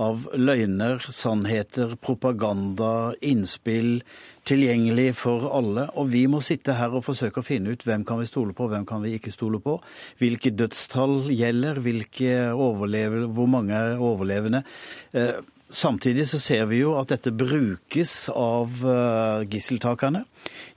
av 0.00 0.28
løgner, 0.38 1.02
sannheter, 1.12 1.96
propaganda, 2.00 3.12
innspill 3.20 4.00
tilgjengelig 4.48 5.12
for 5.20 5.46
alle. 5.54 5.86
Og 5.98 6.10
vi 6.12 6.24
må 6.30 6.40
sitte 6.42 6.76
her 6.78 6.94
og 6.96 7.04
forsøke 7.06 7.42
å 7.42 7.46
finne 7.46 7.74
ut 7.74 7.84
hvem 7.86 8.06
kan 8.08 8.20
vi 8.20 8.28
stole 8.28 8.54
på, 8.56 8.68
hvem 8.70 8.86
kan 8.88 9.02
vi 9.04 9.14
ikke 9.18 9.34
stole 9.34 9.60
på. 9.62 9.78
Hvilke 10.20 10.54
dødstall 10.56 11.30
gjelder, 11.32 11.80
hvilke 11.84 12.52
hvor 12.56 13.50
mange 13.50 13.78
er 13.78 14.02
overlevende. 14.02 14.64
Eh, 15.12 15.38
Samtidig 15.72 16.26
så 16.28 16.38
ser 16.40 16.66
vi 16.68 16.82
jo 16.82 16.92
at 17.00 17.08
dette 17.14 17.32
brukes 17.32 18.28
av 18.36 18.82
eh, 18.84 19.44
gisseltakerne. 19.48 20.26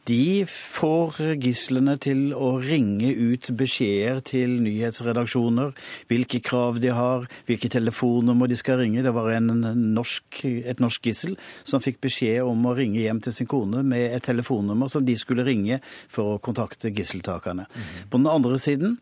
De 0.07 0.45
får 0.47 1.17
gislene 1.41 1.97
til 1.99 2.29
å 2.31 2.53
ringe 2.61 3.09
ut 3.09 3.49
beskjeder 3.57 4.21
til 4.23 4.53
nyhetsredaksjoner, 4.63 5.73
hvilke 6.07 6.39
krav 6.45 6.79
de 6.79 6.93
har, 6.95 7.25
hvilke 7.49 7.71
telefonnummer 7.73 8.47
de 8.47 8.59
skal 8.59 8.79
ringe. 8.83 9.03
Det 9.03 9.11
var 9.15 9.33
norsk, 9.41 10.45
et 10.63 10.83
norsk 10.83 11.09
gissel 11.09 11.35
som 11.67 11.83
fikk 11.83 11.99
beskjed 12.05 12.45
om 12.45 12.69
å 12.69 12.75
ringe 12.77 13.01
hjem 13.01 13.19
til 13.25 13.35
sin 13.35 13.49
kone 13.51 13.83
med 13.83 14.13
et 14.13 14.23
telefonnummer 14.23 14.91
som 14.93 15.03
de 15.03 15.17
skulle 15.19 15.43
ringe 15.47 15.81
for 15.83 16.35
å 16.35 16.39
kontakte 16.39 16.93
gisseltakerne. 16.93 17.65
-hmm. 17.67 18.09
På 18.09 18.17
den 18.17 18.31
andre 18.31 18.59
siden 18.59 18.97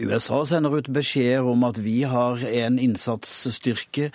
USA 0.00 0.42
sender 0.48 0.76
ut 0.78 0.90
beskjeder 0.92 1.46
om 1.48 1.64
at 1.68 1.78
vi 1.82 2.02
har 2.08 2.40
en 2.62 2.78
innsatsstyrke, 2.80 4.10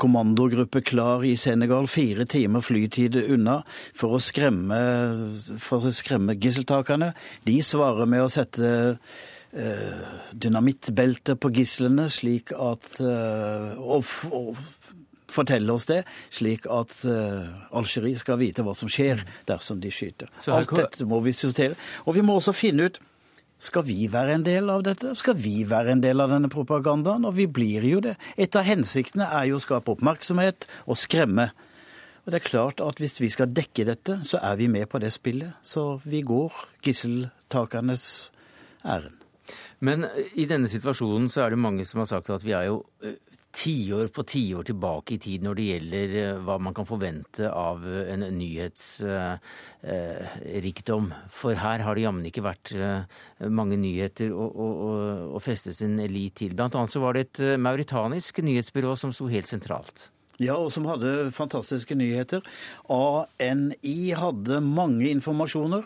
kommandogruppe 0.00 0.82
klar 0.84 1.24
i 1.24 1.34
Senegal, 1.40 1.88
fire 1.90 2.26
timer 2.28 2.64
flytid 2.64 3.16
unna, 3.22 3.60
for 3.96 4.18
å 4.18 4.22
skremme, 4.22 4.80
for 5.62 5.88
å 5.88 5.94
skremme 5.94 6.36
gisseltakerne. 6.40 7.12
De 7.48 7.58
svarer 7.64 8.08
med 8.10 8.26
å 8.26 8.30
sette 8.32 8.72
eh, 8.92 10.12
dynamittbelter 10.32 11.40
på 11.40 11.52
gislene, 11.56 12.08
slik 12.12 12.54
at 12.56 12.94
eh, 13.00 13.72
og, 13.80 14.04
og 14.32 14.60
fortelle 15.32 15.72
oss 15.72 15.88
det, 15.88 16.02
slik 16.28 16.66
at 16.68 16.92
uh, 17.08 17.48
Algerie 17.78 18.18
skal 18.20 18.36
vite 18.42 18.64
hva 18.66 18.74
som 18.76 18.90
skjer 18.92 19.22
dersom 19.48 19.80
de 19.80 19.88
skyter. 19.88 20.28
Alt 20.52 20.74
dette 20.76 21.08
må 21.08 21.22
vi 21.24 21.32
sortere. 21.32 21.78
Og 22.04 22.18
vi 22.18 22.24
må 22.26 22.36
også 22.36 22.52
finne 22.56 22.90
ut 22.90 23.00
skal 23.62 23.84
vi 23.86 24.08
være 24.10 24.36
en 24.36 24.46
del 24.46 24.70
av 24.72 24.82
dette? 24.86 25.12
Skal 25.18 25.36
vi 25.38 25.62
være 25.68 25.94
en 25.94 26.02
del 26.02 26.22
av 26.22 26.32
denne 26.32 26.50
propagandaen? 26.50 27.26
Og 27.28 27.36
vi 27.36 27.46
blir 27.46 27.84
jo 27.86 28.00
det. 28.02 28.16
Et 28.34 28.58
av 28.58 28.66
hensiktene 28.66 29.28
er 29.28 29.52
jo 29.52 29.60
å 29.60 29.62
skape 29.62 29.94
oppmerksomhet 29.94 30.66
og 30.86 30.98
skremme. 30.98 31.52
Og 32.22 32.34
det 32.34 32.40
er 32.40 32.48
klart 32.48 32.82
at 32.82 32.98
hvis 33.02 33.20
vi 33.22 33.30
skal 33.30 33.50
dekke 33.54 33.86
dette, 33.86 34.18
så 34.26 34.40
er 34.42 34.58
vi 34.58 34.70
med 34.70 34.88
på 34.90 34.98
det 35.02 35.12
spillet. 35.14 35.54
Så 35.62 36.00
vi 36.02 36.24
går 36.26 36.54
gisseltakernes 36.82 38.06
ærend. 38.82 39.18
Men 39.82 40.06
i 40.38 40.46
denne 40.46 40.70
situasjonen 40.70 41.26
så 41.30 41.44
er 41.44 41.54
det 41.54 41.62
mange 41.62 41.86
som 41.86 42.02
har 42.02 42.10
sagt 42.10 42.30
at 42.30 42.44
vi 42.46 42.54
er 42.54 42.68
jo 42.68 42.84
eh, 43.02 43.18
tiår 43.52 44.06
på 44.06 44.22
tiår 44.24 44.62
tilbake 44.64 45.14
i 45.14 45.18
tid 45.20 45.42
når 45.44 45.54
det 45.58 45.62
gjelder 45.66 46.14
eh, 46.22 46.38
hva 46.44 46.58
man 46.62 46.74
kan 46.76 46.86
forvente 46.88 47.50
av 47.52 47.84
eh, 47.84 48.12
en 48.14 48.20
nyhetsrikdom. 48.38 51.14
For 51.32 51.54
her 51.60 51.78
har 51.84 51.94
det 51.94 52.02
jammen 52.06 52.26
ikke 52.28 52.46
vært 52.46 52.72
eh, 52.76 53.02
mange 53.52 53.76
nyheter 53.80 54.32
å, 54.32 54.44
å, 54.48 54.66
å 55.36 55.38
feste 55.44 55.72
sin 55.76 55.94
lit 56.08 56.34
til. 56.40 56.54
Blant 56.56 56.74
annet 56.78 56.92
så 56.94 57.00
var 57.04 57.12
det 57.16 57.22
et 57.26 57.38
mauritanisk 57.60 58.32
nyhetsbyrå 58.44 58.92
som 58.96 59.10
sto 59.12 59.24
helt 59.32 59.48
sentralt. 59.50 59.96
Ja, 60.40 60.54
og 60.56 60.72
som 60.74 60.84
hadde 60.88 61.30
fantastiske 61.36 61.94
nyheter. 61.98 62.40
ANI 62.90 64.12
hadde 64.16 64.60
mange 64.64 65.08
informasjoner. 65.12 65.82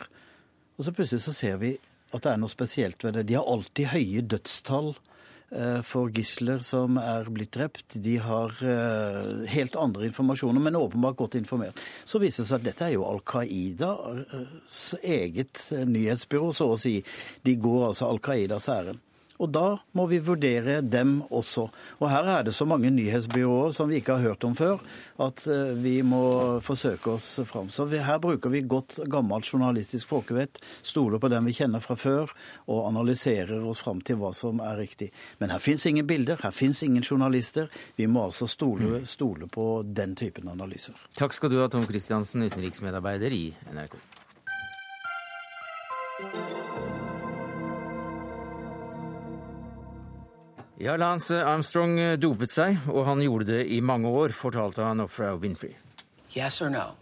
Og 0.76 0.84
så 0.86 0.92
plutselig 0.94 1.22
så 1.26 1.32
ser 1.34 1.56
vi 1.60 1.70
at 2.14 2.22
det 2.22 2.30
er 2.30 2.38
noe 2.38 2.48
spesielt 2.52 3.04
ved 3.04 3.12
det. 3.18 3.24
De 3.26 3.34
har 3.36 3.50
alltid 3.50 3.86
høye 3.90 4.20
dødstall 4.22 4.94
Eh, 4.94 5.15
for 5.86 6.10
gisler 6.10 6.58
som 6.66 6.98
er 6.98 7.28
blitt 7.30 7.52
drept. 7.54 7.98
De 8.02 8.16
har 8.18 8.54
eh, 8.66 9.46
helt 9.52 9.78
andre 9.78 10.08
informasjoner, 10.08 10.60
men 10.60 10.78
åpenbart 10.78 11.16
godt 11.20 11.38
informert. 11.38 11.80
Så 12.04 12.18
viser 12.22 12.42
det 12.42 12.50
seg 12.50 12.60
at 12.60 12.68
dette 12.70 12.88
er 12.88 12.96
jo 12.96 13.06
Al 13.06 13.22
Qaidas 13.22 14.80
eget 15.06 15.68
nyhetsbyrå, 15.86 16.50
så 16.56 16.72
å 16.74 16.80
si. 16.80 16.98
De 17.46 17.54
går 17.62 17.92
altså 17.92 18.10
Al 18.10 18.22
Qaidas 18.24 18.68
ærend. 18.72 19.05
Og 19.42 19.50
da 19.52 19.66
må 19.96 20.06
vi 20.10 20.20
vurdere 20.22 20.80
dem 20.82 21.18
også. 21.30 21.66
Og 22.00 22.06
her 22.10 22.28
er 22.36 22.46
det 22.46 22.54
så 22.56 22.66
mange 22.68 22.90
nyhetsbyråer 22.94 23.74
som 23.76 23.90
vi 23.90 24.00
ikke 24.00 24.16
har 24.16 24.32
hørt 24.32 24.46
om 24.48 24.56
før, 24.56 24.82
at 25.22 25.44
eh, 25.52 25.74
vi 25.80 26.00
må 26.06 26.60
forsøke 26.64 27.16
oss 27.16 27.28
fram. 27.48 27.70
Så 27.72 27.88
her 27.90 28.18
bruker 28.22 28.52
vi 28.52 28.64
godt 28.66 29.00
gammelt 29.12 29.48
journalistisk 29.52 30.08
folkevett, 30.12 30.60
stoler 30.82 31.20
på 31.22 31.30
dem 31.32 31.48
vi 31.48 31.56
kjenner 31.56 31.84
fra 31.84 31.96
før, 32.00 32.32
og 32.66 32.86
analyserer 32.88 33.64
oss 33.66 33.82
fram 33.84 34.00
til 34.00 34.20
hva 34.20 34.32
som 34.36 34.60
er 34.64 34.78
riktig. 34.80 35.12
Men 35.40 35.54
her 35.54 35.62
fins 35.62 35.86
ingen 35.88 36.06
bilder, 36.06 36.40
her 36.42 36.54
fins 36.54 36.82
ingen 36.86 37.04
journalister. 37.04 37.70
Vi 37.96 38.08
må 38.10 38.26
altså 38.28 38.48
stole, 38.50 39.00
mm. 39.00 39.08
stole 39.08 39.48
på 39.52 39.82
den 39.86 40.16
typen 40.18 40.48
analyser. 40.52 40.96
Takk 41.16 41.36
skal 41.36 41.52
du 41.52 41.60
ha, 41.60 41.68
Tom 41.72 41.86
Christiansen, 41.88 42.46
utenriksmedarbeider 42.46 43.36
i 43.36 43.44
NRK. 43.72 43.98
Ja, 50.78 50.96
Lance 50.96 51.44
Armstrong 51.44 51.98
eh, 51.98 52.18
dopet 52.20 52.50
seg, 52.52 52.82
og 52.92 53.06
han 53.08 53.22
gjorde 53.24 53.46
det 53.48 53.62
i 53.72 53.80
mange 53.80 54.10
år, 54.12 54.34
fortalte 54.36 54.84
han 54.84 55.00
Ofra 55.00 55.34
Winfrey. 55.40 55.72
Yes 56.36 56.60
or 56.60 56.68
no? 56.68 56.96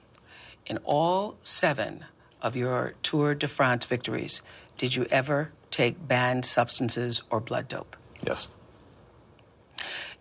In 0.66 0.78
all 0.86 1.34
seven 1.42 2.04
of 2.40 2.54
your 2.54 2.94
Tour 3.02 3.34
de 3.34 3.48
France 3.48 3.84
victories, 3.84 4.42
did 4.78 4.94
you 4.94 5.06
ever 5.10 5.50
take 5.70 5.96
banned 6.08 6.44
substances 6.44 7.22
or 7.30 7.40
blood 7.40 7.68
dope? 7.68 7.96
Yes. 8.24 8.48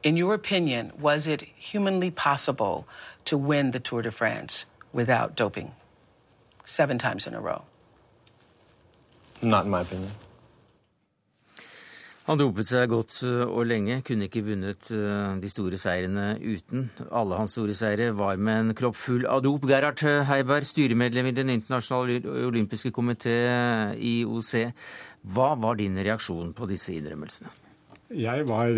In 0.01 0.18
your 0.18 0.34
opinion, 0.34 0.91
was 0.99 1.28
it 1.28 1.43
humanly 1.56 2.10
possible 2.10 2.88
to 3.26 3.38
win 3.38 3.72
the 3.72 3.80
Tour 3.80 4.01
de 4.01 4.12
France 4.12 4.66
without 4.93 5.36
doping 5.36 5.74
seven 6.66 6.97
times 6.97 7.28
in 7.28 7.36
a 7.36 7.39
row? 7.39 7.62
Not 9.43 9.66
in 9.66 9.72
my 9.72 9.82
opinion. 9.82 10.12
Han 12.24 12.39
dopet 12.39 12.69
seg 12.69 12.88
godt 12.88 13.17
eh, 13.28 13.41
og 13.43 13.65
lenge, 13.67 13.97
kunne 14.07 14.30
ikke 14.30 14.45
vunnet 14.45 14.88
eh, 14.95 15.34
de 15.43 15.49
store 15.51 15.80
seirene 15.80 16.38
uten. 16.39 16.86
Alle 17.11 17.39
hans 17.41 17.55
store 17.57 17.76
seire 17.76 18.13
var 18.15 18.39
med 18.39 18.59
en 18.59 18.76
kropp 18.80 18.95
full 18.95 19.28
av 19.28 19.41
dop. 19.43 19.67
Gerhard 19.67 19.99
Heiberg, 20.30 20.67
styremedlem 20.69 21.32
i 21.32 21.36
Den 21.36 21.51
internasjonale 21.57 22.21
olympiske 22.47 22.93
komité, 22.95 23.36
IOC. 23.99 24.53
Hva 25.36 25.49
var 25.59 25.80
din 25.80 25.99
reaksjon 25.99 26.55
på 26.55 26.67
disse 26.71 26.95
innrømmelsene? 26.95 27.51
Jeg 28.13 28.47
var 28.47 28.71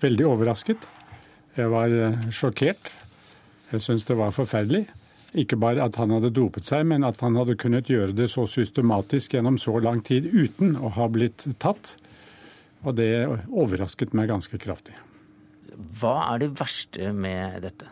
veldig 0.00 0.26
overrasket. 0.26 0.86
Jeg 1.54 1.70
var 1.70 1.94
sjokkert. 2.34 2.90
Jeg 3.70 3.84
syns 3.84 4.06
det 4.08 4.18
var 4.18 4.34
forferdelig. 4.34 4.88
Ikke 5.38 5.58
bare 5.60 5.84
at 5.86 5.94
han 6.00 6.10
hadde 6.10 6.32
dopet 6.34 6.66
seg, 6.66 6.86
men 6.90 7.06
at 7.06 7.20
han 7.22 7.36
hadde 7.38 7.58
kunnet 7.58 7.90
gjøre 7.90 8.14
det 8.16 8.30
så 8.32 8.48
systematisk 8.50 9.36
gjennom 9.36 9.58
så 9.62 9.76
lang 9.78 10.00
tid 10.02 10.26
uten 10.26 10.74
å 10.74 10.90
ha 10.96 11.06
blitt 11.12 11.46
tatt. 11.62 11.94
Og 12.86 12.96
det 12.96 13.12
overrasket 13.28 14.14
meg 14.16 14.30
ganske 14.30 14.60
kraftig. 14.60 14.96
Hva 16.00 16.16
er 16.32 16.44
det 16.44 16.54
verste 16.60 17.12
med 17.16 17.60
dette? 17.64 17.90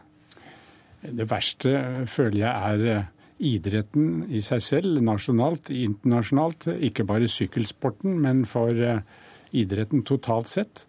Det 0.98 1.28
verste 1.30 1.72
føler 2.10 2.40
jeg 2.40 2.72
er 2.72 2.86
eh, 2.92 3.10
idretten 3.38 4.24
i 4.34 4.42
seg 4.42 4.64
selv, 4.64 4.98
nasjonalt, 5.04 5.70
internasjonalt. 5.70 6.70
Ikke 6.88 7.06
bare 7.06 7.30
sykkelsporten, 7.30 8.16
men 8.22 8.42
for 8.50 8.74
eh, 8.74 9.04
idretten 9.56 10.02
totalt 10.08 10.50
sett. 10.50 10.84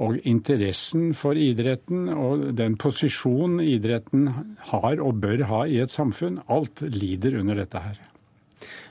Og 0.00 0.20
interessen 0.28 1.10
for 1.18 1.36
idretten 1.36 2.06
og 2.14 2.46
den 2.56 2.76
posisjonen 2.80 3.58
idretten 3.64 4.28
har 4.70 5.02
og 5.02 5.18
bør 5.24 5.44
ha 5.50 5.64
i 5.66 5.80
et 5.82 5.92
samfunn, 5.92 6.38
alt 6.46 6.84
lider 6.86 7.40
under 7.40 7.58
dette 7.58 7.82
her. 7.82 7.98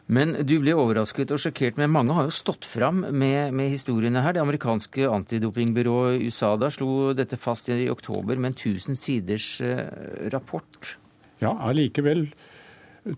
Men 0.10 0.34
du 0.42 0.56
ble 0.58 0.74
overrasket 0.74 1.30
og 1.36 1.42
sjokkert, 1.44 1.78
men 1.78 1.92
mange 1.94 2.16
har 2.18 2.26
jo 2.26 2.34
stått 2.34 2.66
fram 2.66 3.04
med, 3.14 3.54
med 3.54 3.70
historiene 3.70 4.24
her. 4.26 4.34
Det 4.34 4.42
amerikanske 4.42 5.06
antidopingbyrået 5.06 6.24
USADA 6.26 6.72
slo 6.74 7.12
dette 7.18 7.38
fast 7.38 7.70
i 7.70 7.86
oktober 7.94 8.40
med 8.42 8.56
en 8.56 8.58
1000 8.58 8.98
siders 8.98 9.50
eh, 9.62 9.86
rapport. 10.34 10.96
Ja, 11.44 11.54
allikevel 11.70 12.26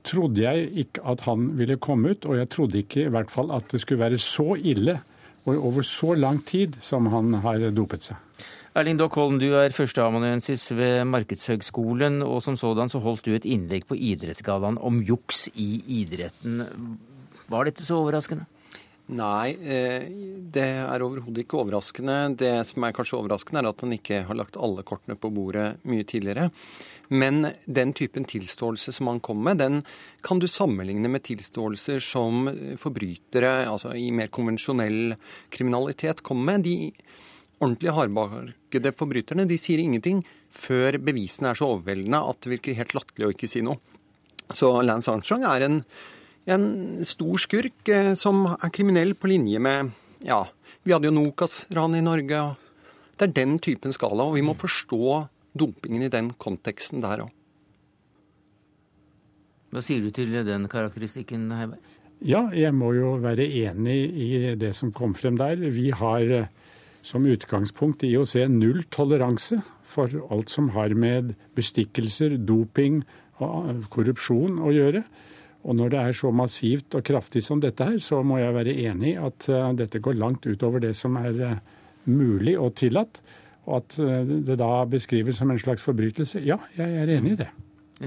trodde 0.03 0.43
jeg 0.43 0.67
ikke 0.83 1.03
at 1.13 1.23
han 1.25 1.53
ville 1.59 1.79
komme 1.81 2.11
ut, 2.11 2.27
og 2.27 2.37
jeg 2.37 2.51
trodde 2.51 2.83
ikke 2.83 3.07
i 3.07 3.13
hvert 3.15 3.31
fall 3.31 3.55
at 3.55 3.71
det 3.71 3.81
skulle 3.81 4.03
være 4.03 4.19
så 4.21 4.53
ille 4.59 4.99
og 5.47 5.55
over 5.57 5.87
så 5.87 6.13
lang 6.13 6.43
tid 6.45 6.75
som 6.83 7.07
han 7.13 7.39
har 7.41 7.63
dopet 7.73 8.11
seg. 8.11 8.19
Erling 8.71 8.95
Dockholm, 8.95 9.35
du 9.35 9.49
er 9.59 9.73
førsteamanuensis 9.75 10.69
ved 10.71 11.01
Markedshøgskolen, 11.11 12.21
og 12.23 12.37
som 12.39 12.55
sådan 12.55 12.87
så 12.87 13.01
holdt 13.03 13.25
du 13.27 13.33
et 13.35 13.43
innlegg 13.43 13.83
på 13.89 13.97
Idrettsgallaen 13.99 14.77
om 14.79 15.01
juks 15.03 15.49
i 15.59 15.81
idretten. 15.99 16.61
Var 17.51 17.67
dette 17.67 17.83
så 17.83 17.97
overraskende? 17.99 18.47
Nei, 19.11 19.57
eh, 19.59 20.07
det 20.55 20.69
er 20.85 21.03
overhodet 21.03 21.43
ikke 21.43 21.59
overraskende. 21.59 22.37
Det 22.39 22.53
som 22.69 22.87
er 22.87 22.95
kanskje 22.95 23.19
overraskende, 23.19 23.59
er 23.59 23.73
at 23.73 23.83
han 23.83 23.97
ikke 23.97 24.21
har 24.29 24.39
lagt 24.39 24.55
alle 24.55 24.87
kortene 24.87 25.19
på 25.19 25.33
bordet 25.35 25.83
mye 25.83 26.07
tidligere. 26.07 26.47
Men 27.11 27.49
den 27.67 27.91
typen 27.91 28.23
tilståelse 28.23 28.93
som 28.95 29.09
han 29.11 29.19
kom 29.19 29.43
med, 29.43 29.59
den 29.59 29.81
kan 30.23 30.39
du 30.39 30.47
sammenligne 30.47 31.11
med 31.11 31.25
tilståelser 31.27 31.99
som 31.99 32.47
forbrytere, 32.79 33.67
altså 33.67 33.91
i 33.99 34.13
mer 34.15 34.31
konvensjonell 34.31 35.17
kriminalitet, 35.51 36.23
kommer 36.23 36.53
med. 36.53 36.63
De 36.69 36.93
ordentlig 37.61 37.93
hardbarkede 37.95 38.93
forbryterne 38.97 39.45
de 39.49 39.57
sier 39.59 39.81
ingenting 39.81 40.23
før 40.51 40.97
bevisene 41.01 41.51
er 41.51 41.59
så 41.59 41.69
overveldende 41.75 42.21
at 42.31 42.41
det 42.43 42.55
virker 42.55 42.77
helt 42.79 42.95
latterlig 42.97 43.27
å 43.27 43.33
ikke 43.35 43.49
si 43.51 43.61
noe. 43.65 43.79
Så 44.51 44.73
Lance 44.83 45.11
Armstrong 45.11 45.45
er 45.47 45.65
en, 45.67 45.77
en 46.51 46.65
stor 47.07 47.39
skurk 47.39 47.91
eh, 47.91 48.13
som 48.19 48.43
er 48.57 48.73
kriminell 48.73 49.15
på 49.15 49.31
linje 49.31 49.61
med 49.63 49.93
Ja, 50.27 50.43
vi 50.83 50.93
hadde 50.93 51.07
jo 51.07 51.15
Nokas-ran 51.15 51.95
i 51.97 52.03
Norge. 52.03 52.41
og 52.41 53.15
Det 53.17 53.29
er 53.29 53.37
den 53.37 53.59
typen 53.63 53.95
skala, 53.95 54.27
og 54.27 54.35
vi 54.35 54.43
må 54.45 54.57
forstå 54.57 55.27
dopingen 55.57 56.03
i 56.05 56.11
den 56.11 56.33
konteksten 56.41 57.03
der 57.05 57.25
òg. 57.25 57.31
Hva 59.71 59.79
sier 59.85 60.03
du 60.03 60.11
til 60.11 60.33
den 60.43 60.67
karakteristikken, 60.67 61.47
Heiberg? 61.55 61.79
Ja, 62.21 62.43
jeg 62.53 62.73
må 62.77 62.91
jo 62.93 63.15
være 63.23 63.47
enig 63.47 63.97
i 64.13 64.55
det 64.59 64.75
som 64.77 64.91
kom 64.93 65.15
frem 65.17 65.39
der. 65.39 65.55
Vi 65.73 65.87
har 65.95 66.33
eh, 66.35 66.49
som 67.05 67.25
utgangspunkt 67.25 68.05
i 68.05 68.13
å 68.17 68.27
se 68.29 68.45
null 68.49 68.83
toleranse 68.93 69.61
for 69.87 70.11
alt 70.31 70.53
som 70.53 70.69
har 70.75 70.93
med 70.93 71.33
bestikkelser, 71.57 72.37
doping 72.37 73.01
og 73.41 73.87
korrupsjon 73.93 74.61
å 74.61 74.73
gjøre. 74.75 75.03
Og 75.61 75.77
når 75.77 75.93
det 75.93 76.01
er 76.01 76.17
så 76.17 76.31
massivt 76.33 76.97
og 76.97 77.05
kraftig 77.05 77.43
som 77.45 77.61
dette 77.61 77.85
her, 77.85 77.99
så 78.01 78.21
må 78.25 78.39
jeg 78.41 78.55
være 78.55 78.77
enig 78.87 79.13
i 79.13 79.19
at 79.21 79.49
uh, 79.53 79.69
dette 79.77 80.01
går 80.01 80.17
langt 80.17 80.47
utover 80.49 80.81
det 80.81 80.95
som 80.97 81.17
er 81.21 81.41
uh, 81.41 81.57
mulig 82.09 82.55
og 82.57 82.73
tillatt. 82.81 83.21
Og 83.67 83.81
at 83.83 83.99
uh, 84.01 84.21
det 84.25 84.57
da 84.61 84.71
beskrives 84.89 85.37
som 85.41 85.53
en 85.53 85.61
slags 85.61 85.85
forbrytelse. 85.85 86.41
Ja, 86.45 86.57
jeg 86.77 87.03
er 87.03 87.17
enig 87.19 87.35
i 87.35 87.43
det 87.43 87.51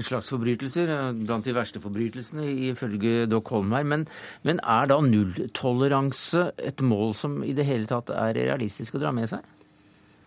slags 0.03 0.31
forbrytelser, 0.33 0.89
blant 1.21 1.45
de 1.45 1.53
verste 1.55 1.79
forbrytelsene 1.79 2.47
ifølge 2.71 3.25
Doc 3.31 3.51
Holm 3.53 3.71
her. 3.75 3.85
Men, 3.87 4.05
men, 4.43 4.59
er 4.59 4.89
da 4.91 4.99
nulltoleranse 5.03 6.49
et 6.57 6.83
mål 6.83 7.15
som 7.15 7.41
i 7.45 7.53
det 7.55 7.67
hele 7.69 7.87
tatt 7.89 8.11
er 8.11 8.35
realistisk 8.35 8.97
å 8.97 9.03
dra 9.05 9.13
med 9.15 9.29
seg? 9.31 9.45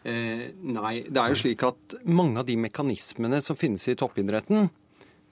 Eh, 0.08 0.48
nei, 0.64 0.94
det 1.08 1.20
er 1.20 1.32
jo 1.34 1.40
slik 1.42 1.64
at 1.66 1.98
mange 2.08 2.40
av 2.40 2.48
de 2.48 2.56
mekanismene 2.60 3.42
som 3.44 3.58
finnes 3.58 3.84
i 3.90 3.96
toppidretten, 3.98 4.70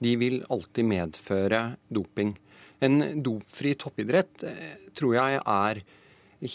de 0.03 0.17
vil 0.21 0.43
alltid 0.53 0.85
medføre 0.85 1.61
doping. 1.89 2.35
En 2.83 2.99
dopfri 3.25 3.73
toppidrett 3.79 4.43
eh, 4.45 4.75
tror 4.97 5.17
jeg 5.17 5.39
er 5.41 5.81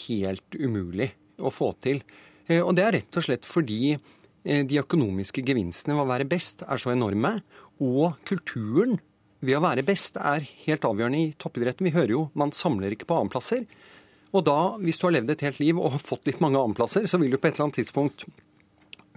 helt 0.07 0.59
umulig 0.59 1.11
å 1.43 1.51
få 1.51 1.73
til. 1.83 2.03
Eh, 2.47 2.61
og 2.63 2.77
det 2.79 2.87
er 2.87 2.97
rett 3.01 3.19
og 3.19 3.27
slett 3.27 3.49
fordi 3.49 3.95
eh, 3.95 4.63
de 4.69 4.81
økonomiske 4.83 5.45
gevinstene 5.47 5.97
ved 5.97 6.05
å 6.05 6.11
være 6.13 6.29
best 6.31 6.63
er 6.67 6.81
så 6.81 6.93
enorme, 6.95 7.37
og 7.83 8.21
kulturen 8.29 9.01
ved 9.43 9.59
å 9.59 9.65
være 9.65 9.85
best 9.87 10.19
er 10.23 10.47
helt 10.67 10.85
avgjørende 10.87 11.19
i 11.19 11.33
toppidretten. 11.41 11.89
Vi 11.89 11.95
hører 11.97 12.15
jo 12.15 12.23
man 12.39 12.55
samler 12.55 12.95
ikke 12.95 13.09
på 13.11 13.19
annenplasser. 13.19 13.67
Og 14.33 14.47
da, 14.47 14.59
hvis 14.81 15.01
du 15.01 15.09
har 15.09 15.17
levd 15.19 15.35
et 15.35 15.45
helt 15.45 15.61
liv 15.61 15.79
og 15.81 15.97
har 15.97 16.03
fått 16.03 16.29
litt 16.31 16.41
mange 16.41 16.61
annenplasser, 16.61 17.09
så 17.11 17.19
vil 17.21 17.35
du 17.35 17.41
på 17.41 17.51
et 17.51 17.57
eller 17.57 17.69
annet 17.69 17.81
tidspunkt 17.83 18.25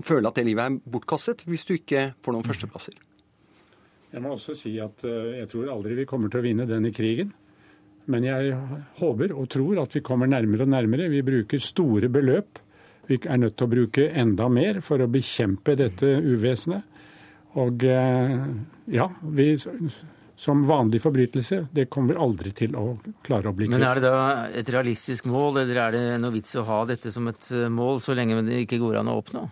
føle 0.04 0.28
at 0.28 0.36
det 0.36 0.44
livet 0.48 0.66
er 0.66 0.92
bortkastet 0.92 1.46
hvis 1.48 1.64
du 1.68 1.78
ikke 1.78 2.10
får 2.26 2.36
noen 2.36 2.48
førsteplasser. 2.48 2.98
Jeg 4.16 4.24
må 4.24 4.34
også 4.36 4.56
si 4.58 4.74
at 4.80 5.04
eh, 5.08 5.42
jeg 5.42 5.50
tror 5.52 5.72
aldri 5.74 5.98
vi 6.02 6.08
kommer 6.10 6.32
til 6.32 6.42
å 6.42 6.46
vinne 6.46 6.68
denne 6.68 6.92
krigen. 6.96 7.32
Men 8.12 8.26
jeg 8.28 8.54
håper 9.00 9.34
og 9.34 9.48
tror 9.52 9.82
at 9.82 9.96
vi 9.98 10.04
kommer 10.06 10.30
nærmere 10.30 10.66
og 10.68 10.72
nærmere. 10.72 11.10
Vi 11.12 11.24
bruker 11.26 11.62
store 11.62 12.10
beløp. 12.14 12.62
Vi 13.10 13.18
er 13.22 13.40
nødt 13.42 13.58
til 13.58 13.68
å 13.68 13.72
bruke 13.72 14.06
enda 14.18 14.48
mer 14.50 14.80
for 14.86 15.02
å 15.02 15.10
bekjempe 15.12 15.76
dette 15.78 16.12
uvesenet. 16.22 16.86
Og 17.62 17.84
eh, 17.88 18.34
ja, 18.92 19.08
vi, 19.22 19.48
som 20.36 20.66
vanlig 20.68 21.00
forbrytelse, 21.04 21.62
det 21.72 21.88
kommer 21.92 22.14
vi 22.14 22.24
aldri 22.26 22.52
til 22.56 22.76
å 22.76 22.98
klare 23.24 23.52
å 23.52 23.56
bli 23.56 23.70
kvitt. 23.70 23.78
Men 23.78 23.88
er 23.88 24.02
det 24.02 24.12
da 24.12 24.26
et 24.52 24.72
realistisk 24.76 25.30
mål, 25.32 25.62
eller 25.64 25.80
er 25.86 25.96
det 25.96 26.04
noe 26.20 26.36
vits 26.36 26.58
å 26.60 26.66
ha 26.68 26.82
dette 26.90 27.14
som 27.16 27.32
et 27.32 27.50
eh, 27.56 27.70
mål 27.72 28.02
så 28.04 28.18
lenge 28.18 28.42
det 28.50 28.66
ikke 28.66 28.82
går 28.84 29.00
an 29.00 29.14
å 29.14 29.18
oppnå? 29.22 29.48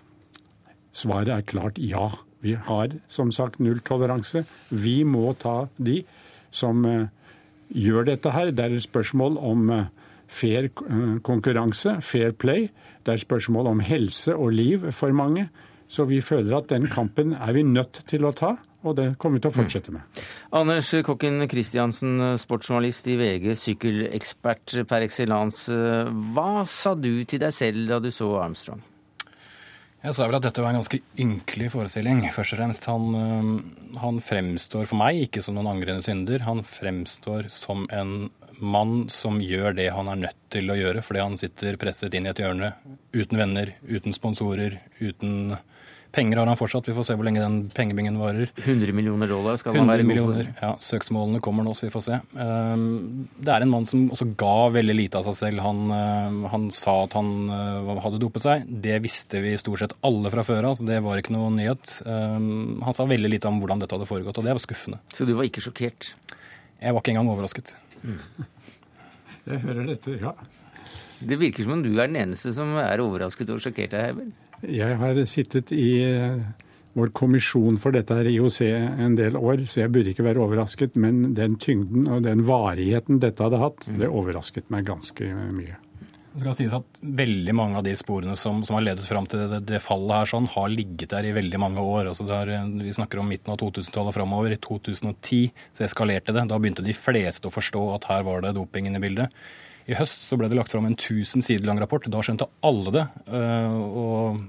Svaret 0.93 1.31
er 1.37 1.49
klart 1.49 1.81
ja. 1.81 2.11
Vi 2.43 2.57
har 2.59 2.91
som 3.07 3.31
sagt 3.31 3.61
nulltoleranse. 3.63 4.43
Vi 4.67 4.97
må 5.07 5.31
ta 5.39 5.69
de 5.79 6.01
som 6.51 6.83
uh, 6.83 7.07
gjør 7.71 8.09
dette 8.09 8.33
her. 8.35 8.51
Det 8.51 8.65
er 8.65 8.75
et 8.75 8.83
spørsmål 8.83 9.39
om 9.39 9.71
fair 10.27 10.67
konkurranse, 11.23 11.95
fair 12.03 12.35
play. 12.35 12.67
Det 12.99 13.13
er 13.13 13.21
et 13.21 13.23
spørsmål 13.23 13.71
om 13.71 13.83
helse 13.87 14.35
og 14.35 14.51
liv 14.59 14.89
for 14.91 15.15
mange. 15.15 15.47
Så 15.93 16.07
vi 16.09 16.23
føler 16.25 16.55
at 16.57 16.71
den 16.71 16.87
kampen 16.89 17.35
er 17.37 17.53
vi 17.53 17.65
nødt 17.67 18.01
til 18.09 18.25
å 18.25 18.33
ta. 18.33 18.55
Og 18.83 18.97
det 18.97 19.13
kommer 19.21 19.39
vi 19.39 19.43
til 19.45 19.53
å 19.53 19.55
fortsette 19.55 19.93
med. 19.95 20.03
Mm. 20.03 20.23
Anders 20.59 20.89
Kokken 21.07 21.45
Kristiansen, 21.47 22.17
sportsjournalist 22.41 23.07
i 23.13 23.15
VG, 23.19 23.45
sykkelekspert 23.55 24.81
per 24.89 25.05
excellence. 25.05 25.71
Hva 26.35 26.65
sa 26.67 26.91
du 26.99 27.13
til 27.23 27.39
deg 27.45 27.55
selv 27.55 27.93
da 27.93 28.01
du 28.03 28.09
så 28.11 28.33
Armstrong? 28.41 28.81
Jeg 30.03 30.17
sa 30.17 30.25
vel 30.27 30.35
at 30.35 30.43
dette 30.43 30.59
var 30.59 30.73
en 30.73 30.81
ganske 30.81 30.99
ynkelig 31.23 31.69
forestilling. 31.71 32.25
Først 32.35 32.57
og 32.57 32.59
fremst, 32.59 32.87
han, 32.91 33.05
øh, 33.15 33.99
han 34.01 34.17
fremstår 34.19 34.89
for 34.89 34.99
meg 34.99 35.29
ikke 35.29 35.39
som 35.45 35.55
noen 35.55 35.69
angrende 35.77 36.03
synder. 36.03 36.43
Han 36.43 36.59
fremstår 36.67 37.47
som 37.53 37.85
en 37.87 38.25
mann 38.63 39.07
som 39.13 39.41
gjør 39.43 39.75
det 39.77 39.89
han 39.93 40.09
er 40.11 40.21
nødt 40.27 40.39
til 40.53 40.71
å 40.71 40.77
gjøre 40.77 41.03
fordi 41.05 41.23
han 41.23 41.37
sitter 41.39 41.77
presset 41.81 42.15
inn 42.17 42.27
i 42.27 42.31
et 42.31 42.41
hjørne 42.41 42.73
uten 43.13 43.39
venner, 43.39 43.75
uten 43.89 44.15
sponsorer, 44.15 44.79
uten 45.01 45.55
Penger 46.13 46.37
har 46.37 46.45
han 46.45 46.57
fortsatt. 46.57 46.85
Vi 46.85 46.93
får 46.93 47.07
se 47.07 47.15
hvor 47.17 47.25
lenge 47.25 47.41
den 47.41 47.55
pengebingen 47.73 48.19
varer. 48.21 48.51
100 48.61 48.93
millioner 48.93 49.31
dollar 49.31 49.55
skal 49.57 49.73
han 49.73 49.89
100 49.89 50.03
være 50.11 50.17
god 50.19 50.35
for. 50.35 50.49
ja, 50.61 50.69
Søksmålene 50.85 51.41
kommer 51.41 51.65
nå, 51.65 51.73
så 51.73 51.87
vi 51.87 51.93
får 51.95 52.03
se. 52.05 52.19
Um, 52.37 53.23
det 53.33 53.49
er 53.49 53.65
en 53.65 53.71
mann 53.71 53.87
som 53.89 54.03
også 54.13 54.27
ga 54.37 54.69
veldig 54.75 54.95
lite 54.99 55.17
av 55.17 55.25
seg 55.25 55.39
selv. 55.39 55.63
Han, 55.65 55.89
uh, 55.89 56.45
han 56.53 56.67
sa 56.75 56.99
at 57.07 57.17
han 57.17 57.31
uh, 57.49 57.97
hadde 58.05 58.21
dopet 58.21 58.45
seg. 58.45 58.69
Det 58.85 58.99
visste 59.01 59.41
vi 59.41 59.55
stort 59.57 59.81
sett 59.81 59.97
alle 60.05 60.29
fra 60.35 60.45
før 60.45 60.69
av, 60.69 60.77
så 60.77 60.85
det 60.85 61.01
var 61.01 61.17
ikke 61.17 61.33
noe 61.33 61.49
nyhet. 61.55 61.95
Um, 62.05 62.83
han 62.85 62.93
sa 62.93 63.09
veldig 63.09 63.33
lite 63.33 63.49
om 63.49 63.57
hvordan 63.63 63.81
dette 63.81 63.97
hadde 63.97 64.09
foregått, 64.09 64.37
og 64.37 64.45
det 64.45 64.53
var 64.53 64.61
skuffende. 64.61 65.01
Så 65.09 65.25
du 65.25 65.33
var 65.33 65.49
ikke 65.49 65.65
sjokkert? 65.65 66.13
Jeg 66.77 66.93
var 66.93 67.01
ikke 67.01 67.15
engang 67.15 67.33
overrasket. 67.33 67.73
Jeg 69.49 69.59
hører 69.59 69.87
dette, 69.91 70.17
ja. 70.21 70.31
Det 71.23 71.35
virker 71.39 71.65
som 71.65 71.77
om 71.77 71.83
du 71.83 71.91
er 71.93 72.07
den 72.07 72.19
eneste 72.19 72.53
som 72.55 72.73
er 72.79 73.01
overrasket 73.03 73.51
og 73.51 73.59
sjokkert 73.63 73.95
her. 73.95 74.19
Jeg 74.63 74.95
har 74.99 75.19
sittet 75.27 75.71
i 75.75 75.87
eh, 76.03 76.39
vår 76.95 77.11
kommisjon 77.15 77.79
for 77.81 77.95
dette 77.95 78.15
her 78.15 78.29
IOC 78.31 78.59
en 78.63 79.17
del 79.19 79.35
år, 79.39 79.65
så 79.67 79.83
jeg 79.83 79.91
burde 79.91 80.13
ikke 80.13 80.25
være 80.27 80.43
overrasket. 80.43 80.95
Men 80.95 81.33
den 81.35 81.57
tyngden 81.59 82.07
og 82.07 82.23
den 82.27 82.45
varigheten 82.47 83.19
dette 83.23 83.43
hadde 83.43 83.59
hatt, 83.59 83.89
det 83.99 84.11
overrasket 84.11 84.71
meg 84.73 84.87
ganske 84.87 85.27
mye. 85.51 85.79
Det 86.33 86.41
skal 86.41 86.55
sies 86.57 86.73
at 86.73 87.01
Veldig 87.03 87.53
mange 87.53 87.77
av 87.77 87.85
de 87.85 87.93
sporene 87.97 88.35
som, 88.39 88.63
som 88.65 88.77
har 88.77 88.85
ledet 88.87 89.05
fram 89.05 89.27
til 89.29 89.43
det, 89.51 89.59
det, 89.69 89.81
fallet, 89.83 90.15
her 90.17 90.31
sånn, 90.31 90.47
har 90.49 90.71
ligget 90.71 91.11
der 91.13 91.27
i 91.29 91.33
veldig 91.35 91.59
mange 91.61 91.83
år. 91.83 92.09
Altså 92.09 92.25
har, 92.31 92.49
vi 92.79 92.95
snakker 92.95 93.21
om 93.21 93.29
midten 93.29 93.53
av 93.53 93.59
2000-tallet 93.61 94.15
framover. 94.15 94.55
I 94.55 94.61
2010 94.63 95.51
så 95.77 95.85
eskalerte 95.85 96.33
det. 96.33 96.47
Da 96.49 96.57
begynte 96.61 96.85
de 96.85 96.95
fleste 96.97 97.49
å 97.49 97.53
forstå 97.53 97.83
at 97.97 98.09
her 98.09 98.25
var 98.25 98.41
det 98.45 98.55
doping 98.57 98.89
inne 98.89 99.01
i 99.01 99.05
bildet. 99.05 99.43
I 99.85 99.97
høst 99.99 100.25
så 100.29 100.39
ble 100.39 100.47
det 100.49 100.57
lagt 100.57 100.71
fram 100.71 100.87
en 100.87 100.95
1000 100.95 101.43
sider 101.43 101.67
lang 101.67 101.81
rapport. 101.81 102.07
Da 102.09 102.23
skjønte 102.23 102.49
alle 102.65 102.95
det. 102.95 103.05
Eh, 103.27 103.77
og 103.83 104.41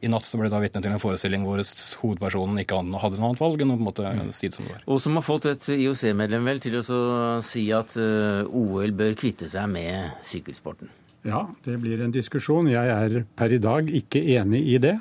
i 0.00 0.08
natt 0.08 0.24
så 0.24 0.40
ble 0.40 0.48
det 0.48 0.54
da 0.54 0.62
vitne 0.62 0.80
til 0.82 0.94
en 0.94 1.02
forestilling 1.02 1.44
hvor 1.44 1.60
hovedpersonen 2.00 2.62
ikke 2.62 2.78
hadde 2.80 3.20
noe 3.20 3.28
annet 3.28 3.42
valg 3.42 3.60
enn 3.60 3.74
å 3.74 3.76
på 3.76 3.84
en 3.84 3.90
måte 3.90 4.14
si 4.32 4.48
det 4.48 4.56
som 4.56 4.64
det 4.64 4.78
var. 4.78 4.86
Og 4.88 5.02
som 5.04 5.18
har 5.20 5.26
fått 5.26 5.50
et 5.50 5.68
IOC-medlem 5.76 6.48
vel 6.48 6.64
til 6.64 6.80
å 6.80 7.02
si 7.44 7.66
at 7.76 7.98
eh, 8.00 8.48
OL 8.48 8.96
bør 8.96 9.18
kvitte 9.20 9.50
seg 9.52 9.68
med 9.70 10.24
sykkelsporten. 10.26 10.90
Ja, 11.26 11.44
det 11.64 11.76
blir 11.82 12.00
en 12.00 12.12
diskusjon. 12.14 12.70
Jeg 12.72 12.92
er 12.94 13.22
per 13.36 13.52
i 13.52 13.60
dag 13.60 13.88
ikke 13.92 14.22
enig 14.38 14.62
i 14.72 14.78
det. 14.80 14.96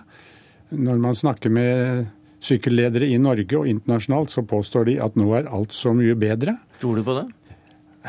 Når 0.76 1.00
man 1.02 1.16
snakker 1.18 1.52
med 1.54 2.10
sykkelledere 2.44 3.08
i 3.08 3.18
Norge 3.22 3.58
og 3.58 3.68
internasjonalt, 3.68 4.32
så 4.32 4.44
påstår 4.48 4.88
de 4.92 5.00
at 5.04 5.18
nå 5.20 5.32
er 5.38 5.50
alt 5.52 5.76
så 5.76 5.94
mye 5.96 6.16
bedre. 6.20 6.58
Tror 6.80 7.00
du 7.00 7.06
på 7.08 7.16
det? 7.20 7.28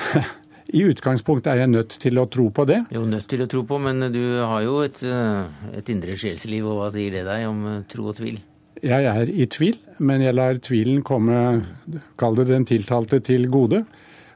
I 0.71 0.85
utgangspunktet 0.87 1.51
er 1.51 1.65
jeg 1.65 1.73
nødt 1.73 1.97
til 2.03 2.21
å 2.23 2.29
tro 2.31 2.47
på 2.55 2.67
det. 2.69 2.79
Jo, 2.95 3.03
nødt 3.09 3.27
til 3.31 3.43
å 3.43 3.49
tro 3.51 3.65
på, 3.67 3.79
men 3.83 4.07
du 4.15 4.23
har 4.39 4.63
jo 4.63 4.77
et, 4.87 5.01
et 5.75 5.91
indre 5.91 6.15
sjelsliv, 6.19 6.69
og 6.71 6.79
hva 6.79 6.93
sier 6.95 7.17
det 7.17 7.25
deg 7.27 7.47
om 7.49 7.65
tro 7.91 8.07
og 8.13 8.21
tvil? 8.21 8.39
Jeg 8.81 9.09
er 9.11 9.29
i 9.29 9.49
tvil, 9.51 9.81
men 9.99 10.23
jeg 10.23 10.37
lar 10.39 10.61
tvilen 10.63 11.03
komme, 11.05 11.41
kall 12.21 12.39
det 12.39 12.47
den 12.53 12.65
tiltalte, 12.69 13.19
til 13.25 13.49
gode. 13.51 13.83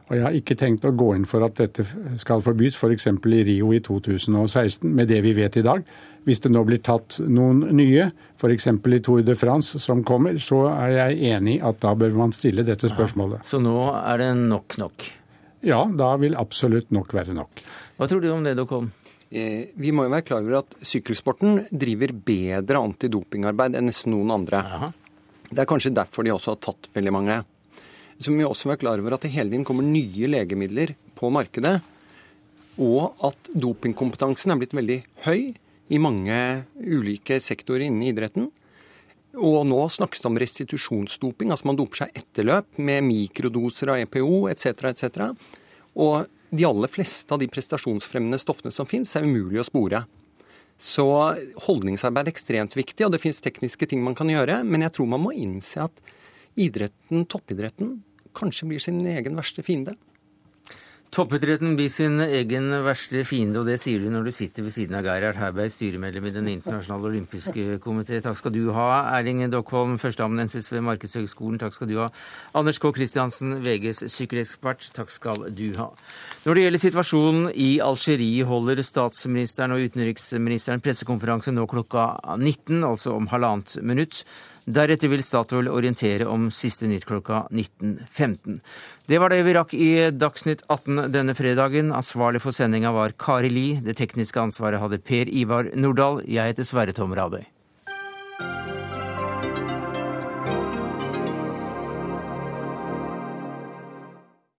Og 0.04 0.18
jeg 0.18 0.24
har 0.26 0.34
ikke 0.36 0.56
tenkt 0.60 0.84
å 0.84 0.92
gå 0.92 1.14
inn 1.16 1.24
for 1.28 1.44
at 1.46 1.56
dette 1.56 1.84
skal 2.20 2.42
forbys, 2.44 2.76
f.eks. 2.76 3.06
For 3.08 3.32
i 3.32 3.44
Rio 3.48 3.70
i 3.72 3.80
2016, 3.84 4.90
med 4.92 5.08
det 5.08 5.22
vi 5.24 5.32
vet 5.36 5.56
i 5.56 5.64
dag. 5.64 5.84
Hvis 6.24 6.42
det 6.44 6.52
nå 6.52 6.60
blir 6.68 6.80
tatt 6.84 7.18
noen 7.24 7.62
nye, 7.76 8.10
f.eks. 8.36 8.68
i 8.68 9.00
Tour 9.04 9.24
de 9.24 9.36
France 9.36 9.80
som 9.80 10.02
kommer, 10.04 10.36
så 10.40 10.66
er 10.74 10.96
jeg 10.98 11.32
enig 11.32 11.58
i 11.58 11.62
at 11.64 11.80
da 11.80 11.94
bør 11.96 12.18
man 12.20 12.36
stille 12.36 12.66
dette 12.68 12.90
spørsmålet. 12.92 13.40
Ja, 13.44 13.48
så 13.48 13.60
nå 13.64 13.78
er 13.96 14.20
det 14.20 14.28
nok 14.44 14.76
nok? 14.80 15.08
Ja, 15.64 15.80
da 15.88 16.10
vil 16.20 16.36
absolutt 16.36 16.92
nok 16.92 17.16
være 17.16 17.36
nok. 17.36 17.64
Hva 17.96 18.08
tror 18.10 18.20
du 18.20 18.28
om 18.34 18.44
det, 18.44 18.56
Dokholm? 18.58 18.90
Eh, 19.34 19.72
vi 19.80 19.92
må 19.96 20.04
jo 20.04 20.12
være 20.12 20.26
klar 20.28 20.44
over 20.44 20.60
at 20.60 20.76
sykkelsporten 20.84 21.64
driver 21.72 22.12
bedre 22.28 22.84
antidopingarbeid 22.90 23.78
enn 23.78 23.88
nesten 23.88 24.12
noen 24.12 24.36
andre. 24.36 24.60
Aha. 24.60 24.92
Det 25.48 25.64
er 25.64 25.68
kanskje 25.70 25.94
derfor 25.96 26.26
de 26.26 26.34
også 26.34 26.54
har 26.54 26.60
tatt 26.68 26.90
veldig 26.94 27.14
mange. 27.14 27.40
Så 28.24 28.32
må 28.32 28.40
vi 28.40 28.46
også 28.48 28.70
være 28.70 28.80
klar 28.80 29.00
over 29.02 29.16
at 29.18 29.24
det 29.26 29.34
hele 29.34 29.52
tiden 29.52 29.66
kommer 29.68 29.84
nye 29.84 30.28
legemidler 30.30 30.94
på 31.18 31.28
markedet. 31.34 31.76
Og 32.80 33.12
at 33.26 33.50
dopingkompetansen 33.52 34.54
er 34.54 34.60
blitt 34.62 34.72
veldig 34.74 35.00
høy 35.26 35.52
i 35.92 36.00
mange 36.00 36.36
ulike 36.80 37.36
sektorer 37.44 37.84
innen 37.84 38.06
idretten. 38.08 38.48
Og 39.34 39.64
nå 39.66 39.80
snakkes 39.90 40.22
det 40.22 40.30
om 40.30 40.38
restitusjonsdoping, 40.40 41.50
altså 41.52 41.68
man 41.68 41.78
doper 41.78 42.04
seg 42.04 42.16
etterløp 42.22 42.78
med 42.78 43.04
mikrodoser 43.04 43.92
av 43.92 44.00
EPO 44.06 44.46
etc. 44.52 44.72
etc. 44.92 45.28
Og 45.98 46.30
de 46.54 46.66
aller 46.68 46.90
fleste 46.90 47.34
av 47.34 47.42
de 47.42 47.50
prestasjonsfremmende 47.50 48.38
stoffene 48.40 48.72
som 48.72 48.88
fins, 48.88 49.12
er 49.18 49.26
umulig 49.26 49.60
å 49.60 49.66
spore. 49.66 50.04
Så 50.80 51.06
holdningsarbeid 51.66 52.30
er 52.30 52.34
ekstremt 52.34 52.78
viktig, 52.78 53.04
og 53.06 53.14
det 53.14 53.22
fins 53.22 53.42
tekniske 53.42 53.90
ting 53.90 54.02
man 54.06 54.16
kan 54.18 54.30
gjøre. 54.30 54.62
Men 54.66 54.86
jeg 54.86 54.96
tror 54.96 55.10
man 55.10 55.22
må 55.26 55.34
innse 55.34 55.82
at 55.84 56.14
idretten, 56.54 57.26
toppidretten, 57.30 57.98
kanskje 58.34 58.68
blir 58.68 58.82
sin 58.82 59.00
egen 59.06 59.38
verste 59.38 59.64
fiende. 59.66 59.96
Toppidretten 61.14 61.76
blir 61.78 61.90
sin 61.94 62.18
egen 62.18 62.72
verste 62.82 63.20
fiende, 63.22 63.60
og 63.60 63.68
det 63.68 63.76
sier 63.78 64.02
du 64.02 64.08
når 64.10 64.24
du 64.26 64.30
sitter 64.34 64.64
ved 64.66 64.72
siden 64.74 64.96
av 64.98 65.04
Geirard 65.06 65.36
Herberg, 65.38 65.70
styremedlem 65.70 66.24
i 66.26 66.32
Den 66.34 66.48
internasjonale 66.50 67.06
olympiske 67.12 67.76
komité. 67.84 68.18
Takk 68.24 68.40
skal 68.40 68.50
du 68.50 68.72
ha, 68.74 68.88
Erling 69.14 69.44
Dockholm, 69.52 69.94
førsteamanuensis 70.02 70.66
ved 70.72 70.82
Markedshøgskolen. 70.88 71.60
Takk 71.62 71.76
skal 71.76 71.92
du 71.92 72.00
ha. 72.00 72.08
Anders 72.58 72.82
K. 72.82 72.90
Kristiansen, 72.96 73.60
VGs 73.62 74.08
sykkelekspert. 74.10 74.88
Takk 74.96 75.14
skal 75.14 75.46
du 75.54 75.68
ha. 75.78 75.92
Når 76.48 76.58
det 76.58 76.64
gjelder 76.64 76.82
situasjonen 76.82 77.46
i 77.54 77.68
Algerie, 77.84 78.48
holder 78.50 78.82
statsministeren 78.82 79.76
og 79.76 79.86
utenriksministeren 79.86 80.82
pressekonferanse 80.82 81.54
nå 81.54 81.68
klokka 81.70 82.08
19, 82.42 82.82
altså 82.90 83.14
om 83.14 83.30
halvannet 83.30 83.76
minutt. 83.86 84.24
Deretter 84.64 85.10
vil 85.12 85.22
Statoil 85.24 85.68
orientere 85.68 86.24
om 86.30 86.48
siste 86.54 86.88
nytt 86.88 87.04
klokka 87.04 87.42
19.15. 87.52 88.60
Det 89.06 89.20
var 89.20 89.32
det 89.32 89.42
vi 89.44 89.56
rakk 89.56 89.74
i 89.76 89.90
Dagsnytt 90.10 90.64
18 90.72 91.10
denne 91.12 91.36
fredagen. 91.36 91.92
Ansvarlig 91.92 92.40
for 92.40 92.56
sendinga 92.56 92.94
var 92.96 93.12
Kari 93.20 93.52
Li. 93.52 93.66
Det 93.84 93.98
tekniske 94.00 94.40
ansvaret 94.40 94.80
hadde 94.80 95.02
Per 95.04 95.28
Ivar 95.28 95.68
Nordahl. 95.76 96.22
Jeg 96.24 96.54
heter 96.54 96.64
Sverre 96.64 96.96
Tom 96.96 97.12
Radøy. 97.12 97.44